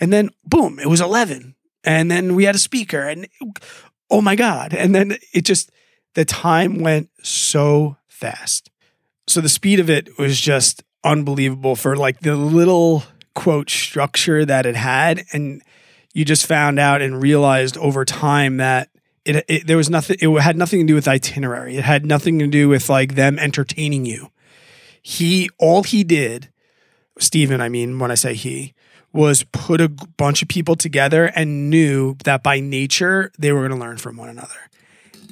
And 0.00 0.12
then 0.12 0.30
boom, 0.44 0.78
it 0.78 0.86
was 0.86 1.00
11. 1.00 1.56
And 1.82 2.10
then 2.10 2.36
we 2.36 2.44
had 2.44 2.54
a 2.54 2.58
speaker 2.58 3.02
and 3.02 3.26
oh 4.08 4.22
my 4.22 4.36
God. 4.36 4.72
And 4.72 4.94
then 4.94 5.18
it 5.34 5.44
just, 5.44 5.72
the 6.14 6.24
time 6.24 6.78
went 6.78 7.10
so 7.22 7.96
fast. 8.06 8.70
So 9.26 9.40
the 9.40 9.48
speed 9.48 9.80
of 9.80 9.90
it 9.90 10.16
was 10.16 10.40
just 10.40 10.84
unbelievable 11.02 11.74
for 11.74 11.96
like 11.96 12.20
the 12.20 12.36
little 12.36 13.02
quote 13.46 13.70
structure 13.70 14.44
that 14.44 14.66
it 14.66 14.74
had. 14.74 15.24
And 15.32 15.62
you 16.12 16.24
just 16.24 16.46
found 16.46 16.80
out 16.80 17.00
and 17.00 17.22
realized 17.22 17.76
over 17.76 18.04
time 18.04 18.56
that 18.56 18.88
it, 19.24 19.44
it, 19.46 19.66
there 19.68 19.76
was 19.76 19.88
nothing 19.88 20.16
it 20.20 20.40
had 20.40 20.56
nothing 20.56 20.80
to 20.80 20.86
do 20.86 20.96
with 20.96 21.06
itinerary. 21.06 21.76
It 21.76 21.84
had 21.84 22.04
nothing 22.04 22.40
to 22.40 22.48
do 22.48 22.68
with 22.68 22.88
like 22.88 23.14
them 23.14 23.38
entertaining 23.38 24.04
you. 24.04 24.32
He 25.00 25.48
all 25.58 25.84
he 25.84 26.02
did 26.02 26.50
Stephen 27.20 27.60
I 27.60 27.68
mean 27.68 28.00
when 28.00 28.10
I 28.10 28.16
say 28.16 28.34
he 28.34 28.74
was 29.12 29.44
put 29.44 29.80
a 29.80 29.88
bunch 29.88 30.42
of 30.42 30.48
people 30.48 30.74
together 30.74 31.26
and 31.26 31.70
knew 31.70 32.16
that 32.24 32.42
by 32.42 32.58
nature 32.58 33.30
they 33.38 33.52
were 33.52 33.60
going 33.60 33.78
to 33.78 33.86
learn 33.86 33.98
from 33.98 34.16
one 34.16 34.28
another. 34.28 34.58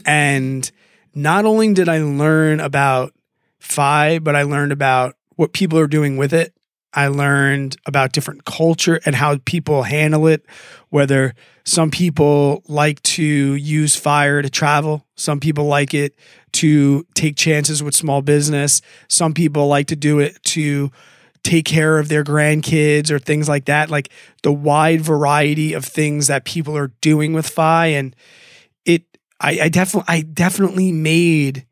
And 0.07 0.71
not 1.17 1.47
only 1.47 1.75
did 1.75 1.89
I 1.89 1.99
learn 1.99 2.61
about 2.61 3.13
FI 3.59 4.21
but 4.21 4.37
I 4.37 4.45
learned 4.45 4.71
about 4.71 5.17
what 5.35 5.53
people 5.53 5.81
are 5.81 5.89
doing 5.89 6.17
with 6.17 6.33
it 6.33 6.54
I 6.95 7.09
learned 7.09 7.77
about 7.87 8.13
different 8.13 8.45
culture 8.45 9.01
and 9.05 9.15
how 9.15 9.39
people 9.45 9.83
handle 9.83 10.27
it, 10.27 10.47
whether 10.91 11.35
some 11.65 11.91
people 11.91 12.63
like 12.69 13.03
to 13.03 13.25
use 13.25 13.97
fire 13.97 14.43
to 14.43 14.51
travel, 14.51 15.07
some 15.17 15.41
people 15.41 15.65
like 15.65 15.95
it 15.95 16.15
to 16.53 17.05
take 17.15 17.37
chances 17.37 17.83
with 17.83 17.95
small 17.95 18.23
business, 18.23 18.81
some 19.09 19.35
people 19.35 19.67
like 19.67 19.89
to 19.89 19.97
do 19.97 20.21
it 20.21 20.43
to 20.45 20.91
take 21.43 21.67
care 21.67 21.99
of 21.99 22.09
their 22.09 22.25
grandkids 22.25 23.11
or 23.11 23.19
things 23.19 23.49
like 23.49 23.67
that, 23.67 23.91
like 23.91 24.11
the 24.43 24.53
wide 24.53 25.01
variety 25.01 25.73
of 25.73 25.85
things 25.85 26.29
that 26.29 26.45
people 26.45 26.77
are 26.77 26.89
doing 27.01 27.33
with 27.33 27.49
FI 27.49 27.87
and 27.87 28.15
it 28.85 29.03
I, 29.41 29.61
I 29.63 29.69
definitely 29.69 30.15
I 30.15 30.21
definitely 30.23 30.93
made 30.93 31.67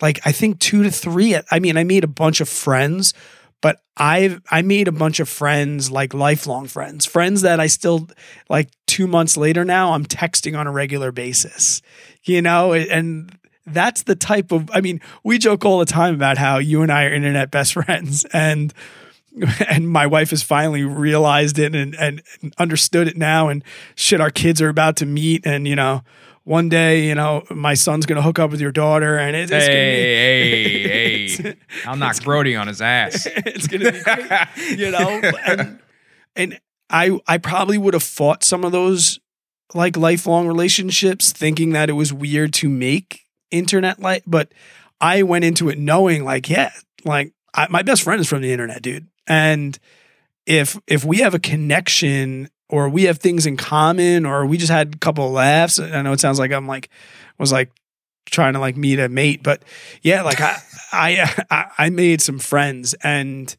like 0.00 0.20
I 0.24 0.32
think 0.32 0.60
two 0.60 0.82
to 0.82 0.90
three 0.90 1.36
I 1.50 1.58
mean 1.58 1.76
I 1.76 1.84
made 1.84 2.04
a 2.04 2.08
bunch 2.08 2.40
of 2.40 2.48
friends 2.48 3.12
but 3.60 3.80
I've 3.96 4.40
I 4.50 4.62
made 4.62 4.88
a 4.88 4.92
bunch 4.92 5.20
of 5.20 5.28
friends, 5.28 5.90
like 5.90 6.14
lifelong 6.14 6.66
friends, 6.66 7.06
friends 7.06 7.42
that 7.42 7.60
I 7.60 7.66
still 7.66 8.08
like 8.48 8.70
two 8.86 9.06
months 9.06 9.36
later 9.36 9.64
now, 9.64 9.92
I'm 9.92 10.04
texting 10.04 10.58
on 10.58 10.66
a 10.66 10.72
regular 10.72 11.12
basis. 11.12 11.82
You 12.24 12.42
know, 12.42 12.72
and 12.72 13.36
that's 13.66 14.02
the 14.02 14.14
type 14.14 14.52
of 14.52 14.70
I 14.72 14.80
mean, 14.80 15.00
we 15.24 15.38
joke 15.38 15.64
all 15.64 15.78
the 15.78 15.86
time 15.86 16.14
about 16.14 16.38
how 16.38 16.58
you 16.58 16.82
and 16.82 16.92
I 16.92 17.04
are 17.04 17.12
internet 17.12 17.50
best 17.50 17.72
friends 17.74 18.24
and 18.32 18.72
and 19.68 19.88
my 19.88 20.06
wife 20.06 20.30
has 20.30 20.42
finally 20.42 20.82
realized 20.82 21.58
it 21.58 21.74
and, 21.74 21.94
and 21.94 22.22
understood 22.58 23.06
it 23.06 23.16
now 23.16 23.48
and 23.48 23.62
shit 23.94 24.20
our 24.20 24.30
kids 24.30 24.60
are 24.60 24.68
about 24.68 24.96
to 24.96 25.06
meet 25.06 25.46
and 25.46 25.68
you 25.68 25.76
know 25.76 26.02
one 26.48 26.70
day, 26.70 27.06
you 27.06 27.14
know, 27.14 27.44
my 27.50 27.74
son's 27.74 28.06
gonna 28.06 28.22
hook 28.22 28.38
up 28.38 28.50
with 28.50 28.60
your 28.60 28.72
daughter, 28.72 29.18
and 29.18 29.36
it, 29.36 29.50
it's 29.50 29.66
hey, 29.66 31.28
gonna 31.28 31.36
be, 31.36 31.42
hey, 31.42 31.50
hey! 31.50 31.56
I'll 31.86 31.96
knock 31.96 32.22
Brody 32.24 32.56
on 32.56 32.68
his 32.68 32.80
ass. 32.80 33.26
it's 33.30 33.66
gonna 33.66 33.92
be, 33.92 34.00
great, 34.00 34.78
you 34.78 34.90
know, 34.90 35.20
and 35.46 35.78
and 36.34 36.60
I 36.88 37.20
I 37.26 37.36
probably 37.36 37.76
would 37.76 37.92
have 37.92 38.02
fought 38.02 38.44
some 38.44 38.64
of 38.64 38.72
those 38.72 39.20
like 39.74 39.98
lifelong 39.98 40.48
relationships, 40.48 41.32
thinking 41.32 41.72
that 41.72 41.90
it 41.90 41.92
was 41.92 42.14
weird 42.14 42.54
to 42.54 42.70
make 42.70 43.26
internet 43.50 44.00
life, 44.00 44.22
but 44.26 44.50
I 45.02 45.24
went 45.24 45.44
into 45.44 45.68
it 45.68 45.78
knowing 45.78 46.24
like, 46.24 46.48
yeah, 46.48 46.72
like 47.04 47.34
I, 47.52 47.66
my 47.68 47.82
best 47.82 48.02
friend 48.02 48.22
is 48.22 48.28
from 48.28 48.40
the 48.40 48.52
internet, 48.52 48.80
dude, 48.80 49.06
and 49.26 49.78
if 50.46 50.80
if 50.86 51.04
we 51.04 51.18
have 51.18 51.34
a 51.34 51.38
connection 51.38 52.48
or 52.68 52.88
we 52.88 53.04
have 53.04 53.18
things 53.18 53.46
in 53.46 53.56
common 53.56 54.26
or 54.26 54.46
we 54.46 54.58
just 54.58 54.70
had 54.70 54.94
a 54.94 54.98
couple 54.98 55.26
of 55.26 55.32
laughs. 55.32 55.78
I 55.78 56.02
know 56.02 56.12
it 56.12 56.20
sounds 56.20 56.38
like 56.38 56.52
I'm 56.52 56.66
like 56.66 56.90
was 57.38 57.52
like 57.52 57.70
trying 58.26 58.52
to 58.52 58.58
like 58.58 58.76
meet 58.76 58.98
a 58.98 59.08
mate, 59.08 59.42
but 59.42 59.62
yeah, 60.02 60.22
like 60.22 60.40
I 60.40 60.56
I 60.92 61.66
I 61.78 61.90
made 61.90 62.20
some 62.20 62.38
friends 62.38 62.94
and 63.02 63.54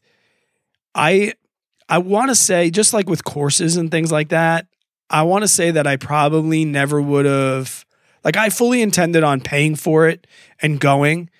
I 0.94 1.34
I 1.88 1.98
want 1.98 2.30
to 2.30 2.34
say 2.34 2.70
just 2.70 2.92
like 2.92 3.08
with 3.08 3.24
courses 3.24 3.76
and 3.76 3.90
things 3.90 4.12
like 4.12 4.28
that, 4.28 4.66
I 5.08 5.22
want 5.22 5.42
to 5.42 5.48
say 5.48 5.72
that 5.72 5.86
I 5.86 5.96
probably 5.96 6.64
never 6.64 7.00
would 7.00 7.26
have 7.26 7.84
like 8.24 8.36
I 8.36 8.50
fully 8.50 8.82
intended 8.82 9.24
on 9.24 9.40
paying 9.40 9.74
for 9.74 10.08
it 10.08 10.26
and 10.62 10.78
going 10.78 11.30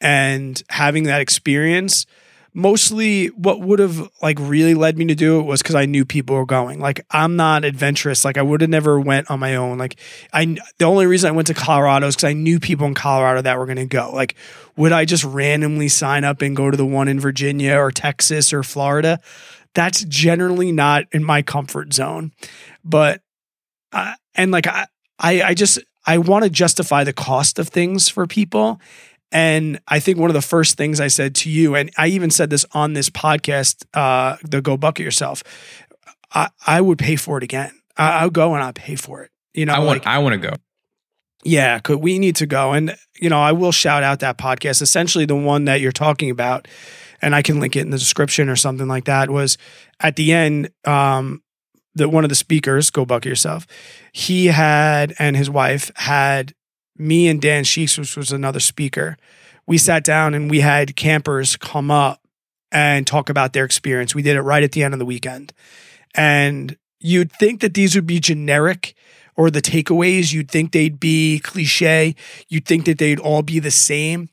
and 0.00 0.60
having 0.68 1.04
that 1.04 1.20
experience 1.20 2.06
mostly 2.52 3.28
what 3.28 3.60
would 3.60 3.78
have 3.78 4.08
like 4.22 4.38
really 4.40 4.74
led 4.74 4.98
me 4.98 5.04
to 5.06 5.14
do 5.14 5.38
it 5.40 5.44
was 5.44 5.62
because 5.62 5.74
I 5.74 5.86
knew 5.86 6.04
people 6.04 6.36
were 6.36 6.46
going. 6.46 6.80
Like 6.80 7.04
I'm 7.10 7.36
not 7.36 7.64
adventurous. 7.64 8.24
Like 8.24 8.36
I 8.36 8.42
would 8.42 8.60
have 8.60 8.70
never 8.70 8.98
went 9.00 9.30
on 9.30 9.40
my 9.40 9.56
own. 9.56 9.78
Like 9.78 9.96
I 10.32 10.56
the 10.78 10.84
only 10.84 11.06
reason 11.06 11.28
I 11.28 11.32
went 11.32 11.46
to 11.48 11.54
Colorado 11.54 12.06
is 12.06 12.16
because 12.16 12.30
I 12.30 12.32
knew 12.32 12.58
people 12.58 12.86
in 12.86 12.94
Colorado 12.94 13.42
that 13.42 13.58
were 13.58 13.66
going 13.66 13.76
to 13.76 13.86
go. 13.86 14.10
Like 14.12 14.34
would 14.76 14.92
I 14.92 15.04
just 15.04 15.24
randomly 15.24 15.88
sign 15.88 16.24
up 16.24 16.42
and 16.42 16.56
go 16.56 16.70
to 16.70 16.76
the 16.76 16.86
one 16.86 17.08
in 17.08 17.20
Virginia 17.20 17.76
or 17.76 17.90
Texas 17.90 18.52
or 18.52 18.62
Florida? 18.62 19.20
That's 19.74 20.04
generally 20.04 20.72
not 20.72 21.04
in 21.12 21.22
my 21.22 21.42
comfort 21.42 21.92
zone. 21.92 22.32
But 22.84 23.22
uh, 23.92 24.14
and 24.34 24.50
like 24.50 24.66
I 24.66 24.86
I, 25.18 25.42
I 25.42 25.54
just 25.54 25.78
I 26.06 26.18
want 26.18 26.44
to 26.44 26.50
justify 26.50 27.04
the 27.04 27.12
cost 27.12 27.58
of 27.58 27.68
things 27.68 28.08
for 28.08 28.26
people. 28.26 28.80
And 29.32 29.80
I 29.86 30.00
think 30.00 30.18
one 30.18 30.30
of 30.30 30.34
the 30.34 30.42
first 30.42 30.76
things 30.76 31.00
I 31.00 31.08
said 31.08 31.34
to 31.36 31.50
you, 31.50 31.74
and 31.74 31.90
I 31.96 32.08
even 32.08 32.30
said 32.30 32.50
this 32.50 32.64
on 32.72 32.94
this 32.94 33.08
podcast, 33.08 33.84
uh, 33.94 34.36
the 34.42 34.60
Go 34.60 34.76
Bucket 34.76 35.04
Yourself, 35.04 35.42
I, 36.32 36.48
I 36.66 36.80
would 36.80 36.98
pay 36.98 37.16
for 37.16 37.38
it 37.38 37.44
again. 37.44 37.72
I, 37.96 38.24
will 38.24 38.30
go 38.30 38.54
and 38.54 38.62
I'll 38.62 38.72
pay 38.72 38.96
for 38.96 39.22
it. 39.22 39.30
You 39.54 39.66
know, 39.66 39.74
I 39.74 39.78
want, 39.78 40.00
like, 40.00 40.06
I 40.06 40.18
want 40.18 40.40
to 40.40 40.48
go. 40.48 40.54
Yeah, 41.44 41.78
could 41.78 42.00
we 42.00 42.18
need 42.18 42.36
to 42.36 42.46
go. 42.46 42.72
And, 42.72 42.96
you 43.20 43.30
know, 43.30 43.40
I 43.40 43.52
will 43.52 43.72
shout 43.72 44.02
out 44.02 44.20
that 44.20 44.36
podcast, 44.36 44.82
essentially 44.82 45.26
the 45.26 45.36
one 45.36 45.64
that 45.66 45.80
you're 45.80 45.92
talking 45.92 46.30
about, 46.30 46.66
and 47.22 47.34
I 47.34 47.42
can 47.42 47.60
link 47.60 47.76
it 47.76 47.80
in 47.80 47.90
the 47.90 47.98
description 47.98 48.48
or 48.48 48.56
something 48.56 48.88
like 48.88 49.04
that, 49.04 49.30
was 49.30 49.58
at 50.00 50.16
the 50.16 50.32
end, 50.32 50.70
um, 50.84 51.42
that 51.94 52.08
one 52.08 52.24
of 52.24 52.30
the 52.30 52.36
speakers, 52.36 52.90
Go 52.90 53.04
Bucket 53.04 53.28
Yourself, 53.28 53.66
he 54.12 54.46
had, 54.46 55.14
and 55.18 55.36
his 55.36 55.50
wife 55.50 55.90
had 55.96 56.54
me 57.00 57.28
and 57.28 57.40
Dan 57.40 57.64
Sheeks, 57.64 57.98
which 57.98 58.16
was 58.16 58.30
another 58.30 58.60
speaker, 58.60 59.16
we 59.66 59.78
sat 59.78 60.04
down 60.04 60.34
and 60.34 60.50
we 60.50 60.60
had 60.60 60.96
campers 60.96 61.56
come 61.56 61.90
up 61.90 62.20
and 62.72 63.06
talk 63.06 63.28
about 63.28 63.52
their 63.52 63.64
experience. 63.64 64.14
We 64.14 64.22
did 64.22 64.36
it 64.36 64.42
right 64.42 64.62
at 64.62 64.72
the 64.72 64.82
end 64.82 64.94
of 64.94 65.00
the 65.00 65.06
weekend. 65.06 65.52
And 66.14 66.76
you'd 67.00 67.32
think 67.32 67.60
that 67.60 67.74
these 67.74 67.94
would 67.94 68.06
be 68.06 68.20
generic 68.20 68.94
or 69.36 69.50
the 69.50 69.62
takeaways, 69.62 70.32
you'd 70.32 70.50
think 70.50 70.72
they'd 70.72 71.00
be 71.00 71.38
cliche, 71.38 72.14
you'd 72.48 72.66
think 72.66 72.84
that 72.84 72.98
they'd 72.98 73.20
all 73.20 73.42
be 73.42 73.58
the 73.58 73.70
same. 73.70 74.28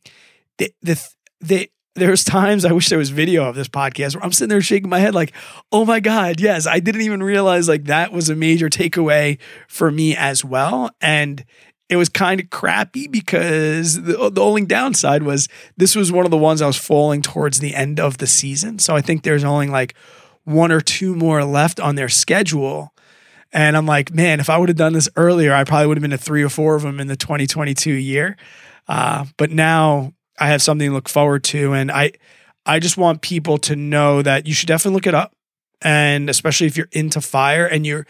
The, 0.57 0.73
the, 0.81 1.07
the, 1.39 1.71
there's 1.95 2.23
times 2.23 2.65
I 2.65 2.71
wish 2.71 2.89
there 2.89 2.97
was 2.97 3.09
video 3.09 3.45
of 3.45 3.55
this 3.55 3.67
podcast 3.67 4.15
where 4.15 4.23
I'm 4.23 4.31
sitting 4.31 4.49
there 4.49 4.61
shaking 4.61 4.89
my 4.89 4.99
head 4.99 5.15
like, 5.15 5.33
oh 5.71 5.85
my 5.85 5.99
God, 5.99 6.39
yes, 6.39 6.67
I 6.67 6.79
didn't 6.79 7.01
even 7.01 7.23
realize 7.23 7.67
like 7.67 7.85
that 7.85 8.11
was 8.11 8.29
a 8.29 8.35
major 8.35 8.69
takeaway 8.69 9.39
for 9.67 9.91
me 9.91 10.15
as 10.15 10.45
well. 10.45 10.91
And 11.01 11.43
it 11.89 11.95
was 11.95 12.09
kind 12.09 12.39
of 12.39 12.49
crappy 12.49 13.07
because 13.07 14.01
the, 14.01 14.29
the 14.29 14.41
only 14.41 14.65
downside 14.65 15.23
was 15.23 15.47
this 15.77 15.95
was 15.95 16.11
one 16.11 16.25
of 16.25 16.31
the 16.31 16.37
ones 16.37 16.61
I 16.61 16.67
was 16.67 16.77
falling 16.77 17.21
towards 17.21 17.59
the 17.59 17.73
end 17.73 17.99
of 17.99 18.17
the 18.17 18.27
season. 18.27 18.79
So 18.79 18.95
I 18.95 19.01
think 19.01 19.23
there's 19.23 19.43
only 19.43 19.67
like 19.67 19.95
one 20.43 20.71
or 20.71 20.81
two 20.81 21.15
more 21.15 21.43
left 21.43 21.79
on 21.79 21.95
their 21.95 22.09
schedule. 22.09 22.93
And 23.53 23.77
I'm 23.77 23.85
like, 23.85 24.13
man, 24.13 24.39
if 24.39 24.49
I 24.49 24.57
would 24.57 24.69
have 24.69 24.77
done 24.77 24.93
this 24.93 25.09
earlier, 25.15 25.53
I 25.53 25.63
probably 25.63 25.87
would 25.87 25.97
have 25.97 26.01
been 26.01 26.11
to 26.11 26.17
three 26.17 26.43
or 26.43 26.49
four 26.49 26.75
of 26.75 26.81
them 26.81 26.99
in 26.99 27.07
the 27.07 27.15
2022 27.15 27.91
year. 27.91 28.35
Uh, 28.87 29.25
but 29.37 29.51
now 29.51 30.13
I 30.37 30.47
have 30.47 30.61
something 30.61 30.89
to 30.89 30.93
look 30.93 31.07
forward 31.07 31.43
to. 31.45 31.73
And 31.73 31.89
I, 31.89 32.11
I 32.65 32.79
just 32.79 32.97
want 32.97 33.21
people 33.21 33.57
to 33.59 33.75
know 33.75 34.21
that 34.21 34.45
you 34.45 34.53
should 34.53 34.67
definitely 34.67 34.95
look 34.95 35.07
it 35.07 35.15
up. 35.15 35.33
And 35.81 36.29
especially 36.29 36.67
if 36.67 36.75
you're 36.75 36.89
into 36.91 37.21
fire 37.21 37.65
and 37.65 37.85
you're 37.85 38.05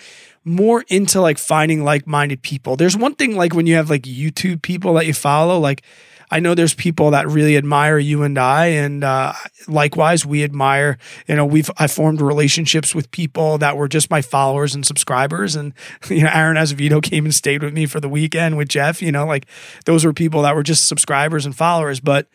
more 0.47 0.83
into 0.87 1.21
like 1.21 1.37
finding 1.37 1.83
like 1.83 2.07
minded 2.07 2.41
people. 2.41 2.75
There's 2.75 2.97
one 2.97 3.15
thing 3.15 3.35
like 3.35 3.53
when 3.53 3.67
you 3.67 3.75
have 3.75 3.89
like 3.89 4.03
YouTube 4.03 4.61
people 4.61 4.93
that 4.93 5.05
you 5.05 5.13
follow, 5.13 5.59
like 5.59 5.83
I 6.29 6.39
know 6.39 6.55
there's 6.55 6.73
people 6.73 7.11
that 7.11 7.27
really 7.27 7.55
admire 7.55 7.97
you 7.97 8.23
and 8.23 8.37
I, 8.37 8.67
and 8.67 9.03
uh, 9.03 9.33
likewise, 9.67 10.25
we 10.25 10.43
admire. 10.43 10.97
You 11.25 11.35
know, 11.35 11.45
we've 11.45 11.71
I 11.77 11.87
formed 11.87 12.19
relationships 12.19 12.93
with 12.93 13.11
people 13.11 13.57
that 13.59 13.77
were 13.77 13.87
just 13.87 14.09
my 14.09 14.21
followers 14.21 14.75
and 14.75 14.85
subscribers, 14.85 15.55
and 15.55 15.73
you 16.09 16.23
know, 16.23 16.29
Aaron 16.33 16.57
Azevedo 16.57 16.99
came 16.99 17.23
and 17.25 17.33
stayed 17.33 17.63
with 17.63 17.73
me 17.73 17.85
for 17.85 18.01
the 18.01 18.09
weekend 18.09 18.57
with 18.57 18.67
Jeff. 18.67 19.01
You 19.01 19.11
know, 19.11 19.25
like 19.25 19.45
those 19.85 20.03
were 20.03 20.13
people 20.13 20.41
that 20.41 20.55
were 20.55 20.63
just 20.63 20.87
subscribers 20.87 21.45
and 21.45 21.55
followers. 21.55 22.01
But 22.01 22.27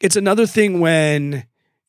it's 0.00 0.16
another 0.16 0.46
thing 0.46 0.80
when 0.80 1.44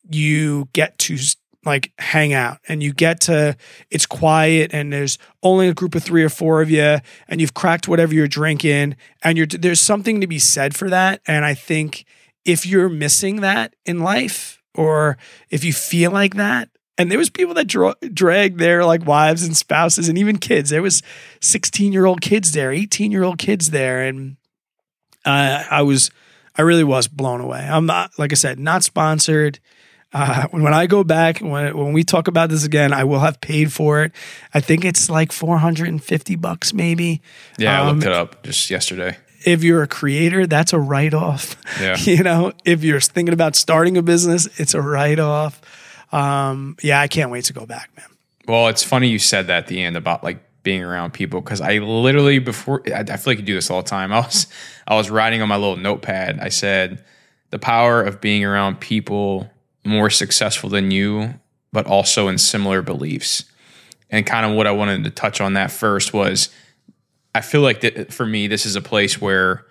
you 0.10 0.67
get 0.74 0.98
to 1.00 1.17
like 1.65 1.91
hang 2.00 2.34
out. 2.34 2.60
And 2.67 2.82
you 2.82 2.93
get 2.93 3.22
to 3.22 3.56
it's 3.89 4.06
quiet 4.06 4.74
and 4.74 4.91
there's 4.91 5.17
only 5.43 5.67
a 5.67 5.74
group 5.74 5.95
of 5.95 6.04
3 6.04 6.24
or 6.24 6.30
4 6.30 6.62
of 6.62 6.69
you 6.69 6.98
and 7.28 7.41
you've 7.41 7.54
cracked 7.54 7.88
whatever 7.88 8.13
you're 8.13 8.28
drinking 8.28 8.95
and 9.24 9.38
you're 9.38 9.48
there's 9.48 9.82
something 9.82 10.22
to 10.22 10.28
be 10.28 10.39
said 10.39 10.76
for 10.76 10.89
that. 10.89 11.22
And 11.28 11.45
I 11.45 11.54
think 11.54 12.06
if 12.45 12.65
you're 12.65 12.89
missing 12.89 13.41
that 13.41 13.76
in 13.86 14.00
life 14.00 14.62
or 14.76 15.17
if 15.50 15.63
you 15.63 15.74
feel 15.74 16.12
like 16.12 16.36
that 16.36 16.69
and 16.98 17.10
there 17.10 17.17
was 17.17 17.30
people 17.30 17.54
that 17.54 17.67
dra- 17.67 17.95
dragged 18.13 18.60
their 18.60 18.86
like 18.86 19.06
wives 19.06 19.43
and 19.43 19.56
spouses 19.56 20.10
and 20.10 20.17
even 20.17 20.38
kids. 20.38 20.69
There 20.69 20.82
was 20.82 21.02
16 21.41 21.93
year 21.93 22.06
old 22.06 22.22
kids 22.22 22.52
there 22.54 22.72
18 22.72 23.12
year 23.12 23.24
old 23.24 23.38
kids 23.38 23.72
there 23.72 24.04
and 24.04 24.38
uh, 25.26 25.63
I 25.69 25.82
was 25.82 26.10
I 26.58 26.62
really 26.62 26.84
was 26.84 27.08
blown 27.08 27.41
away. 27.41 27.60
I'm 27.60 27.86
not 27.86 28.17
like 28.17 28.32
I 28.32 28.36
said 28.36 28.60
not 28.60 28.84
sponsored 28.84 29.60
uh, 30.12 30.48
when 30.52 30.74
I 30.74 30.88
go 30.88 31.04
back, 31.04 31.39
when 31.39 31.78
when 31.78 31.93
we 31.93 32.04
talk 32.04 32.28
about 32.28 32.50
this 32.50 32.65
again, 32.65 32.93
I 32.93 33.04
will 33.04 33.19
have 33.19 33.39
paid 33.41 33.72
for 33.72 34.04
it. 34.04 34.12
I 34.54 34.60
think 34.60 34.84
it's 34.84 35.10
like 35.10 35.32
four 35.32 35.58
hundred 35.60 35.89
and 35.89 36.04
fifty 36.04 36.36
bucks, 36.36 36.74
maybe. 36.74 37.22
Yeah, 37.58 37.82
um, 37.82 37.88
I 37.88 37.91
looked 37.91 38.06
it 38.06 38.12
up 38.12 38.43
just 38.43 38.69
yesterday. 38.69 39.17
If 39.45 39.63
you're 39.63 39.84
a 39.84 39.88
creator, 39.88 40.48
that's 40.48 40.74
a 40.74 40.80
write 40.80 41.13
off. 41.13 41.56
Yeah. 41.80 41.95
you 41.98 42.24
know, 42.24 42.52
if 42.65 42.84
you're 42.84 43.00
thinking 43.00 43.32
about 43.32 43.56
starting 43.56 43.95
a 43.95 44.02
business, 44.02 44.48
it's 44.60 44.74
a 44.74 44.82
write 44.82 45.19
off. 45.19 45.62
Um, 46.12 46.76
yeah, 46.82 47.00
I 47.00 47.08
can't 47.08 47.32
wait 47.32 47.45
to 47.45 47.54
go 47.54 47.65
back, 47.65 47.89
man. 47.95 48.08
Well, 48.48 48.67
it's 48.67 48.84
funny 48.84 49.08
you 49.08 49.19
said 49.19 49.48
that 49.48 49.58
at 49.60 49.67
the 49.67 49.82
end 49.82 49.95
about 49.95 50.24
like 50.24 50.43
being 50.63 50.84
around 50.84 51.13
people 51.13 51.39
because 51.39 51.62
I 51.62 51.78
literally 51.78 52.39
before 52.39 52.82
I, 52.88 53.00
I 53.02 53.17
feel 53.17 53.32
like 53.32 53.38
you 53.39 53.45
do 53.45 53.54
this 53.54 53.69
all 53.69 53.82
the 53.82 53.88
time. 53.88 54.12
I 54.13 54.19
was 54.19 54.48
I 54.88 54.95
was 54.95 55.10
writing 55.10 55.41
on 55.41 55.48
my 55.48 55.56
little 55.56 55.78
notepad. 55.78 56.39
I 56.39 56.50
said 56.50 57.04
the 57.52 57.60
power 57.60 58.02
of 58.02 58.19
being 58.19 58.43
around 58.43 58.80
people 58.80 59.50
more 59.86 60.10
successful 60.10 60.70
than 60.70 60.92
you, 60.92 61.36
but 61.72 61.86
also 61.86 62.28
in 62.28 62.38
similar 62.38 62.82
beliefs. 62.82 63.46
And 64.10 64.26
kind 64.26 64.46
of 64.46 64.56
what 64.56 64.68
I 64.68 64.72
wanted 64.72 65.04
to 65.04 65.10
touch 65.10 65.39
on 65.39 65.54
that 65.54 65.72
first 65.72 66.13
was 66.13 66.50
I 67.36 67.42
feel 67.42 67.62
like 67.62 67.82
that 67.82 68.12
for 68.12 68.26
me, 68.26 68.48
this 68.48 68.65
is 68.65 68.76
a 68.76 68.82
place 68.82 69.22
where 69.22 69.65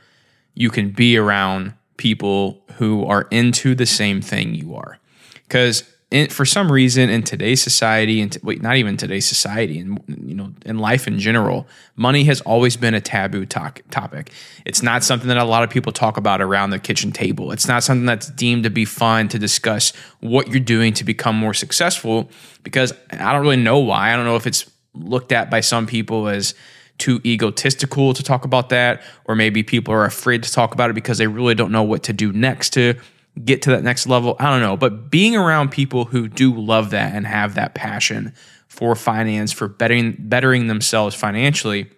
you 0.55 0.71
can 0.71 0.91
be 0.91 1.17
around 1.17 1.75
people 1.97 2.63
who 2.77 3.05
are 3.05 3.27
into 3.31 3.75
the 3.75 3.87
same 3.87 4.21
thing 4.23 4.55
you 4.55 4.75
are. 4.77 4.99
Because 5.43 5.83
in, 6.11 6.29
for 6.31 6.47
some 6.47 6.73
reason 6.73 7.11
in 7.11 7.23
today's 7.23 7.63
society 7.63 8.23
and 8.23 8.37
wait 8.43 8.63
not 8.63 8.77
even 8.77 8.97
today's 8.97 9.27
society 9.27 9.79
and 9.79 10.03
you 10.25 10.35
know 10.35 10.53
in 10.65 10.79
life 10.79 11.07
in 11.07 11.19
general 11.19 11.67
money 11.97 12.25
has 12.25 12.41
always 12.43 12.79
been 12.79 12.95
a 12.95 13.01
taboo 13.01 13.45
to- 13.45 13.83
topic. 13.91 14.33
It's 14.65 14.83
not 14.83 15.05
something 15.05 15.29
that 15.29 15.37
a 15.37 15.45
lot 15.45 15.65
of 15.65 15.71
people 15.71 15.93
talk 15.93 16.17
about 16.17 16.41
around 16.41 16.71
the 16.71 16.79
kitchen 16.79 17.13
table. 17.13 17.53
It's 17.53 17.69
not 17.69 17.83
something 17.83 18.07
that's 18.07 18.31
deemed 18.31 18.65
to 18.65 18.71
be 18.71 18.87
fun 18.87 19.29
to 19.29 19.39
discuss 19.39 19.93
what 20.21 20.49
you're 20.49 20.61
doing 20.61 20.95
to 20.95 21.05
become 21.05 21.37
more 21.37 21.55
successful 21.55 22.31
because 22.63 22.93
i 23.13 23.33
don't 23.33 23.43
really 23.43 23.57
know 23.57 23.79
why. 23.79 24.13
I 24.13 24.17
don't 24.17 24.25
know 24.25 24.37
if 24.37 24.47
it's 24.47 24.71
looked 24.95 25.33
at 25.33 25.51
by 25.51 25.61
some 25.61 25.87
people 25.87 26.29
as 26.29 26.55
too 26.97 27.21
egotistical 27.25 28.15
to 28.15 28.23
talk 28.23 28.45
about 28.45 28.71
that 28.71 29.03
or 29.27 29.37
maybe 29.37 29.63
people 29.63 29.95
are 29.95 30.05
afraid 30.05 30.43
to 30.43 30.51
talk 30.51 30.73
about 30.73 30.91
it 30.91 30.95
because 30.95 31.19
they 31.19 31.27
really 31.27 31.55
don't 31.55 31.71
know 31.71 31.83
what 31.83 32.03
to 32.05 32.13
do 32.13 32.33
next 32.33 32.71
to 32.71 32.95
get 33.45 33.63
to 33.63 33.71
that 33.71 33.83
next 33.83 34.07
level. 34.07 34.37
I 34.39 34.51
don't 34.51 34.61
know, 34.61 34.77
but 34.77 35.11
being 35.11 35.37
around 35.37 35.71
people 35.71 36.07
who 36.07 36.29
do 36.29 36.55
love 36.55 36.91
that 36.91 37.15
and 37.15 37.27
have 37.27 37.55
that 37.55 37.75
passion 37.75 38.33
for 38.69 38.95
finance, 38.95 39.53
for 39.53 39.69
bettering 39.69 40.17
bettering 40.19 40.67
themselves 40.67 41.15
financially, 41.15 41.91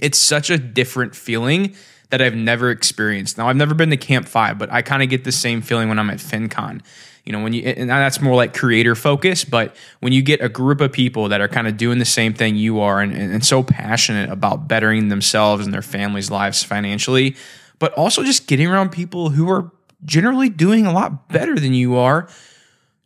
it's 0.00 0.18
such 0.18 0.50
a 0.50 0.58
different 0.58 1.14
feeling 1.14 1.74
that 2.10 2.22
I've 2.22 2.34
never 2.34 2.70
experienced. 2.70 3.36
Now 3.36 3.48
I've 3.48 3.56
never 3.56 3.74
been 3.74 3.90
to 3.90 3.96
Camp 3.96 4.26
FI, 4.26 4.54
but 4.54 4.72
I 4.72 4.82
kind 4.82 5.02
of 5.02 5.08
get 5.08 5.24
the 5.24 5.32
same 5.32 5.60
feeling 5.60 5.88
when 5.88 5.98
I'm 5.98 6.10
at 6.10 6.18
FinCon. 6.18 6.80
You 7.24 7.32
know, 7.32 7.42
when 7.42 7.52
you 7.52 7.62
and 7.62 7.90
that's 7.90 8.22
more 8.22 8.34
like 8.34 8.54
creator 8.54 8.94
focus, 8.94 9.44
but 9.44 9.76
when 10.00 10.14
you 10.14 10.22
get 10.22 10.40
a 10.40 10.48
group 10.48 10.80
of 10.80 10.92
people 10.92 11.28
that 11.28 11.42
are 11.42 11.48
kind 11.48 11.68
of 11.68 11.76
doing 11.76 11.98
the 11.98 12.06
same 12.06 12.32
thing 12.32 12.56
you 12.56 12.80
are 12.80 13.02
and, 13.02 13.12
and 13.12 13.44
so 13.44 13.62
passionate 13.62 14.30
about 14.30 14.66
bettering 14.66 15.08
themselves 15.08 15.66
and 15.66 15.74
their 15.74 15.82
families' 15.82 16.30
lives 16.30 16.62
financially, 16.62 17.36
but 17.78 17.92
also 17.92 18.22
just 18.22 18.46
getting 18.46 18.66
around 18.66 18.92
people 18.92 19.28
who 19.28 19.50
are 19.50 19.70
generally 20.04 20.48
doing 20.48 20.86
a 20.86 20.92
lot 20.92 21.28
better 21.28 21.56
than 21.56 21.74
you 21.74 21.96
are, 21.96 22.28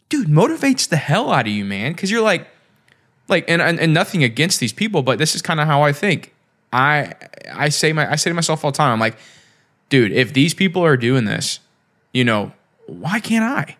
dude, 0.08 0.28
motivates 0.28 0.88
the 0.88 0.96
hell 0.96 1.30
out 1.30 1.46
of 1.46 1.52
you, 1.52 1.64
man. 1.64 1.94
Cause 1.94 2.10
you're 2.10 2.22
like, 2.22 2.46
like, 3.28 3.44
and, 3.48 3.62
and, 3.62 3.80
and 3.80 3.94
nothing 3.94 4.22
against 4.22 4.60
these 4.60 4.72
people, 4.72 5.02
but 5.02 5.18
this 5.18 5.34
is 5.34 5.42
kind 5.42 5.60
of 5.60 5.66
how 5.66 5.82
I 5.82 5.92
think. 5.92 6.34
I 6.72 7.14
I 7.52 7.68
say 7.68 7.92
my 7.92 8.10
I 8.10 8.16
say 8.16 8.30
to 8.30 8.34
myself 8.34 8.64
all 8.64 8.70
the 8.70 8.76
time, 8.76 8.92
I'm 8.92 9.00
like, 9.00 9.16
dude, 9.88 10.12
if 10.12 10.32
these 10.32 10.54
people 10.54 10.82
are 10.82 10.96
doing 10.96 11.26
this, 11.26 11.60
you 12.12 12.24
know, 12.24 12.52
why 12.86 13.20
can't 13.20 13.44
I? 13.44 13.76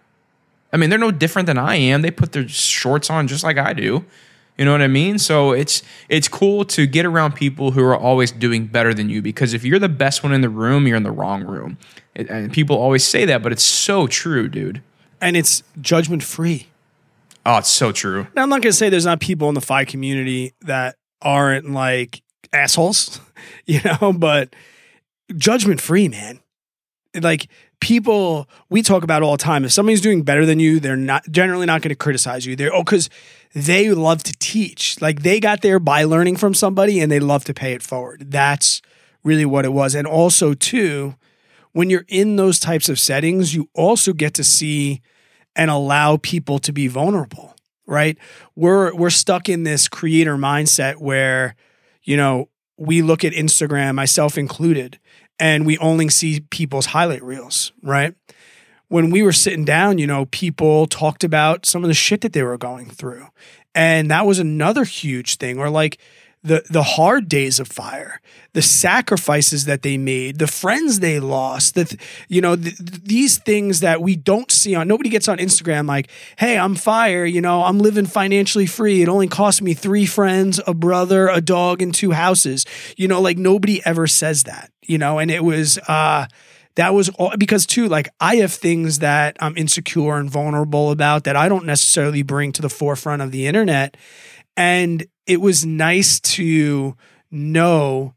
I 0.72 0.76
mean, 0.76 0.90
they're 0.90 0.98
no 0.98 1.10
different 1.10 1.46
than 1.46 1.58
I 1.58 1.76
am. 1.76 2.02
They 2.02 2.10
put 2.10 2.32
their 2.32 2.48
shorts 2.48 3.10
on 3.10 3.28
just 3.28 3.44
like 3.44 3.58
I 3.58 3.72
do. 3.72 4.04
You 4.58 4.66
know 4.66 4.72
what 4.72 4.82
I 4.82 4.88
mean? 4.88 5.18
So 5.18 5.52
it's 5.52 5.82
it's 6.08 6.28
cool 6.28 6.64
to 6.66 6.86
get 6.86 7.06
around 7.06 7.32
people 7.32 7.70
who 7.70 7.82
are 7.82 7.96
always 7.96 8.30
doing 8.30 8.66
better 8.66 8.92
than 8.92 9.08
you 9.08 9.22
because 9.22 9.54
if 9.54 9.64
you're 9.64 9.78
the 9.78 9.88
best 9.88 10.22
one 10.22 10.32
in 10.32 10.42
the 10.42 10.50
room, 10.50 10.86
you're 10.86 10.96
in 10.96 11.02
the 11.02 11.10
wrong 11.10 11.44
room. 11.44 11.78
It, 12.14 12.28
and 12.28 12.52
people 12.52 12.76
always 12.76 13.04
say 13.04 13.24
that, 13.24 13.42
but 13.42 13.52
it's 13.52 13.62
so 13.62 14.06
true, 14.06 14.48
dude. 14.48 14.82
And 15.20 15.36
it's 15.36 15.62
judgment 15.80 16.22
free. 16.22 16.68
Oh, 17.46 17.58
it's 17.58 17.70
so 17.70 17.92
true. 17.92 18.26
Now 18.36 18.42
I'm 18.42 18.50
not 18.50 18.60
gonna 18.60 18.72
say 18.72 18.90
there's 18.90 19.06
not 19.06 19.20
people 19.20 19.48
in 19.48 19.54
the 19.54 19.60
FI 19.60 19.86
community 19.86 20.52
that 20.60 20.96
aren't 21.22 21.70
like 21.70 22.22
assholes, 22.52 23.20
you 23.66 23.80
know, 23.84 24.12
but 24.12 24.54
judgment 25.34 25.80
free, 25.80 26.08
man. 26.08 26.40
Like 27.20 27.48
people 27.80 28.48
we 28.70 28.82
talk 28.82 29.02
about 29.02 29.22
all 29.22 29.32
the 29.32 29.42
time. 29.42 29.64
If 29.64 29.72
somebody's 29.72 30.00
doing 30.00 30.22
better 30.22 30.46
than 30.46 30.60
you, 30.60 30.78
they're 30.78 30.96
not 30.96 31.28
generally 31.30 31.66
not 31.66 31.82
going 31.82 31.90
to 31.90 31.96
criticize 31.96 32.46
you. 32.46 32.54
They're 32.56 32.74
oh, 32.74 32.82
because 32.82 33.10
they 33.54 33.90
love 33.90 34.22
to 34.24 34.32
teach. 34.38 35.00
Like 35.00 35.22
they 35.22 35.40
got 35.40 35.62
there 35.62 35.78
by 35.78 36.04
learning 36.04 36.36
from 36.36 36.54
somebody 36.54 37.00
and 37.00 37.10
they 37.10 37.20
love 37.20 37.44
to 37.44 37.54
pay 37.54 37.72
it 37.72 37.82
forward. 37.82 38.30
That's 38.30 38.80
really 39.24 39.44
what 39.44 39.64
it 39.64 39.72
was. 39.72 39.94
And 39.94 40.06
also, 40.06 40.54
too, 40.54 41.14
when 41.72 41.90
you're 41.90 42.04
in 42.08 42.36
those 42.36 42.58
types 42.58 42.88
of 42.88 42.98
settings, 42.98 43.54
you 43.54 43.68
also 43.74 44.12
get 44.12 44.34
to 44.34 44.44
see 44.44 45.00
and 45.54 45.70
allow 45.70 46.16
people 46.16 46.58
to 46.60 46.72
be 46.72 46.88
vulnerable, 46.88 47.54
right? 47.86 48.16
We're 48.56 48.94
we're 48.94 49.10
stuck 49.10 49.48
in 49.48 49.64
this 49.64 49.88
creator 49.88 50.36
mindset 50.36 50.96
where, 50.96 51.56
you 52.02 52.16
know, 52.16 52.48
we 52.78 53.02
look 53.02 53.24
at 53.24 53.32
Instagram, 53.32 53.94
myself 53.94 54.38
included, 54.38 54.98
and 55.38 55.66
we 55.66 55.78
only 55.78 56.08
see 56.08 56.40
people's 56.40 56.86
highlight 56.86 57.22
reels, 57.22 57.72
right? 57.82 58.14
When 58.92 59.08
we 59.08 59.22
were 59.22 59.32
sitting 59.32 59.64
down, 59.64 59.96
you 59.96 60.06
know, 60.06 60.26
people 60.26 60.86
talked 60.86 61.24
about 61.24 61.64
some 61.64 61.82
of 61.82 61.88
the 61.88 61.94
shit 61.94 62.20
that 62.20 62.34
they 62.34 62.42
were 62.42 62.58
going 62.58 62.90
through. 62.90 63.26
And 63.74 64.10
that 64.10 64.26
was 64.26 64.38
another 64.38 64.84
huge 64.84 65.36
thing. 65.36 65.58
Or 65.58 65.70
like 65.70 65.96
the 66.44 66.62
the 66.68 66.82
hard 66.82 67.26
days 67.26 67.58
of 67.58 67.68
fire, 67.68 68.20
the 68.52 68.60
sacrifices 68.60 69.64
that 69.64 69.80
they 69.80 69.96
made, 69.96 70.38
the 70.38 70.46
friends 70.46 71.00
they 71.00 71.20
lost, 71.20 71.74
that 71.74 71.96
you 72.28 72.42
know, 72.42 72.54
th- 72.54 72.76
these 72.76 73.38
things 73.38 73.80
that 73.80 74.02
we 74.02 74.14
don't 74.14 74.50
see 74.50 74.74
on 74.74 74.88
nobody 74.88 75.08
gets 75.08 75.26
on 75.26 75.38
Instagram 75.38 75.88
like, 75.88 76.10
"Hey, 76.36 76.58
I'm 76.58 76.74
fire, 76.74 77.24
you 77.24 77.40
know, 77.40 77.62
I'm 77.62 77.78
living 77.78 78.04
financially 78.04 78.66
free. 78.66 79.00
It 79.00 79.08
only 79.08 79.26
cost 79.28 79.62
me 79.62 79.72
3 79.72 80.04
friends, 80.04 80.60
a 80.66 80.74
brother, 80.74 81.28
a 81.28 81.40
dog 81.40 81.80
and 81.80 81.94
two 81.94 82.10
houses." 82.10 82.66
You 82.98 83.08
know, 83.08 83.22
like 83.22 83.38
nobody 83.38 83.80
ever 83.86 84.06
says 84.06 84.42
that, 84.42 84.70
you 84.82 84.98
know, 84.98 85.18
and 85.18 85.30
it 85.30 85.44
was 85.44 85.78
uh 85.88 86.26
that 86.76 86.94
was 86.94 87.08
all 87.10 87.32
because 87.36 87.66
too 87.66 87.88
like 87.88 88.08
i 88.20 88.36
have 88.36 88.52
things 88.52 89.00
that 89.00 89.36
i'm 89.40 89.56
insecure 89.56 90.16
and 90.16 90.30
vulnerable 90.30 90.90
about 90.90 91.24
that 91.24 91.36
i 91.36 91.48
don't 91.48 91.66
necessarily 91.66 92.22
bring 92.22 92.52
to 92.52 92.62
the 92.62 92.70
forefront 92.70 93.22
of 93.22 93.30
the 93.30 93.46
internet. 93.46 93.96
And 94.54 95.06
it 95.26 95.40
was 95.40 95.64
nice 95.64 96.20
to 96.20 96.96
know 97.30 98.14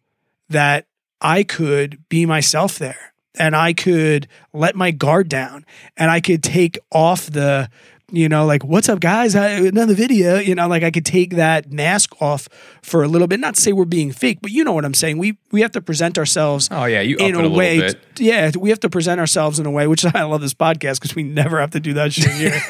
that 0.50 0.86
i 1.22 1.44
could 1.44 2.00
be 2.10 2.26
myself 2.26 2.78
there 2.78 3.14
and 3.36 3.56
i 3.56 3.74
could 3.74 4.28
let 4.54 4.76
my 4.76 4.92
guard 4.92 5.30
down 5.30 5.66
and 5.96 6.12
i 6.12 6.20
could 6.20 6.44
take 6.44 6.78
off 6.92 7.28
the 7.28 7.70
you 8.12 8.30
know, 8.30 8.46
like, 8.46 8.64
what's 8.64 8.88
up, 8.88 9.00
guys? 9.00 9.36
I, 9.36 9.50
another 9.50 9.96
video, 9.96 10.38
you 10.38 10.54
know, 10.54 10.68
like 10.68 10.84
I 10.84 10.92
could 10.92 11.06
take 11.06 11.36
that 11.36 11.72
mask 11.72 12.22
off 12.22 12.48
for 12.84 13.04
a 13.04 13.08
little 13.08 13.28
bit. 13.28 13.40
Not 13.40 13.56
to 13.56 13.62
say 13.62 13.74
we're 13.74 13.86
being 13.86 14.12
fake, 14.12 14.40
but 14.42 14.52
you 14.52 14.64
know 14.64 14.74
what 14.74 14.86
I'm 14.86 14.94
saying. 14.94 15.18
We 15.18 15.38
we 15.52 15.62
have 15.62 15.72
to 15.72 15.82
present 15.82 16.18
ourselves. 16.18 16.68
Oh 16.72 16.86
yeah, 16.86 17.02
you 17.02 17.18
in 17.18 17.36
a, 17.36 17.46
a 17.46 17.50
way, 17.50 17.80
bit. 17.80 18.00
yeah, 18.20 18.52
we 18.58 18.70
have 18.70 18.80
to 18.82 18.90
present 18.90 19.20
ourselves 19.20 19.60
in 19.60 19.66
a 19.66 19.72
way, 19.72 19.88
which 19.88 20.06
I 20.06 20.24
love 20.24 20.42
this 20.42 20.54
podcast 20.54 21.00
because 21.00 21.16
we 21.16 21.24
never 21.24 21.60
have 21.60 21.72
to 21.72 21.80
do 21.80 21.94
that 21.94 22.14
shit 22.14 22.32
here. 22.32 22.62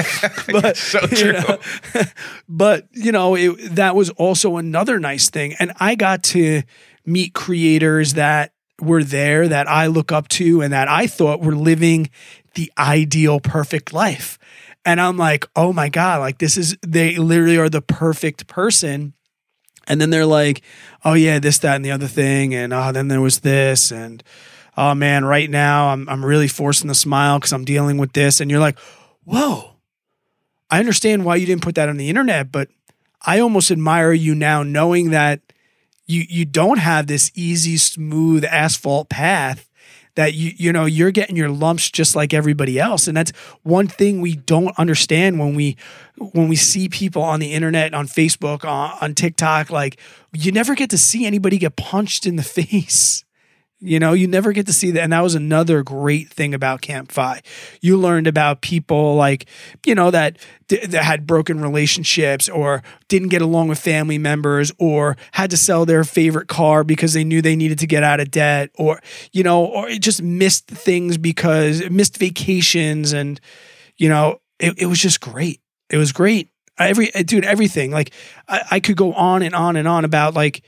but 0.61 0.77
so 0.77 1.01
you 1.01 1.07
true. 1.17 1.31
know, 1.33 1.57
but 2.49 2.87
you 2.93 3.11
know, 3.11 3.35
it, 3.35 3.75
that 3.75 3.95
was 3.95 4.09
also 4.11 4.55
another 4.57 4.99
nice 4.99 5.29
thing, 5.29 5.53
and 5.59 5.73
I 5.79 5.95
got 5.95 6.23
to 6.23 6.61
meet 7.05 7.33
creators 7.33 8.13
that 8.13 8.53
were 8.81 9.03
there 9.03 9.47
that 9.47 9.69
I 9.69 9.87
look 9.87 10.11
up 10.11 10.27
to 10.29 10.61
and 10.61 10.73
that 10.73 10.87
I 10.87 11.07
thought 11.07 11.41
were 11.41 11.55
living 11.55 12.09
the 12.55 12.71
ideal 12.77 13.39
perfect 13.39 13.93
life. 13.93 14.39
And 14.85 15.01
I'm 15.01 15.17
like, 15.17 15.47
oh 15.55 15.73
my 15.73 15.89
God, 15.89 16.19
like 16.19 16.37
this 16.37 16.57
is, 16.57 16.77
they 16.85 17.17
literally 17.17 17.57
are 17.57 17.69
the 17.69 17.81
perfect 17.81 18.47
person. 18.47 19.13
And 19.87 19.99
then 19.99 20.09
they're 20.09 20.25
like, 20.25 20.61
oh 21.03 21.13
yeah, 21.13 21.39
this, 21.39 21.59
that, 21.59 21.75
and 21.75 21.85
the 21.85 21.91
other 21.91 22.07
thing. 22.07 22.53
And 22.53 22.73
oh, 22.73 22.91
then 22.91 23.07
there 23.07 23.21
was 23.21 23.39
this. 23.39 23.91
And 23.91 24.23
oh 24.77 24.93
man, 24.95 25.25
right 25.25 25.49
now 25.49 25.89
I'm, 25.89 26.07
I'm 26.07 26.23
really 26.23 26.47
forcing 26.47 26.87
the 26.87 26.95
smile 26.95 27.39
because 27.39 27.53
I'm 27.53 27.65
dealing 27.65 27.97
with 27.97 28.13
this. 28.13 28.39
And 28.39 28.49
you're 28.49 28.59
like, 28.59 28.77
whoa, 29.23 29.71
I 30.69 30.79
understand 30.79 31.25
why 31.25 31.35
you 31.35 31.45
didn't 31.45 31.63
put 31.63 31.75
that 31.75 31.89
on 31.89 31.97
the 31.97 32.09
internet, 32.09 32.51
but 32.51 32.69
I 33.25 33.39
almost 33.39 33.71
admire 33.71 34.13
you 34.13 34.35
now 34.35 34.63
knowing 34.63 35.09
that 35.11 35.41
you 36.07 36.23
you 36.29 36.45
don't 36.45 36.77
have 36.77 37.07
this 37.07 37.31
easy 37.33 37.77
smooth 37.77 38.45
asphalt 38.45 39.09
path 39.09 39.69
that 40.15 40.33
you 40.33 40.53
you 40.55 40.73
know 40.73 40.85
you're 40.85 41.11
getting 41.11 41.35
your 41.35 41.49
lumps 41.49 41.89
just 41.89 42.15
like 42.15 42.33
everybody 42.33 42.79
else. 42.79 43.07
And 43.07 43.15
that's 43.15 43.31
one 43.63 43.87
thing 43.87 44.21
we 44.21 44.35
don't 44.35 44.77
understand 44.77 45.39
when 45.39 45.55
we 45.55 45.77
when 46.17 46.47
we 46.47 46.55
see 46.55 46.89
people 46.89 47.21
on 47.21 47.39
the 47.39 47.53
internet 47.53 47.93
on 47.93 48.07
Facebook 48.07 48.63
on, 48.63 48.97
on 49.01 49.13
TikTok 49.13 49.69
like 49.69 49.97
you 50.31 50.51
never 50.51 50.75
get 50.75 50.89
to 50.91 50.97
see 50.97 51.25
anybody 51.25 51.57
get 51.57 51.75
punched 51.75 52.25
in 52.25 52.37
the 52.37 52.43
face 52.55 53.24
you 53.79 53.99
know, 53.99 54.13
you 54.13 54.27
never 54.27 54.53
get 54.53 54.65
to 54.67 54.73
see 54.73 54.91
that. 54.91 55.03
And 55.03 55.11
that 55.11 55.21
was 55.21 55.35
another 55.35 55.83
great 55.83 56.29
thing 56.29 56.53
about 56.53 56.81
Camp 56.81 57.11
FI. 57.11 57.41
You 57.81 57.97
learned 57.97 58.25
about 58.25 58.61
people 58.61 59.15
like, 59.15 59.45
you 59.85 59.93
know, 59.93 60.11
that, 60.11 60.37
that 60.69 60.93
had 61.03 61.27
broken 61.27 61.61
relationships 61.61 62.47
or 62.47 62.81
didn't 63.09 63.29
get 63.29 63.41
along 63.41 63.67
with 63.67 63.79
family 63.79 64.17
members 64.17 64.71
or 64.79 65.17
had 65.33 65.49
to 65.51 65.57
sell 65.57 65.85
their 65.85 66.03
favorite 66.05 66.47
car 66.47 66.83
because 66.83 67.13
they 67.13 67.25
knew 67.25 67.41
they 67.41 67.55
needed 67.55 67.77
to 67.79 67.87
get 67.87 68.01
out 68.01 68.21
of 68.21 68.31
debt 68.31 68.71
or, 68.75 69.01
you 69.33 69.43
know, 69.43 69.65
or 69.65 69.89
it 69.89 70.01
just 70.01 70.21
missed 70.21 70.67
things 70.67 71.17
because 71.17 71.87
missed 71.89 72.17
vacations. 72.17 73.11
And, 73.11 73.41
you 73.97 74.07
know, 74.07 74.39
it, 74.57 74.73
it 74.77 74.85
was 74.85 74.99
just 74.99 75.19
great. 75.19 75.61
It 75.89 75.97
was 75.97 76.13
great. 76.13 76.49
Every, 76.77 77.13
eh, 77.13 77.23
dude, 77.23 77.45
everything. 77.45 77.91
Like, 77.91 78.11
I, 78.47 78.61
I 78.71 78.79
could 78.79 78.95
go 78.95 79.13
on 79.13 79.43
and 79.43 79.53
on 79.53 79.75
and 79.75 79.87
on 79.87 80.05
about 80.05 80.33
like 80.33 80.63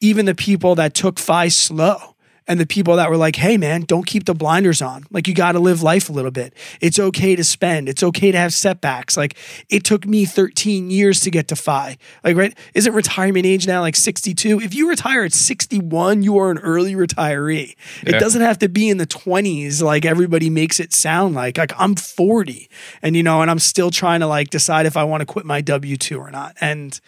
even 0.00 0.24
the 0.26 0.34
people 0.34 0.74
that 0.74 0.94
took 0.94 1.18
FI 1.18 1.48
slow 1.48 2.15
and 2.48 2.60
the 2.60 2.66
people 2.66 2.96
that 2.96 3.10
were 3.10 3.16
like, 3.16 3.36
hey, 3.36 3.56
man, 3.56 3.82
don't 3.82 4.06
keep 4.06 4.24
the 4.24 4.34
blinders 4.34 4.80
on. 4.80 5.04
Like, 5.10 5.26
you 5.26 5.34
got 5.34 5.52
to 5.52 5.58
live 5.58 5.82
life 5.82 6.08
a 6.08 6.12
little 6.12 6.30
bit. 6.30 6.54
It's 6.80 6.98
okay 6.98 7.36
to 7.36 7.44
spend. 7.44 7.88
It's 7.88 8.02
okay 8.02 8.30
to 8.30 8.38
have 8.38 8.52
setbacks. 8.52 9.16
Like, 9.16 9.36
it 9.68 9.84
took 9.84 10.06
me 10.06 10.24
13 10.24 10.90
years 10.90 11.20
to 11.20 11.30
get 11.30 11.48
to 11.48 11.56
FI. 11.56 11.98
Like, 12.24 12.36
right? 12.36 12.56
Isn't 12.74 12.92
retirement 12.92 13.46
age 13.46 13.66
now 13.66 13.80
like 13.80 13.96
62? 13.96 14.60
If 14.60 14.74
you 14.74 14.88
retire 14.88 15.24
at 15.24 15.32
61, 15.32 16.22
you 16.22 16.38
are 16.38 16.50
an 16.50 16.58
early 16.58 16.94
retiree. 16.94 17.74
It 18.02 18.18
doesn't 18.20 18.42
have 18.42 18.58
to 18.60 18.68
be 18.68 18.88
in 18.88 18.98
the 18.98 19.06
20s 19.06 19.82
like 19.82 20.04
everybody 20.04 20.50
makes 20.50 20.80
it 20.80 20.92
sound 20.92 21.34
like. 21.34 21.58
Like, 21.58 21.72
I'm 21.78 21.96
40 21.96 22.68
and, 23.02 23.16
you 23.16 23.22
know, 23.22 23.42
and 23.42 23.50
I'm 23.50 23.58
still 23.58 23.90
trying 23.90 24.20
to 24.20 24.26
like 24.26 24.50
decide 24.50 24.86
if 24.86 24.96
I 24.96 25.04
want 25.04 25.20
to 25.20 25.26
quit 25.26 25.46
my 25.46 25.60
W 25.60 25.96
2 25.96 26.18
or 26.18 26.30
not. 26.30 26.56
And, 26.60 26.98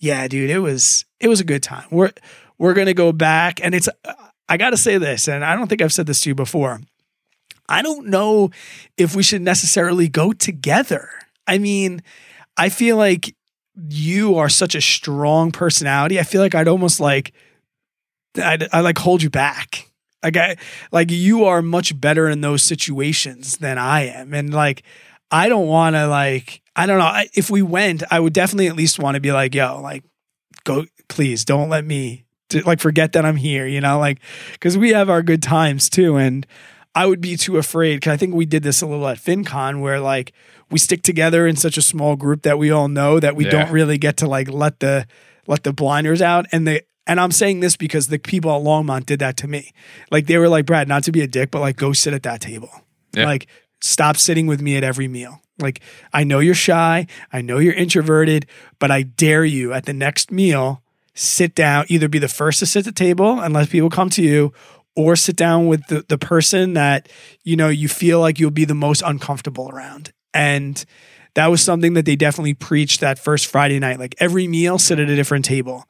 yeah, 0.00 0.26
dude, 0.26 0.50
it 0.50 0.58
was 0.58 1.04
it 1.20 1.28
was 1.28 1.40
a 1.40 1.44
good 1.44 1.62
time. 1.62 1.84
We're 1.90 2.10
we're 2.58 2.74
gonna 2.74 2.94
go 2.94 3.12
back, 3.12 3.60
and 3.62 3.74
it's 3.74 3.88
uh, 4.04 4.14
I 4.50 4.56
got 4.56 4.70
to 4.70 4.76
say 4.76 4.98
this, 4.98 5.28
and 5.28 5.44
I 5.44 5.54
don't 5.54 5.68
think 5.68 5.80
I've 5.80 5.92
said 5.92 6.06
this 6.06 6.20
to 6.22 6.30
you 6.30 6.34
before. 6.34 6.80
I 7.68 7.82
don't 7.82 8.08
know 8.08 8.50
if 8.96 9.14
we 9.14 9.22
should 9.22 9.42
necessarily 9.42 10.08
go 10.08 10.32
together. 10.32 11.08
I 11.46 11.58
mean, 11.58 12.02
I 12.56 12.68
feel 12.68 12.96
like 12.96 13.34
you 13.88 14.36
are 14.36 14.48
such 14.48 14.74
a 14.74 14.80
strong 14.80 15.52
personality. 15.52 16.18
I 16.18 16.24
feel 16.24 16.40
like 16.40 16.56
I'd 16.56 16.66
almost 16.66 16.98
like 16.98 17.32
I'd, 18.36 18.68
I 18.72 18.80
like 18.80 18.98
hold 18.98 19.22
you 19.22 19.30
back. 19.30 19.88
Like 20.20 20.36
I 20.36 20.56
like 20.90 21.12
you 21.12 21.44
are 21.44 21.62
much 21.62 21.98
better 21.98 22.28
in 22.28 22.40
those 22.40 22.64
situations 22.64 23.58
than 23.58 23.78
I 23.78 24.08
am, 24.08 24.34
and 24.34 24.52
like 24.52 24.82
I 25.30 25.48
don't 25.48 25.68
want 25.68 25.94
to 25.94 26.08
like 26.08 26.60
I 26.74 26.86
don't 26.86 26.98
know 26.98 27.04
I, 27.04 27.28
if 27.34 27.50
we 27.50 27.62
went, 27.62 28.02
I 28.10 28.18
would 28.18 28.32
definitely 28.32 28.66
at 28.66 28.76
least 28.76 28.98
want 28.98 29.14
to 29.14 29.20
be 29.20 29.30
like, 29.30 29.54
yo, 29.54 29.80
like 29.80 30.02
go, 30.64 30.86
please 31.08 31.44
don't 31.44 31.68
let 31.68 31.84
me 31.84 32.24
to, 32.50 32.62
like 32.62 32.80
forget 32.80 33.12
that 33.12 33.24
I'm 33.24 33.36
here, 33.36 33.66
you 33.66 33.80
know, 33.80 33.98
like 33.98 34.20
because 34.52 34.76
we 34.78 34.90
have 34.90 35.08
our 35.10 35.22
good 35.22 35.42
times 35.42 35.88
too, 35.88 36.16
and 36.16 36.46
I 36.94 37.06
would 37.06 37.20
be 37.20 37.36
too 37.36 37.56
afraid 37.56 37.96
because 37.96 38.12
I 38.12 38.16
think 38.16 38.34
we 38.34 38.46
did 38.46 38.62
this 38.62 38.82
a 38.82 38.86
little 38.86 39.06
at 39.08 39.18
FinCon 39.18 39.80
where 39.80 40.00
like 40.00 40.32
we 40.70 40.78
stick 40.78 41.02
together 41.02 41.46
in 41.46 41.56
such 41.56 41.76
a 41.76 41.82
small 41.82 42.16
group 42.16 42.42
that 42.42 42.58
we 42.58 42.70
all 42.70 42.88
know 42.88 43.18
that 43.20 43.36
we 43.36 43.44
Yeah. 43.44 43.50
don't 43.52 43.70
really 43.70 43.98
get 43.98 44.16
to 44.18 44.26
like 44.28 44.50
let 44.50 44.80
the 44.80 45.06
let 45.46 45.62
the 45.64 45.72
blinders 45.72 46.20
out 46.22 46.46
and 46.52 46.66
the 46.66 46.82
and 47.06 47.18
I'm 47.18 47.32
saying 47.32 47.60
this 47.60 47.76
because 47.76 48.06
the 48.08 48.18
people 48.18 48.50
at 48.54 48.62
Longmont 48.62 49.06
did 49.06 49.18
that 49.20 49.36
to 49.38 49.48
me. 49.48 49.72
Like 50.12 50.26
they 50.26 50.38
were 50.38 50.48
like, 50.48 50.66
Brad, 50.66 50.86
not 50.86 51.02
to 51.04 51.12
be 51.12 51.22
a 51.22 51.26
dick, 51.26 51.50
but 51.50 51.60
like 51.60 51.76
go 51.76 51.92
sit 51.92 52.12
at 52.14 52.22
that 52.24 52.40
table. 52.40 52.70
Yeah. 53.16 53.24
Like 53.24 53.46
stop 53.80 54.16
sitting 54.16 54.46
with 54.46 54.60
me 54.60 54.76
at 54.76 54.84
every 54.84 55.08
meal. 55.08 55.40
Like 55.58 55.80
I 56.12 56.24
know 56.24 56.38
you're 56.38 56.54
shy, 56.54 57.06
I 57.32 57.40
know 57.40 57.58
you're 57.58 57.74
introverted, 57.74 58.46
but 58.78 58.90
I 58.90 59.02
dare 59.02 59.44
you 59.44 59.72
at 59.72 59.86
the 59.86 59.92
next 59.92 60.30
meal, 60.30 60.79
sit 61.14 61.54
down, 61.54 61.86
either 61.88 62.08
be 62.08 62.18
the 62.18 62.28
first 62.28 62.58
to 62.60 62.66
sit 62.66 62.80
at 62.80 62.84
the 62.86 62.92
table 62.92 63.40
and 63.40 63.54
let 63.54 63.70
people 63.70 63.90
come 63.90 64.10
to 64.10 64.22
you, 64.22 64.52
or 64.96 65.16
sit 65.16 65.36
down 65.36 65.66
with 65.66 65.86
the, 65.86 66.04
the 66.08 66.18
person 66.18 66.74
that, 66.74 67.08
you 67.44 67.56
know, 67.56 67.68
you 67.68 67.88
feel 67.88 68.20
like 68.20 68.38
you'll 68.38 68.50
be 68.50 68.64
the 68.64 68.74
most 68.74 69.02
uncomfortable 69.04 69.70
around. 69.70 70.12
And 70.34 70.84
that 71.34 71.46
was 71.46 71.62
something 71.62 71.94
that 71.94 72.04
they 72.04 72.16
definitely 72.16 72.54
preached 72.54 73.00
that 73.00 73.18
first 73.18 73.46
Friday 73.46 73.78
night. 73.78 73.98
Like 73.98 74.14
every 74.18 74.48
meal, 74.48 74.78
sit 74.78 74.98
at 74.98 75.08
a 75.08 75.16
different 75.16 75.44
table. 75.44 75.84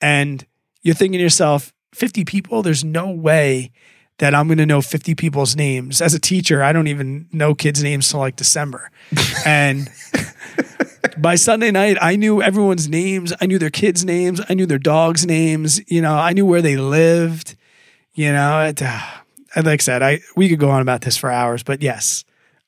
And 0.00 0.46
you're 0.82 0.94
thinking 0.94 1.18
to 1.18 1.22
yourself, 1.22 1.72
50 1.94 2.24
people, 2.24 2.62
there's 2.62 2.84
no 2.84 3.10
way 3.10 3.72
that 4.18 4.34
I'm 4.34 4.46
going 4.46 4.58
to 4.58 4.66
know 4.66 4.80
50 4.80 5.14
people's 5.14 5.56
names. 5.56 6.00
As 6.00 6.14
a 6.14 6.20
teacher, 6.20 6.62
I 6.62 6.72
don't 6.72 6.86
even 6.86 7.28
know 7.32 7.54
kids' 7.54 7.82
names 7.82 8.08
till 8.08 8.20
like 8.20 8.36
December. 8.36 8.90
and 9.44 9.88
by 11.20 11.34
Sunday 11.34 11.70
night, 11.70 11.96
I 12.00 12.16
knew 12.16 12.42
everyone's 12.42 12.88
names. 12.88 13.32
I 13.40 13.46
knew 13.46 13.58
their 13.58 13.70
kids' 13.70 14.04
names. 14.04 14.40
I 14.48 14.54
knew 14.54 14.66
their 14.66 14.78
dogs' 14.78 15.26
names. 15.26 15.80
You 15.90 16.00
know, 16.00 16.14
I 16.14 16.32
knew 16.32 16.46
where 16.46 16.62
they 16.62 16.76
lived. 16.76 17.56
You 18.14 18.32
know, 18.32 18.60
it, 18.64 18.80
uh, 18.82 19.00
like 19.56 19.66
I 19.66 19.76
said, 19.76 20.02
I 20.02 20.20
we 20.36 20.48
could 20.48 20.58
go 20.58 20.70
on 20.70 20.82
about 20.82 21.02
this 21.02 21.16
for 21.16 21.30
hours, 21.30 21.62
but 21.62 21.82
yes, 21.82 22.24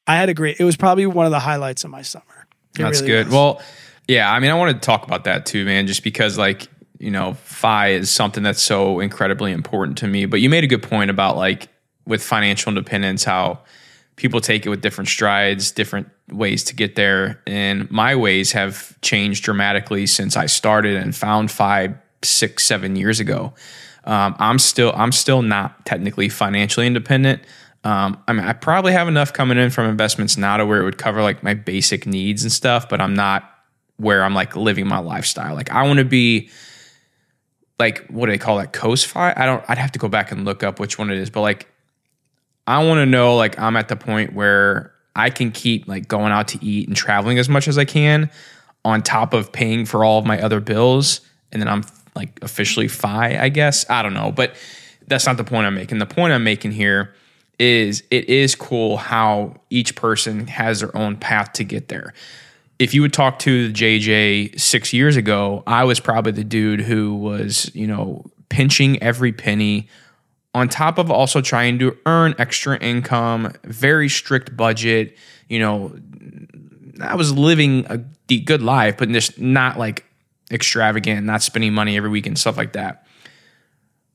I 0.06 0.16
had 0.16 0.28
a 0.28 0.34
great. 0.34 0.60
It 0.60 0.64
was 0.64 0.76
probably 0.76 1.06
one 1.06 1.26
of 1.26 1.32
the 1.32 1.40
highlights 1.40 1.84
of 1.84 1.90
my 1.90 2.02
summer. 2.02 2.46
It 2.78 2.82
That's 2.82 3.00
really 3.00 3.12
good. 3.12 3.26
was. 3.26 3.34
Well, 3.34 3.62
yeah, 4.08 4.30
I 4.30 4.38
mean, 4.40 4.50
I 4.50 4.54
wanted 4.54 4.74
to 4.74 4.80
talk 4.80 5.04
about 5.04 5.24
that 5.24 5.46
too, 5.46 5.64
man, 5.64 5.86
just 5.86 6.04
because 6.04 6.38
like, 6.38 6.68
you 6.98 7.10
know, 7.10 7.34
FI 7.34 7.88
is 7.88 8.10
something 8.10 8.42
that's 8.42 8.62
so 8.62 9.00
incredibly 9.00 9.52
important 9.52 9.98
to 9.98 10.06
me. 10.06 10.26
But 10.26 10.40
you 10.40 10.48
made 10.48 10.64
a 10.64 10.68
good 10.68 10.82
point 10.82 11.10
about 11.10 11.36
like 11.36 11.68
with 12.06 12.22
financial 12.22 12.70
independence, 12.70 13.24
how 13.24 13.60
people 14.14 14.40
take 14.40 14.64
it 14.64 14.68
with 14.68 14.80
different 14.80 15.08
strides, 15.08 15.72
different 15.72 16.08
ways 16.30 16.64
to 16.64 16.74
get 16.74 16.96
there. 16.96 17.40
And 17.46 17.90
my 17.90 18.14
ways 18.16 18.52
have 18.52 19.00
changed 19.00 19.44
dramatically 19.44 20.06
since 20.06 20.36
I 20.36 20.46
started 20.46 20.96
and 20.96 21.14
found 21.14 21.50
five, 21.50 21.94
six, 22.22 22.66
seven 22.66 22.96
years 22.96 23.20
ago. 23.20 23.54
Um, 24.04 24.36
I'm 24.38 24.58
still 24.58 24.92
I'm 24.94 25.12
still 25.12 25.42
not 25.42 25.84
technically 25.84 26.28
financially 26.28 26.86
independent. 26.86 27.42
Um, 27.84 28.22
I 28.26 28.32
mean, 28.32 28.44
I 28.44 28.52
probably 28.52 28.92
have 28.92 29.08
enough 29.08 29.32
coming 29.32 29.58
in 29.58 29.70
from 29.70 29.88
investments 29.88 30.36
now 30.36 30.56
to 30.56 30.66
where 30.66 30.80
it 30.80 30.84
would 30.84 30.98
cover 30.98 31.22
like 31.22 31.42
my 31.42 31.54
basic 31.54 32.06
needs 32.06 32.42
and 32.42 32.50
stuff, 32.50 32.88
but 32.88 33.00
I'm 33.00 33.14
not 33.14 33.48
where 33.96 34.24
I'm 34.24 34.34
like 34.34 34.56
living 34.56 34.86
my 34.86 34.98
lifestyle. 34.98 35.54
Like 35.54 35.70
I 35.70 35.84
want 35.84 35.98
to 35.98 36.04
be 36.04 36.50
like 37.78 38.06
what 38.08 38.26
do 38.26 38.32
they 38.32 38.38
call 38.38 38.56
that 38.56 38.72
coast 38.72 39.06
fi 39.06 39.34
I 39.36 39.44
don't 39.44 39.62
I'd 39.68 39.78
have 39.78 39.92
to 39.92 39.98
go 39.98 40.08
back 40.08 40.32
and 40.32 40.44
look 40.44 40.62
up 40.62 40.80
which 40.80 40.98
one 40.98 41.10
it 41.10 41.18
is, 41.18 41.30
but 41.30 41.42
like 41.42 41.68
I 42.66 42.84
want 42.84 42.98
to 42.98 43.06
know 43.06 43.36
like 43.36 43.58
I'm 43.58 43.76
at 43.76 43.88
the 43.88 43.96
point 43.96 44.34
where 44.34 44.92
I 45.16 45.30
can 45.30 45.50
keep 45.50 45.88
like 45.88 46.06
going 46.06 46.30
out 46.30 46.48
to 46.48 46.64
eat 46.64 46.86
and 46.86 46.96
traveling 46.96 47.38
as 47.38 47.48
much 47.48 47.66
as 47.66 47.78
I 47.78 47.84
can 47.84 48.30
on 48.84 49.02
top 49.02 49.34
of 49.34 49.50
paying 49.50 49.86
for 49.86 50.04
all 50.04 50.18
of 50.18 50.26
my 50.26 50.40
other 50.40 50.60
bills 50.60 51.22
and 51.50 51.60
then 51.60 51.68
I'm 51.68 51.84
like 52.14 52.38
officially 52.42 52.86
fi 52.86 53.36
I 53.36 53.48
guess. 53.48 53.88
I 53.90 54.02
don't 54.02 54.14
know, 54.14 54.30
but 54.30 54.54
that's 55.08 55.26
not 55.26 55.36
the 55.36 55.44
point 55.44 55.66
I'm 55.66 55.74
making. 55.74 55.98
The 55.98 56.06
point 56.06 56.32
I'm 56.32 56.44
making 56.44 56.72
here 56.72 57.14
is 57.58 58.02
it 58.10 58.28
is 58.28 58.54
cool 58.54 58.98
how 58.98 59.54
each 59.70 59.96
person 59.96 60.46
has 60.46 60.80
their 60.80 60.94
own 60.96 61.16
path 61.16 61.54
to 61.54 61.64
get 61.64 61.88
there. 61.88 62.12
If 62.78 62.92
you 62.92 63.00
would 63.00 63.14
talk 63.14 63.38
to 63.40 63.72
JJ 63.72 64.60
six 64.60 64.92
years 64.92 65.16
ago, 65.16 65.62
I 65.66 65.84
was 65.84 65.98
probably 65.98 66.32
the 66.32 66.44
dude 66.44 66.82
who 66.82 67.14
was, 67.16 67.74
you 67.74 67.86
know, 67.86 68.26
pinching 68.50 69.02
every 69.02 69.32
penny 69.32 69.88
on 70.56 70.70
top 70.70 70.96
of 70.96 71.10
also 71.10 71.42
trying 71.42 71.78
to 71.78 71.94
earn 72.06 72.34
extra 72.38 72.78
income, 72.78 73.52
very 73.64 74.08
strict 74.08 74.56
budget, 74.56 75.14
you 75.50 75.58
know, 75.58 75.94
I 76.98 77.14
was 77.14 77.36
living 77.36 77.84
a 77.90 77.98
good 78.38 78.62
life, 78.62 78.96
but 78.96 79.10
just 79.10 79.38
not 79.38 79.78
like 79.78 80.06
extravagant, 80.50 81.26
not 81.26 81.42
spending 81.42 81.74
money 81.74 81.94
every 81.98 82.08
week 82.08 82.26
and 82.26 82.38
stuff 82.38 82.56
like 82.56 82.72
that. 82.72 83.06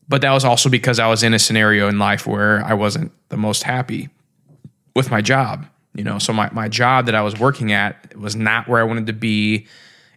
But 0.09 0.21
that 0.21 0.31
was 0.31 0.43
also 0.43 0.67
because 0.67 0.97
I 0.97 1.05
was 1.07 1.21
in 1.21 1.35
a 1.35 1.39
scenario 1.39 1.87
in 1.87 1.99
life 1.99 2.25
where 2.25 2.65
I 2.65 2.73
wasn't 2.73 3.11
the 3.29 3.37
most 3.37 3.61
happy 3.61 4.09
with 4.95 5.11
my 5.11 5.21
job. 5.21 5.67
You 5.93 6.03
know, 6.03 6.17
so 6.17 6.33
my, 6.33 6.49
my 6.51 6.67
job 6.67 7.05
that 7.05 7.13
I 7.13 7.21
was 7.21 7.39
working 7.39 7.71
at 7.71 8.17
was 8.17 8.35
not 8.35 8.67
where 8.67 8.81
I 8.81 8.83
wanted 8.83 9.05
to 9.07 9.13
be. 9.13 9.67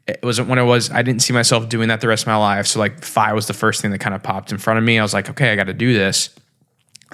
It 0.06 0.20
wasn't 0.22 0.48
when 0.48 0.58
I 0.58 0.62
was, 0.62 0.90
I 0.90 1.02
didn't 1.02 1.22
see 1.22 1.32
myself 1.32 1.68
doing 1.68 1.88
that 1.88 2.00
the 2.00 2.08
rest 2.08 2.24
of 2.24 2.26
my 2.26 2.36
life. 2.36 2.66
So 2.66 2.78
like 2.78 3.02
FI 3.02 3.32
was 3.32 3.46
the 3.46 3.54
first 3.54 3.80
thing 3.80 3.90
that 3.92 4.00
kind 4.00 4.14
of 4.14 4.22
popped 4.22 4.52
in 4.52 4.58
front 4.58 4.78
of 4.78 4.84
me. 4.84 4.98
I 4.98 5.02
was 5.02 5.14
like, 5.14 5.30
okay, 5.30 5.52
I 5.52 5.56
got 5.56 5.64
to 5.64 5.74
do 5.74 5.94
this. 5.94 6.30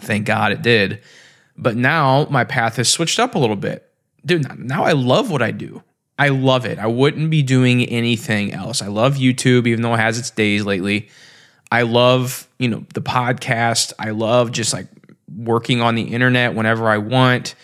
Thank 0.00 0.26
God 0.26 0.50
it 0.52 0.62
did. 0.62 1.00
But 1.56 1.76
now 1.76 2.26
my 2.30 2.44
path 2.44 2.76
has 2.76 2.88
switched 2.88 3.20
up 3.20 3.34
a 3.34 3.38
little 3.38 3.56
bit. 3.56 3.88
Dude, 4.24 4.58
now 4.58 4.84
I 4.84 4.92
love 4.92 5.30
what 5.30 5.42
I 5.42 5.50
do. 5.50 5.82
I 6.18 6.28
love 6.28 6.66
it. 6.66 6.78
I 6.78 6.86
wouldn't 6.86 7.30
be 7.30 7.42
doing 7.42 7.84
anything 7.84 8.52
else. 8.52 8.82
I 8.82 8.88
love 8.88 9.14
YouTube, 9.14 9.66
even 9.66 9.82
though 9.82 9.94
it 9.94 10.00
has 10.00 10.18
its 10.18 10.30
days 10.30 10.64
lately. 10.64 11.08
I 11.72 11.82
love, 11.82 12.48
you 12.58 12.68
know, 12.68 12.84
the 12.92 13.00
podcast. 13.00 13.92
I 13.98 14.10
love 14.10 14.52
just 14.52 14.72
like 14.72 14.88
working 15.34 15.80
on 15.80 15.94
the 15.94 16.02
internet 16.02 16.54
whenever 16.54 16.88
I 16.88 16.98
want. 16.98 17.54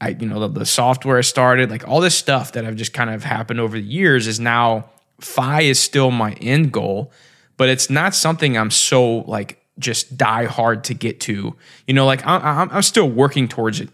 I, 0.00 0.10
you 0.10 0.26
know, 0.26 0.40
the, 0.40 0.60
the 0.60 0.66
software 0.66 1.18
I 1.18 1.22
started, 1.22 1.70
like 1.70 1.86
all 1.86 2.00
this 2.00 2.14
stuff 2.14 2.52
that 2.52 2.64
I've 2.64 2.76
just 2.76 2.92
kind 2.92 3.10
of 3.10 3.22
happened 3.22 3.60
over 3.60 3.76
the 3.76 3.84
years 3.84 4.26
is 4.26 4.40
now 4.40 4.88
FI 5.20 5.62
is 5.62 5.78
still 5.78 6.10
my 6.10 6.32
end 6.34 6.72
goal, 6.72 7.12
but 7.56 7.68
it's 7.68 7.90
not 7.90 8.14
something 8.14 8.56
I'm 8.56 8.70
so 8.70 9.18
like 9.20 9.62
just 9.78 10.16
die 10.16 10.46
hard 10.46 10.84
to 10.84 10.94
get 10.94 11.20
to. 11.20 11.54
You 11.86 11.94
know, 11.94 12.06
like 12.06 12.26
I'm, 12.26 12.70
I'm 12.70 12.82
still 12.82 13.08
working 13.08 13.48
towards 13.48 13.80
it, 13.80 13.90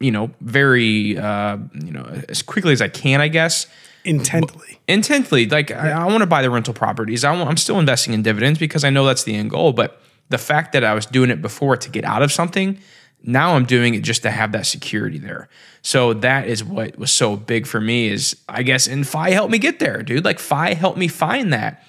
you 0.00 0.10
know, 0.10 0.30
very, 0.40 1.18
uh, 1.18 1.58
you 1.74 1.92
know, 1.92 2.04
as 2.28 2.42
quickly 2.42 2.72
as 2.72 2.80
I 2.80 2.88
can, 2.88 3.20
I 3.20 3.28
guess. 3.28 3.66
Intently. 4.04 4.80
Intently. 4.88 5.46
Like 5.46 5.70
I, 5.70 5.90
I 5.90 6.06
want 6.06 6.20
to 6.20 6.26
buy 6.26 6.40
the 6.40 6.50
rental 6.50 6.72
properties. 6.72 7.24
I 7.24 7.32
want, 7.32 7.50
I'm 7.50 7.56
still 7.58 7.78
investing 7.78 8.14
in 8.14 8.22
dividends 8.22 8.58
because 8.58 8.84
I 8.84 8.90
know 8.90 9.04
that's 9.04 9.24
the 9.24 9.34
end 9.34 9.50
goal. 9.50 9.74
But 9.74 10.00
the 10.30 10.38
fact 10.38 10.72
that 10.72 10.84
I 10.84 10.94
was 10.94 11.04
doing 11.04 11.30
it 11.30 11.42
before 11.42 11.76
to 11.76 11.90
get 11.90 12.04
out 12.04 12.22
of 12.22 12.32
something, 12.32 12.78
now 13.22 13.54
I'm 13.56 13.64
doing 13.64 13.94
it 13.94 14.02
just 14.02 14.22
to 14.22 14.30
have 14.30 14.52
that 14.52 14.66
security 14.66 15.18
there. 15.18 15.48
So 15.82 16.14
that 16.14 16.46
is 16.46 16.62
what 16.62 16.98
was 16.98 17.10
so 17.10 17.36
big 17.36 17.66
for 17.66 17.80
me 17.80 18.08
is 18.08 18.36
I 18.48 18.62
guess 18.62 18.86
and 18.86 19.06
FI 19.06 19.30
helped 19.30 19.50
me 19.50 19.58
get 19.58 19.78
there, 19.78 20.02
dude. 20.02 20.24
Like 20.24 20.38
FI 20.38 20.74
helped 20.74 20.98
me 20.98 21.08
find 21.08 21.52
that. 21.52 21.84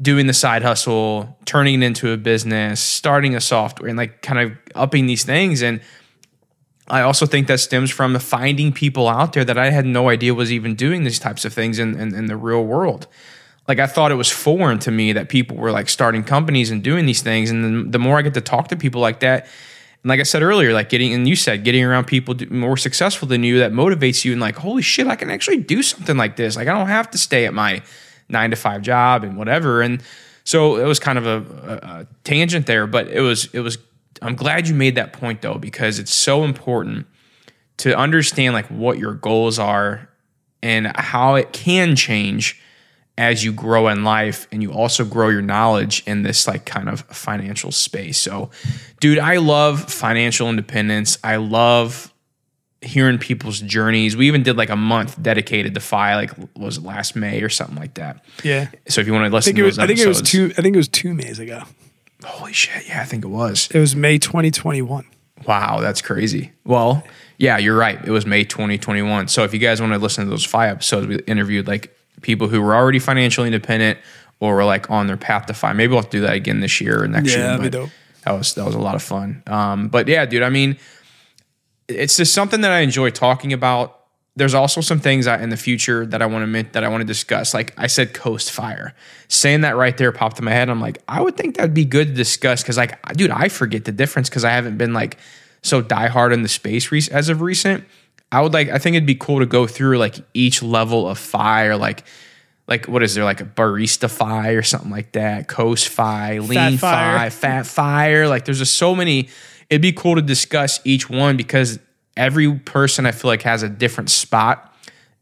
Doing 0.00 0.26
the 0.26 0.32
side 0.32 0.62
hustle, 0.62 1.38
turning 1.44 1.82
it 1.82 1.86
into 1.86 2.12
a 2.12 2.16
business, 2.16 2.80
starting 2.80 3.36
a 3.36 3.40
software 3.40 3.88
and 3.88 3.98
like 3.98 4.22
kind 4.22 4.38
of 4.40 4.56
upping 4.74 5.06
these 5.06 5.22
things. 5.22 5.62
And 5.62 5.80
I 6.88 7.02
also 7.02 7.26
think 7.26 7.46
that 7.48 7.60
stems 7.60 7.90
from 7.90 8.18
finding 8.18 8.72
people 8.72 9.06
out 9.06 9.34
there 9.34 9.44
that 9.44 9.58
I 9.58 9.70
had 9.70 9.84
no 9.84 10.08
idea 10.08 10.34
was 10.34 10.50
even 10.50 10.74
doing 10.74 11.04
these 11.04 11.18
types 11.18 11.44
of 11.44 11.52
things 11.52 11.78
in, 11.78 11.98
in, 12.00 12.14
in 12.14 12.26
the 12.26 12.36
real 12.36 12.64
world 12.64 13.06
like 13.68 13.78
I 13.78 13.86
thought 13.86 14.10
it 14.10 14.16
was 14.16 14.30
foreign 14.30 14.78
to 14.80 14.90
me 14.90 15.12
that 15.12 15.28
people 15.28 15.56
were 15.56 15.70
like 15.70 15.88
starting 15.88 16.24
companies 16.24 16.70
and 16.70 16.82
doing 16.82 17.06
these 17.06 17.22
things. 17.22 17.50
And 17.50 17.92
the 17.92 17.98
more 17.98 18.18
I 18.18 18.22
get 18.22 18.34
to 18.34 18.40
talk 18.40 18.68
to 18.68 18.76
people 18.76 19.00
like 19.00 19.20
that, 19.20 19.46
and 20.02 20.08
like 20.08 20.20
I 20.20 20.24
said 20.24 20.42
earlier, 20.42 20.72
like 20.72 20.88
getting 20.88 21.12
and 21.14 21.28
you 21.28 21.36
said 21.36 21.64
getting 21.64 21.84
around 21.84 22.06
people 22.06 22.34
more 22.50 22.76
successful 22.76 23.28
than 23.28 23.44
you 23.44 23.58
that 23.60 23.72
motivates 23.72 24.24
you 24.24 24.32
and 24.32 24.40
like 24.40 24.56
holy 24.56 24.82
shit, 24.82 25.06
I 25.06 25.16
can 25.16 25.30
actually 25.30 25.58
do 25.58 25.82
something 25.82 26.16
like 26.16 26.36
this. 26.36 26.56
Like 26.56 26.68
I 26.68 26.72
don't 26.72 26.88
have 26.88 27.10
to 27.12 27.18
stay 27.18 27.46
at 27.46 27.54
my 27.54 27.82
nine 28.28 28.50
to 28.50 28.56
five 28.56 28.82
job 28.82 29.22
and 29.22 29.36
whatever. 29.36 29.80
And 29.80 30.02
so 30.44 30.76
it 30.76 30.84
was 30.84 30.98
kind 30.98 31.18
of 31.18 31.26
a, 31.26 31.36
a, 31.36 31.74
a 32.00 32.06
tangent 32.24 32.66
there, 32.66 32.86
but 32.86 33.08
it 33.08 33.20
was 33.20 33.46
it 33.52 33.60
was. 33.60 33.78
I'm 34.20 34.36
glad 34.36 34.68
you 34.68 34.74
made 34.74 34.94
that 34.96 35.12
point 35.12 35.42
though 35.42 35.56
because 35.56 35.98
it's 35.98 36.14
so 36.14 36.44
important 36.44 37.06
to 37.78 37.96
understand 37.96 38.54
like 38.54 38.66
what 38.66 38.98
your 38.98 39.14
goals 39.14 39.58
are 39.58 40.08
and 40.62 40.96
how 40.96 41.34
it 41.34 41.52
can 41.52 41.96
change 41.96 42.61
as 43.18 43.44
you 43.44 43.52
grow 43.52 43.88
in 43.88 44.04
life 44.04 44.48
and 44.50 44.62
you 44.62 44.72
also 44.72 45.04
grow 45.04 45.28
your 45.28 45.42
knowledge 45.42 46.02
in 46.06 46.22
this 46.22 46.46
like 46.46 46.64
kind 46.64 46.88
of 46.88 47.00
financial 47.02 47.70
space. 47.70 48.18
So, 48.18 48.50
dude, 49.00 49.18
I 49.18 49.36
love 49.36 49.92
financial 49.92 50.48
independence. 50.48 51.18
I 51.22 51.36
love 51.36 52.12
hearing 52.80 53.18
people's 53.18 53.60
journeys. 53.60 54.16
We 54.16 54.26
even 54.26 54.42
did 54.42 54.56
like 54.56 54.70
a 54.70 54.76
month 54.76 55.22
dedicated 55.22 55.74
to 55.74 55.80
FI, 55.80 56.16
like 56.16 56.32
was 56.56 56.78
it 56.78 56.84
last 56.84 57.14
May 57.14 57.42
or 57.42 57.48
something 57.48 57.76
like 57.76 57.94
that. 57.94 58.24
Yeah. 58.42 58.68
So 58.88 59.00
if 59.00 59.06
you 59.06 59.12
want 59.12 59.26
to 59.26 59.34
listen 59.34 59.50
I 59.50 59.52
think, 59.52 59.56
to 59.56 59.62
it 59.62 59.66
was, 59.66 59.78
I 59.78 59.86
think 59.86 59.98
it 60.00 60.08
was 60.08 60.22
two. 60.22 60.52
I 60.58 60.62
think 60.62 60.74
it 60.74 60.78
was 60.78 60.88
two 60.88 61.14
Mays 61.14 61.38
ago. 61.38 61.62
Holy 62.24 62.52
shit! 62.52 62.86
Yeah, 62.88 63.00
I 63.00 63.04
think 63.04 63.24
it 63.24 63.28
was. 63.28 63.68
It 63.72 63.80
was 63.80 63.96
May 63.96 64.18
2021. 64.18 65.04
Wow, 65.46 65.80
that's 65.80 66.00
crazy. 66.00 66.52
Well, 66.64 67.04
yeah, 67.36 67.58
you're 67.58 67.76
right. 67.76 67.98
It 68.04 68.10
was 68.10 68.26
May 68.26 68.44
2021. 68.44 69.26
So 69.26 69.42
if 69.42 69.52
you 69.52 69.58
guys 69.58 69.80
want 69.80 69.92
to 69.92 69.98
listen 69.98 70.24
to 70.24 70.30
those 70.30 70.44
five 70.44 70.70
episodes, 70.70 71.08
we 71.08 71.16
interviewed 71.26 71.66
like 71.66 71.92
people 72.22 72.48
who 72.48 72.62
were 72.62 72.74
already 72.74 72.98
financially 72.98 73.48
independent 73.48 73.98
or 74.40 74.54
were 74.56 74.64
like 74.64 74.90
on 74.90 75.06
their 75.06 75.16
path 75.16 75.46
to 75.46 75.54
find. 75.54 75.76
Maybe 75.76 75.90
we'll 75.90 76.02
have 76.02 76.10
to 76.10 76.16
do 76.18 76.22
that 76.22 76.34
again 76.34 76.60
this 76.60 76.80
year 76.80 77.02
or 77.02 77.08
next 77.08 77.34
Yeah, 77.34 77.52
year. 77.54 77.58
but 77.58 77.72
dope. 77.72 77.90
That 78.24 78.32
was 78.32 78.54
that 78.54 78.64
was 78.64 78.74
a 78.74 78.78
lot 78.80 78.94
of 78.94 79.02
fun. 79.02 79.42
Um, 79.46 79.88
but 79.88 80.06
yeah, 80.08 80.24
dude, 80.26 80.42
I 80.42 80.48
mean, 80.48 80.78
it's 81.88 82.16
just 82.16 82.32
something 82.32 82.60
that 82.62 82.70
I 82.70 82.80
enjoy 82.80 83.10
talking 83.10 83.52
about. 83.52 83.98
There's 84.34 84.54
also 84.54 84.80
some 84.80 84.98
things 84.98 85.26
I, 85.26 85.42
in 85.42 85.50
the 85.50 85.56
future 85.58 86.06
that 86.06 86.22
I 86.22 86.26
want 86.26 86.50
to 86.50 86.62
that 86.72 86.84
I 86.84 86.88
want 86.88 87.02
to 87.02 87.06
discuss. 87.06 87.52
Like 87.52 87.74
I 87.76 87.86
said, 87.86 88.14
Coast 88.14 88.50
Fire. 88.50 88.94
Saying 89.28 89.60
that 89.62 89.76
right 89.76 89.96
there 89.96 90.10
popped 90.12 90.38
in 90.38 90.44
my 90.44 90.52
head. 90.52 90.70
I'm 90.70 90.80
like, 90.80 91.02
I 91.06 91.20
would 91.20 91.36
think 91.36 91.56
that'd 91.56 91.74
be 91.74 91.84
good 91.84 92.08
to 92.08 92.14
discuss 92.14 92.62
because, 92.62 92.76
like, 92.78 93.00
dude, 93.14 93.30
I 93.30 93.48
forget 93.48 93.84
the 93.84 93.92
difference 93.92 94.28
because 94.30 94.44
I 94.44 94.50
haven't 94.50 94.78
been 94.78 94.94
like 94.94 95.18
so 95.62 95.82
diehard 95.82 96.32
in 96.32 96.42
the 96.42 96.48
space 96.48 96.90
as 97.08 97.28
of 97.28 97.42
recent. 97.42 97.84
I 98.32 98.40
would 98.40 98.52
like. 98.52 98.70
I 98.70 98.78
think 98.78 98.96
it'd 98.96 99.06
be 99.06 99.14
cool 99.14 99.38
to 99.40 99.46
go 99.46 99.66
through 99.66 99.98
like 99.98 100.16
each 100.34 100.62
level 100.62 101.06
of 101.08 101.18
fire, 101.18 101.76
like 101.76 102.04
like 102.68 102.86
what 102.86 103.02
is 103.02 103.14
there 103.14 103.24
like 103.24 103.40
a 103.40 103.44
barista 103.44 104.10
fi 104.10 104.50
or 104.50 104.62
something 104.62 104.90
like 104.90 105.12
that 105.12 105.48
coast 105.48 105.88
fi 105.88 106.38
lean 106.38 106.78
Fire. 106.78 107.18
fi 107.18 107.28
fat 107.28 107.66
fire 107.66 108.28
like 108.28 108.44
there's 108.44 108.58
just 108.58 108.76
so 108.76 108.94
many 108.94 109.28
it'd 109.68 109.82
be 109.82 109.92
cool 109.92 110.14
to 110.14 110.22
discuss 110.22 110.80
each 110.84 111.10
one 111.10 111.36
because 111.36 111.78
every 112.16 112.52
person 112.60 113.04
i 113.04 113.12
feel 113.12 113.28
like 113.28 113.42
has 113.42 113.62
a 113.62 113.68
different 113.68 114.10
spot 114.10 114.74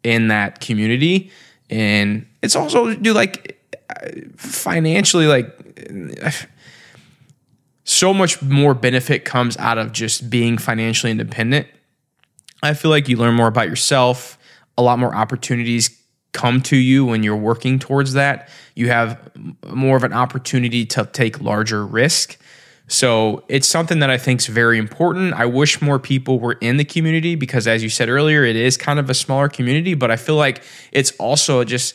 in 0.02 0.28
that 0.28 0.60
community 0.60 1.30
and 1.68 2.26
it's 2.42 2.56
also 2.56 2.94
do 2.94 3.12
like 3.12 3.58
financially 4.36 5.26
like 5.26 5.58
so 7.84 8.14
much 8.14 8.40
more 8.42 8.74
benefit 8.74 9.24
comes 9.24 9.56
out 9.56 9.78
of 9.78 9.92
just 9.92 10.30
being 10.30 10.58
financially 10.58 11.10
independent 11.10 11.66
I 12.62 12.74
feel 12.74 12.90
like 12.90 13.08
you 13.08 13.16
learn 13.16 13.34
more 13.34 13.48
about 13.48 13.68
yourself. 13.68 14.38
A 14.76 14.82
lot 14.82 14.98
more 14.98 15.14
opportunities 15.14 15.96
come 16.32 16.60
to 16.62 16.76
you 16.76 17.04
when 17.04 17.22
you're 17.22 17.36
working 17.36 17.78
towards 17.78 18.12
that. 18.14 18.48
You 18.74 18.88
have 18.88 19.18
more 19.66 19.96
of 19.96 20.04
an 20.04 20.12
opportunity 20.12 20.86
to 20.86 21.04
take 21.06 21.40
larger 21.40 21.84
risk. 21.84 22.38
So 22.86 23.44
it's 23.48 23.68
something 23.68 24.00
that 24.00 24.10
I 24.10 24.18
think 24.18 24.40
is 24.40 24.46
very 24.46 24.76
important. 24.78 25.34
I 25.34 25.46
wish 25.46 25.80
more 25.80 25.98
people 25.98 26.40
were 26.40 26.54
in 26.54 26.76
the 26.76 26.84
community 26.84 27.36
because, 27.36 27.68
as 27.68 27.82
you 27.84 27.88
said 27.88 28.08
earlier, 28.08 28.44
it 28.44 28.56
is 28.56 28.76
kind 28.76 28.98
of 28.98 29.08
a 29.08 29.14
smaller 29.14 29.48
community, 29.48 29.94
but 29.94 30.10
I 30.10 30.16
feel 30.16 30.34
like 30.34 30.62
it's 30.90 31.12
also 31.12 31.62
just 31.62 31.94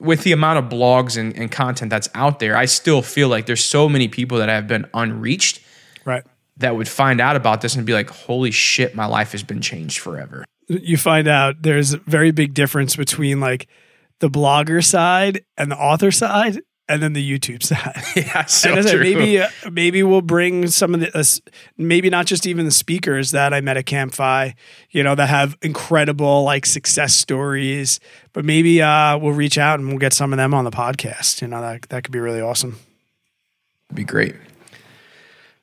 with 0.00 0.22
the 0.22 0.32
amount 0.32 0.58
of 0.58 0.70
blogs 0.70 1.16
and, 1.18 1.36
and 1.36 1.50
content 1.50 1.90
that's 1.90 2.08
out 2.14 2.38
there, 2.38 2.56
I 2.56 2.66
still 2.66 3.02
feel 3.02 3.28
like 3.28 3.46
there's 3.46 3.64
so 3.64 3.88
many 3.88 4.06
people 4.06 4.38
that 4.38 4.48
have 4.48 4.68
been 4.68 4.86
unreached. 4.94 5.60
That 6.58 6.76
would 6.76 6.88
find 6.88 7.20
out 7.20 7.36
about 7.36 7.60
this 7.60 7.74
and 7.76 7.86
be 7.86 7.92
like, 7.92 8.10
holy 8.10 8.50
shit, 8.50 8.94
my 8.94 9.06
life 9.06 9.32
has 9.32 9.42
been 9.42 9.60
changed 9.60 10.00
forever. 10.00 10.44
You 10.68 10.96
find 10.96 11.28
out 11.28 11.62
there's 11.62 11.94
a 11.94 11.98
very 11.98 12.30
big 12.30 12.54
difference 12.54 12.96
between 12.96 13.40
like 13.40 13.68
the 14.20 14.28
blogger 14.28 14.84
side 14.84 15.44
and 15.56 15.70
the 15.70 15.76
author 15.76 16.10
side, 16.10 16.60
and 16.88 17.02
then 17.02 17.12
the 17.12 17.38
YouTube 17.38 17.62
side. 17.62 18.02
Yeah, 18.16 18.46
so 18.46 18.74
and 18.74 18.86
true. 18.86 19.00
maybe 19.00 19.40
uh, 19.40 19.48
maybe 19.70 20.02
we'll 20.02 20.22
bring 20.22 20.66
some 20.66 20.94
of 20.94 21.00
the 21.00 21.16
uh, 21.16 21.24
maybe 21.76 22.10
not 22.10 22.26
just 22.26 22.46
even 22.46 22.64
the 22.64 22.72
speakers 22.72 23.30
that 23.30 23.54
I 23.54 23.60
met 23.60 23.76
at 23.76 23.84
Campfi, 23.84 24.54
you 24.90 25.02
know, 25.02 25.14
that 25.14 25.28
have 25.28 25.56
incredible 25.62 26.42
like 26.42 26.66
success 26.66 27.14
stories, 27.14 28.00
but 28.32 28.44
maybe 28.44 28.82
uh, 28.82 29.18
we'll 29.18 29.34
reach 29.34 29.58
out 29.58 29.78
and 29.78 29.88
we'll 29.88 29.98
get 29.98 30.12
some 30.12 30.32
of 30.32 30.36
them 30.38 30.52
on 30.52 30.64
the 30.64 30.70
podcast. 30.70 31.40
You 31.42 31.48
know, 31.48 31.60
that 31.60 31.82
that 31.90 32.04
could 32.04 32.12
be 32.12 32.18
really 32.18 32.40
awesome. 32.40 32.78
It'd 33.88 33.96
be 33.96 34.04
great. 34.04 34.34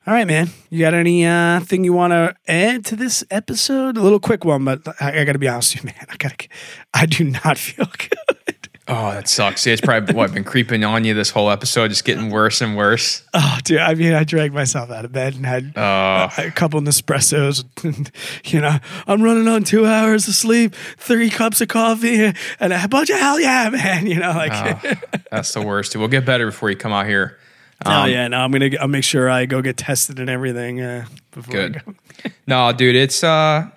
All 0.08 0.14
right, 0.14 0.28
man. 0.28 0.50
You 0.70 0.82
got 0.82 0.94
any 0.94 1.26
uh, 1.26 1.62
thing 1.62 1.84
you 1.84 1.92
want 1.92 2.12
to 2.12 2.36
add 2.48 2.86
to 2.86 2.96
this 2.96 3.24
episode? 3.32 3.98
A 3.98 4.02
little 4.02 4.20
quick 4.20 4.46
one, 4.46 4.64
but 4.64 4.88
I, 5.02 5.22
I 5.22 5.24
got 5.26 5.32
to 5.32 5.40
be 5.40 5.48
honest 5.48 5.74
with 5.74 5.84
you, 5.84 5.88
man. 5.88 6.06
I 6.10 6.16
got 6.18 6.38
to. 6.38 6.48
I 6.94 7.06
do 7.08 7.24
not 7.24 7.58
feel 7.58 7.88
good. 7.98 8.70
Oh, 8.88 9.10
that 9.14 9.28
sucks. 9.28 9.64
See, 9.64 9.72
it's 9.72 9.82
probably 9.82 10.14
what 10.14 10.32
been 10.32 10.44
creeping 10.44 10.84
on 10.84 11.06
you 11.06 11.16
this 11.16 11.32
whole 11.32 11.50
episode, 11.50 11.88
just 11.88 12.06
getting 12.06 12.30
worse 12.30 12.62
and 12.62 12.78
worse. 12.78 13.24
Oh, 13.34 13.58
dude. 13.64 13.80
I 13.80 13.96
mean, 13.96 14.14
I 14.14 14.24
dragged 14.24 14.54
myself 14.54 14.92
out 14.92 15.06
of 15.06 15.12
bed 15.12 15.34
and 15.34 15.44
had 15.44 15.74
Oh, 15.76 16.30
a 16.38 16.52
couple 16.52 16.80
Nespressos. 16.82 17.66
And, 17.84 18.12
you 18.46 18.62
know, 18.62 18.78
I'm 19.08 19.24
running 19.24 19.48
on 19.48 19.64
two 19.64 19.88
hours 19.88 20.28
of 20.28 20.36
sleep, 20.36 20.76
three 20.98 21.32
cups 21.32 21.62
of 21.62 21.68
coffee, 21.68 22.32
and 22.60 22.74
a 22.74 22.88
bunch 22.88 23.10
of 23.10 23.18
hell 23.18 23.40
yeah, 23.40 23.70
man. 23.72 24.06
You 24.06 24.20
know, 24.20 24.34
like. 24.34 24.52
oh, 24.54 25.20
that's 25.32 25.52
the 25.52 25.64
worst. 25.64 25.96
We'll 25.96 26.08
get 26.08 26.28
better 26.28 26.46
before 26.46 26.70
you 26.70 26.76
come 26.76 26.94
out 26.94 27.08
here. 27.08 27.40
Oh 27.84 27.92
Um, 27.92 28.10
yeah, 28.10 28.28
no, 28.28 28.38
I'm 28.38 28.52
gonna. 28.52 28.70
I'll 28.80 28.88
make 28.88 29.04
sure 29.04 29.30
I 29.30 29.46
go 29.46 29.62
get 29.62 29.78
tested 29.78 30.20
and 30.20 30.30
everything 30.30 30.82
uh, 30.82 31.06
before. 31.32 31.56
I 31.56 31.68
Good. 31.70 31.82
go. 31.86 31.94
No, 32.48 32.72
dude, 32.72 32.96
it's 32.96 33.24
uh 33.24 33.70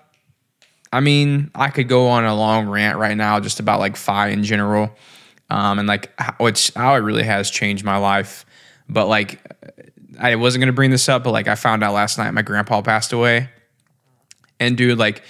I 0.93 1.01
mean, 1.01 1.51
I 1.55 1.69
could 1.71 1.89
go 1.89 2.09
on 2.09 2.25
a 2.25 2.35
long 2.35 2.67
rant 2.69 2.97
right 2.99 3.17
now 3.17 3.41
just 3.41 3.61
about 3.61 3.79
like 3.81 3.97
FI 3.97 4.29
in 4.29 4.43
general, 4.45 4.91
um, 5.51 5.79
and 5.79 5.87
like 5.89 6.13
how, 6.19 6.35
which 6.39 6.73
how 6.75 6.95
it 6.95 6.99
really 7.01 7.25
has 7.25 7.51
changed 7.51 7.85
my 7.85 7.97
life. 7.99 8.47
But 8.89 9.07
like, 9.09 9.41
I 10.19 10.37
wasn't 10.37 10.63
gonna 10.63 10.73
bring 10.73 10.91
this 10.91 11.09
up, 11.09 11.25
but 11.25 11.33
like 11.33 11.49
I 11.49 11.57
found 11.57 11.83
out 11.85 11.93
last 11.93 12.17
night 12.19 12.31
my 12.33 12.43
grandpa 12.43 12.81
passed 12.83 13.13
away, 13.13 13.51
and 14.61 14.77
dude, 14.79 14.99
like 14.99 15.23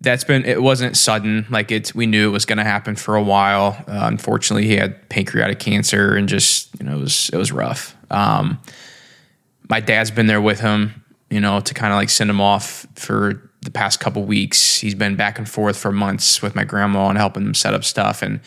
that's 0.00 0.24
been 0.24 0.44
it 0.44 0.62
wasn't 0.62 0.96
sudden 0.96 1.46
like 1.50 1.70
it's 1.70 1.94
we 1.94 2.06
knew 2.06 2.28
it 2.28 2.32
was 2.32 2.44
going 2.44 2.58
to 2.58 2.64
happen 2.64 2.94
for 2.94 3.16
a 3.16 3.22
while 3.22 3.68
uh, 3.88 4.00
unfortunately 4.02 4.66
he 4.66 4.76
had 4.76 5.08
pancreatic 5.08 5.58
cancer 5.58 6.14
and 6.14 6.28
just 6.28 6.68
you 6.78 6.84
know 6.84 6.96
it 6.96 7.00
was 7.00 7.30
it 7.32 7.36
was 7.38 7.50
rough 7.52 7.93
um, 8.10 8.60
my 9.68 9.80
dad's 9.80 10.10
been 10.10 10.26
there 10.26 10.40
with 10.40 10.60
him 10.60 11.04
you 11.30 11.40
know 11.40 11.60
to 11.60 11.74
kind 11.74 11.92
of 11.92 11.96
like 11.96 12.10
send 12.10 12.30
him 12.30 12.40
off 12.40 12.86
for 12.94 13.50
the 13.62 13.70
past 13.70 13.98
couple 13.98 14.22
weeks. 14.24 14.78
He's 14.78 14.94
been 14.94 15.16
back 15.16 15.38
and 15.38 15.48
forth 15.48 15.78
for 15.78 15.90
months 15.90 16.42
with 16.42 16.54
my 16.54 16.64
grandma 16.64 17.08
and 17.08 17.16
helping 17.16 17.44
him 17.44 17.54
set 17.54 17.74
up 17.74 17.84
stuff 17.84 18.22
and 18.22 18.40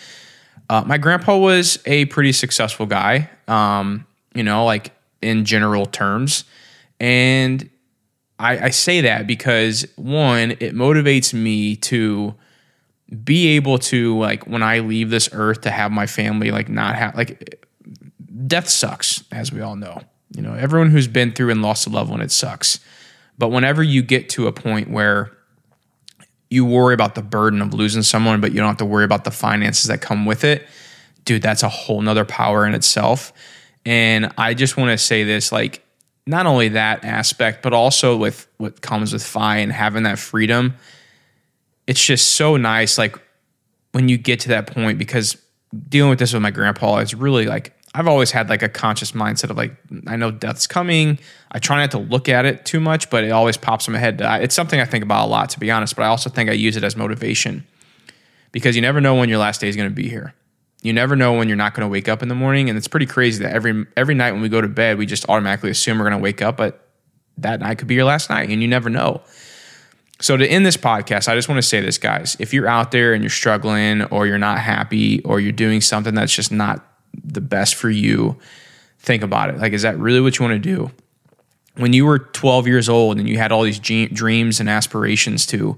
uh, 0.70 0.84
my 0.86 0.98
grandpa 0.98 1.38
was 1.38 1.80
a 1.86 2.06
pretty 2.06 2.34
successful 2.34 2.86
guy 2.86 3.30
um, 3.48 4.06
you 4.36 4.44
know 4.44 4.66
like 4.66 4.92
in 5.22 5.46
general 5.46 5.86
terms. 5.86 6.44
And 7.00 7.70
I, 8.40 8.66
I 8.66 8.70
say 8.70 9.02
that 9.02 9.28
because 9.28 9.86
one, 9.96 10.52
it 10.52 10.74
motivates 10.74 11.34
me 11.34 11.76
to 11.78 12.36
be 13.24 13.50
able 13.50 13.78
to 13.78 14.18
like 14.18 14.46
when 14.48 14.64
I 14.64 14.80
leave 14.80 15.10
this 15.10 15.30
earth 15.32 15.62
to 15.62 15.72
have 15.72 15.92
my 15.92 16.08
family 16.08 16.52
like 16.52 16.68
not 16.68 16.96
have 16.96 17.16
like 17.16 17.66
death 18.46 18.70
sucks 18.70 19.24
as 19.32 19.52
we 19.52 19.62
all 19.62 19.76
know. 19.76 20.02
You 20.36 20.42
know, 20.42 20.54
everyone 20.54 20.90
who's 20.90 21.08
been 21.08 21.32
through 21.32 21.52
and 21.52 21.62
lost 21.62 21.88
a 21.88 21.90
loved 21.90 22.12
one, 22.12 22.22
it 22.22 22.32
sucks. 22.32 22.80
But 23.38 23.50
whenever 23.50 23.82
you 23.82 24.02
get 24.02 24.30
to 24.32 24.48
a 24.48 24.52
point 24.52 24.90
where 24.90 25.32
you 26.50 26.66
worry 26.66 26.94
about 26.94 27.16
the 27.16 27.22
burden 27.22 27.62
of 27.62 27.74
losing 27.74 28.04
someone, 28.04 28.42
but 28.42 28.52
you 28.52 28.58
don't 28.58 28.68
have 28.68 28.78
to 28.78 28.86
worry 28.86 29.06
about 29.06 29.24
the 29.24 29.32
finances 29.32 29.86
that 29.86 30.02
come 30.02 30.26
with 30.26 30.44
it, 30.44 30.68
dude, 31.26 31.42
that's 31.42 31.64
a 31.64 31.70
whole 31.70 32.02
nother 32.02 32.26
power 32.26 32.66
in 32.66 32.74
itself. 32.74 33.34
And 33.86 34.32
I 34.38 34.54
just 34.54 34.76
want 34.78 34.92
to 34.92 34.98
say 34.98 35.24
this 35.24 35.52
like 35.52 35.84
not 36.26 36.46
only 36.46 36.70
that 36.70 37.06
aspect, 37.06 37.64
but 37.64 37.74
also 37.74 38.18
with 38.18 38.48
what 38.58 38.82
comes 38.82 39.14
with 39.14 39.24
FI 39.24 39.58
and 39.58 39.72
having 39.72 40.04
that 40.04 40.20
freedom. 40.20 40.76
It's 41.88 42.04
just 42.04 42.34
so 42.34 42.58
nice, 42.58 42.98
like 42.98 43.18
when 43.94 44.10
you 44.10 44.18
get 44.18 44.42
to 44.42 44.50
that 44.50 44.68
point, 44.68 45.00
because 45.00 45.38
dealing 45.88 46.10
with 46.10 46.20
this 46.20 46.34
with 46.34 46.42
my 46.42 46.52
grandpa, 46.52 46.98
it's 46.98 47.14
really 47.14 47.46
like 47.46 47.74
I've 47.94 48.08
always 48.08 48.32
had 48.32 48.50
like 48.50 48.62
a 48.62 48.70
conscious 48.70 49.14
mindset 49.14 49.50
of 49.50 49.58
like 49.58 49.76
I 50.06 50.18
know 50.18 50.30
death's 50.30 50.68
coming. 50.68 51.20
I 51.52 51.60
try 51.60 51.78
not 51.78 51.92
to 51.92 51.98
look 51.98 52.30
at 52.30 52.46
it 52.46 52.66
too 52.66 52.80
much, 52.80 53.10
but 53.10 53.24
it 53.24 53.32
always 53.32 53.58
pops 53.58 53.88
in 53.88 53.94
my 53.94 54.00
head. 54.00 54.22
It's 54.22 54.54
something 54.54 54.80
I 54.80 54.86
think 54.86 55.04
about 55.04 55.26
a 55.26 55.30
lot, 55.30 55.50
to 55.52 55.60
be 55.60 55.72
honest. 55.72 55.96
But 55.96 56.04
I 56.04 56.08
also 56.08 56.30
think 56.30 56.50
I 56.50 56.54
use 56.54 56.78
it 56.78 56.84
as 56.84 56.96
motivation 56.96 57.66
because 58.52 58.76
you 58.76 58.82
never 58.82 59.02
know 59.02 59.16
when 59.16 59.30
your 59.30 59.40
last 59.40 59.62
day 59.62 59.70
is 59.70 59.76
going 59.76 59.90
to 59.90 59.96
be 59.96 60.10
here. 60.10 60.34
You 60.84 60.94
never 60.94 61.16
know 61.16 61.34
when 61.34 61.48
you're 61.48 61.58
not 61.58 61.74
going 61.74 61.88
to 61.88 61.92
wake 61.92 62.08
up 62.08 62.22
in 62.22 62.30
the 62.30 62.36
morning, 62.36 62.70
and 62.70 62.78
it's 62.78 62.88
pretty 62.88 63.08
crazy 63.08 63.44
that 63.44 63.54
every 63.54 63.86
every 63.96 64.14
night 64.14 64.34
when 64.34 64.42
we 64.42 64.50
go 64.50 64.62
to 64.62 64.68
bed, 64.68 64.98
we 64.98 65.06
just 65.06 65.28
automatically 65.28 65.72
assume 65.72 65.98
we're 65.98 66.10
going 66.10 66.20
to 66.20 66.24
wake 66.24 66.42
up, 66.42 66.56
but 66.58 66.88
that 67.40 67.60
night 67.62 67.80
could 67.80 67.88
be 67.88 67.96
your 67.96 68.06
last 68.06 68.30
night, 68.30 68.50
and 68.50 68.62
you 68.62 68.68
never 68.68 68.90
know. 68.90 69.22
So 70.20 70.38
to 70.38 70.48
end 70.48 70.66
this 70.66 70.78
podcast, 70.78 71.28
I 71.28 71.36
just 71.36 71.48
want 71.50 71.58
to 71.58 71.68
say 71.68 71.82
this, 71.82 71.98
guys. 71.98 72.38
If 72.40 72.54
you're 72.54 72.68
out 72.68 72.92
there 72.92 73.14
and 73.14 73.24
you're 73.24 73.30
struggling, 73.30 74.04
or 74.04 74.28
you're 74.28 74.38
not 74.38 74.60
happy, 74.60 75.22
or 75.24 75.40
you're 75.40 75.52
doing 75.52 75.82
something 75.82 76.14
that's 76.14 76.34
just 76.34 76.52
not 76.52 76.84
the 77.24 77.42
best 77.42 77.76
for 77.76 77.90
you, 77.90 78.38
think 79.00 79.24
about 79.24 79.50
it. 79.50 79.58
Like, 79.58 79.74
is 79.74 79.82
that 79.82 79.98
really 79.98 80.22
what 80.22 80.38
you 80.38 80.46
want 80.46 80.62
to 80.62 80.76
do? 80.76 80.92
When 81.76 81.94
you 81.94 82.06
were 82.06 82.20
12 82.20 82.68
years 82.68 82.90
old 82.90 83.20
and 83.20 83.30
you 83.30 83.38
had 83.38 83.52
all 83.52 83.64
these 83.64 83.80
dreams 83.80 84.60
and 84.60 84.70
aspirations 84.70 85.46
to 85.48 85.78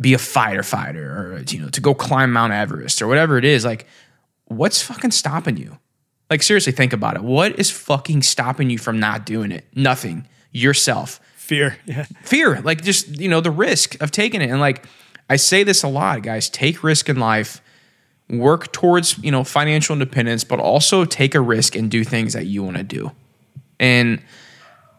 be 0.00 0.14
a 0.14 0.18
fighter 0.18 0.62
fighter 0.62 1.10
or 1.10 1.42
you 1.48 1.60
know 1.60 1.68
to 1.70 1.80
go 1.80 1.92
climb 1.92 2.32
Mount 2.32 2.52
Everest 2.52 3.02
or 3.02 3.06
whatever 3.06 3.38
it 3.38 3.44
is, 3.44 3.64
like 3.64 3.86
what's 4.46 4.82
fucking 4.82 5.12
stopping 5.12 5.56
you? 5.56 5.78
Like, 6.30 6.42
seriously, 6.42 6.72
think 6.72 6.92
about 6.92 7.16
it. 7.16 7.22
What 7.22 7.58
is 7.58 7.70
fucking 7.70 8.22
stopping 8.22 8.68
you 8.70 8.78
from 8.78 9.00
not 9.00 9.24
doing 9.24 9.50
it? 9.52 9.64
Nothing. 9.74 10.26
Yourself. 10.52 11.20
Fear. 11.36 11.78
Yeah. 11.86 12.04
Fear. 12.22 12.60
Like, 12.60 12.82
just, 12.82 13.18
you 13.18 13.28
know, 13.28 13.40
the 13.40 13.50
risk 13.50 14.00
of 14.02 14.10
taking 14.10 14.42
it. 14.42 14.50
And 14.50 14.60
like, 14.60 14.84
I 15.30 15.36
say 15.36 15.62
this 15.62 15.82
a 15.82 15.88
lot, 15.88 16.22
guys 16.22 16.50
take 16.50 16.82
risk 16.82 17.08
in 17.08 17.18
life, 17.18 17.62
work 18.30 18.72
towards, 18.72 19.18
you 19.18 19.30
know, 19.30 19.44
financial 19.44 19.94
independence, 19.94 20.44
but 20.44 20.60
also 20.60 21.04
take 21.04 21.34
a 21.34 21.40
risk 21.40 21.74
and 21.74 21.90
do 21.90 22.04
things 22.04 22.34
that 22.34 22.46
you 22.46 22.62
want 22.62 22.76
to 22.76 22.82
do. 22.82 23.10
And, 23.80 24.20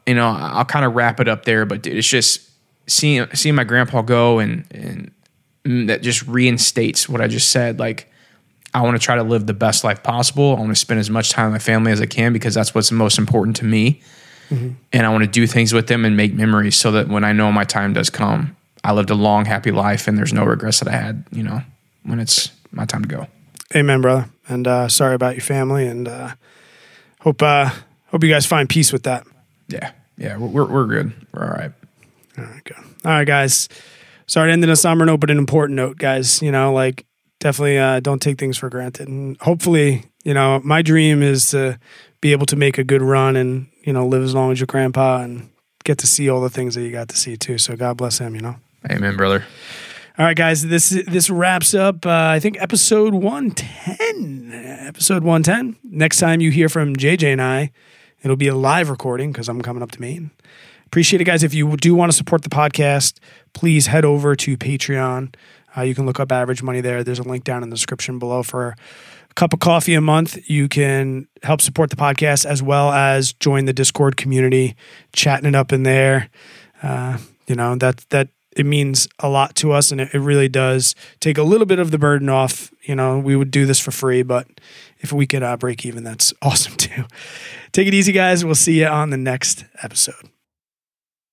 you 0.07 0.15
know, 0.15 0.27
I'll 0.27 0.65
kind 0.65 0.85
of 0.85 0.95
wrap 0.95 1.19
it 1.19 1.27
up 1.27 1.45
there, 1.45 1.65
but 1.65 1.81
dude, 1.81 1.95
it's 1.95 2.07
just 2.07 2.49
seeing, 2.87 3.27
seeing 3.33 3.55
my 3.55 3.63
grandpa 3.63 4.01
go 4.01 4.39
and, 4.39 4.65
and 4.71 5.89
that 5.89 6.01
just 6.01 6.25
reinstates 6.27 7.07
what 7.07 7.21
I 7.21 7.27
just 7.27 7.49
said. 7.51 7.79
Like, 7.79 8.11
I 8.73 8.81
want 8.81 8.97
to 8.97 9.03
try 9.03 9.15
to 9.15 9.23
live 9.23 9.45
the 9.45 9.53
best 9.53 9.83
life 9.83 10.03
possible. 10.03 10.55
I 10.55 10.59
want 10.59 10.69
to 10.69 10.75
spend 10.75 10.99
as 10.99 11.09
much 11.09 11.29
time 11.29 11.51
with 11.51 11.53
my 11.53 11.59
family 11.59 11.91
as 11.91 12.01
I 12.01 12.05
can 12.05 12.33
because 12.33 12.53
that's 12.53 12.73
what's 12.73 12.91
most 12.91 13.17
important 13.17 13.55
to 13.57 13.65
me. 13.65 14.01
Mm-hmm. 14.49 14.69
And 14.93 15.05
I 15.05 15.09
want 15.09 15.23
to 15.23 15.29
do 15.29 15.45
things 15.45 15.73
with 15.73 15.87
them 15.87 16.05
and 16.05 16.17
make 16.17 16.33
memories 16.33 16.75
so 16.75 16.91
that 16.93 17.07
when 17.07 17.23
I 17.23 17.33
know 17.33 17.51
my 17.51 17.63
time 17.63 17.93
does 17.93 18.09
come, 18.09 18.55
I 18.83 18.93
lived 18.93 19.09
a 19.09 19.15
long, 19.15 19.45
happy 19.45 19.71
life 19.71 20.07
and 20.07 20.17
there's 20.17 20.33
no 20.33 20.43
regrets 20.43 20.79
that 20.79 20.87
I 20.87 20.95
had, 20.95 21.25
you 21.31 21.43
know, 21.43 21.61
when 22.03 22.19
it's 22.19 22.49
my 22.71 22.85
time 22.85 23.03
to 23.03 23.07
go. 23.07 23.27
Amen, 23.75 24.01
brother. 24.01 24.29
And 24.47 24.67
uh, 24.67 24.87
sorry 24.87 25.15
about 25.15 25.35
your 25.35 25.43
family 25.43 25.87
and 25.87 26.07
uh, 26.07 26.33
hope 27.21 27.41
uh, 27.41 27.69
hope 28.07 28.23
you 28.23 28.29
guys 28.29 28.45
find 28.45 28.67
peace 28.67 28.91
with 28.91 29.03
that. 29.03 29.25
Yeah. 29.67 29.91
Yeah. 30.17 30.37
We're, 30.37 30.65
we're 30.65 30.87
good. 30.87 31.13
We're 31.33 31.43
all 31.43 31.51
right. 31.51 31.71
All 32.37 32.45
right, 32.45 32.63
good. 32.63 32.77
All 32.77 33.11
right, 33.11 33.27
guys. 33.27 33.69
Sorry 34.27 34.49
to 34.49 34.53
end 34.53 34.63
in 34.63 34.69
a 34.69 34.75
somber 34.75 35.05
note, 35.05 35.19
but 35.19 35.31
an 35.31 35.37
important 35.37 35.75
note, 35.75 35.97
guys. 35.97 36.41
You 36.41 36.51
know, 36.51 36.73
like 36.73 37.05
definitely 37.39 37.77
uh, 37.77 37.99
don't 37.99 38.21
take 38.21 38.37
things 38.37 38.57
for 38.57 38.69
granted. 38.69 39.07
And 39.07 39.37
hopefully, 39.41 40.05
you 40.23 40.33
know, 40.33 40.59
my 40.63 40.81
dream 40.81 41.21
is 41.23 41.49
to 41.51 41.79
be 42.21 42.31
able 42.31 42.45
to 42.47 42.55
make 42.55 42.77
a 42.77 42.83
good 42.83 43.01
run 43.01 43.35
and 43.35 43.67
you 43.83 43.93
know 43.93 44.05
live 44.05 44.23
as 44.23 44.33
long 44.33 44.51
as 44.51 44.59
your 44.59 44.67
grandpa 44.67 45.21
and 45.21 45.49
get 45.83 45.97
to 45.99 46.07
see 46.07 46.29
all 46.29 46.41
the 46.41 46.49
things 46.49 46.75
that 46.75 46.81
you 46.81 46.91
got 46.91 47.09
to 47.09 47.17
see 47.17 47.37
too. 47.37 47.57
So 47.57 47.75
God 47.75 47.97
bless 47.97 48.19
him. 48.19 48.35
You 48.35 48.41
know. 48.41 48.55
Amen, 48.89 49.17
brother. 49.17 49.43
All 50.19 50.25
right, 50.25 50.35
guys. 50.35 50.67
This 50.67 50.89
this 50.89 51.29
wraps 51.29 51.73
up. 51.73 52.05
Uh, 52.05 52.09
I 52.09 52.39
think 52.41 52.61
episode 52.61 53.13
one 53.13 53.51
ten. 53.51 54.51
Episode 54.53 55.23
one 55.23 55.43
ten. 55.43 55.77
Next 55.81 56.17
time 56.17 56.41
you 56.41 56.51
hear 56.51 56.67
from 56.67 56.93
JJ 56.93 57.31
and 57.31 57.41
I, 57.41 57.71
it'll 58.21 58.35
be 58.35 58.49
a 58.49 58.55
live 58.55 58.89
recording 58.89 59.31
because 59.31 59.47
I'm 59.47 59.61
coming 59.61 59.81
up 59.81 59.91
to 59.91 60.01
Maine. 60.01 60.31
Appreciate 60.87 61.21
it, 61.21 61.23
guys. 61.23 61.41
If 61.41 61.53
you 61.53 61.77
do 61.77 61.95
want 61.95 62.11
to 62.11 62.17
support 62.17 62.41
the 62.41 62.49
podcast, 62.49 63.19
please 63.53 63.87
head 63.87 64.03
over 64.03 64.35
to 64.35 64.57
Patreon. 64.57 65.35
Uh, 65.77 65.83
you 65.83 65.95
can 65.95 66.05
look 66.05 66.19
up 66.19 66.33
average 66.33 66.61
money 66.61 66.81
there. 66.81 67.01
There's 67.01 67.19
a 67.19 67.23
link 67.23 67.45
down 67.45 67.63
in 67.63 67.69
the 67.69 67.77
description 67.77 68.19
below 68.19 68.43
for 68.43 68.75
a 69.31 69.33
cup 69.35 69.53
of 69.53 69.61
coffee 69.61 69.93
a 69.93 70.01
month. 70.01 70.49
You 70.49 70.67
can 70.67 71.29
help 71.43 71.61
support 71.61 71.91
the 71.91 71.95
podcast 71.95 72.45
as 72.45 72.61
well 72.61 72.91
as 72.91 73.31
join 73.31 73.63
the 73.63 73.73
Discord 73.73 74.17
community, 74.17 74.75
chatting 75.13 75.47
it 75.47 75.55
up 75.55 75.71
in 75.71 75.83
there. 75.83 76.29
Uh, 76.83 77.19
you 77.47 77.55
know 77.55 77.77
that 77.77 78.03
that 78.09 78.27
it 78.59 78.65
means 78.65 79.07
a 79.19 79.29
lot 79.29 79.55
to 79.55 79.71
us, 79.71 79.89
and 79.89 80.01
it, 80.01 80.13
it 80.13 80.19
really 80.19 80.49
does 80.49 80.93
take 81.21 81.37
a 81.37 81.43
little 81.43 81.65
bit 81.65 81.79
of 81.79 81.91
the 81.91 81.97
burden 81.97 82.27
off. 82.27 82.73
You 82.83 82.93
know, 82.93 83.17
we 83.17 83.37
would 83.37 83.51
do 83.51 83.65
this 83.65 83.79
for 83.79 83.91
free, 83.91 84.21
but 84.21 84.47
if 84.99 85.13
we 85.13 85.25
could 85.25 85.43
uh, 85.43 85.55
break 85.55 85.85
even, 85.85 86.03
that's 86.03 86.33
awesome 86.41 86.75
too. 86.75 87.05
Take 87.71 87.87
it 87.87 87.93
easy, 87.93 88.11
guys. 88.11 88.43
We'll 88.43 88.55
see 88.55 88.79
you 88.79 88.87
on 88.87 89.11
the 89.11 89.17
next 89.17 89.63
episode. 89.81 90.29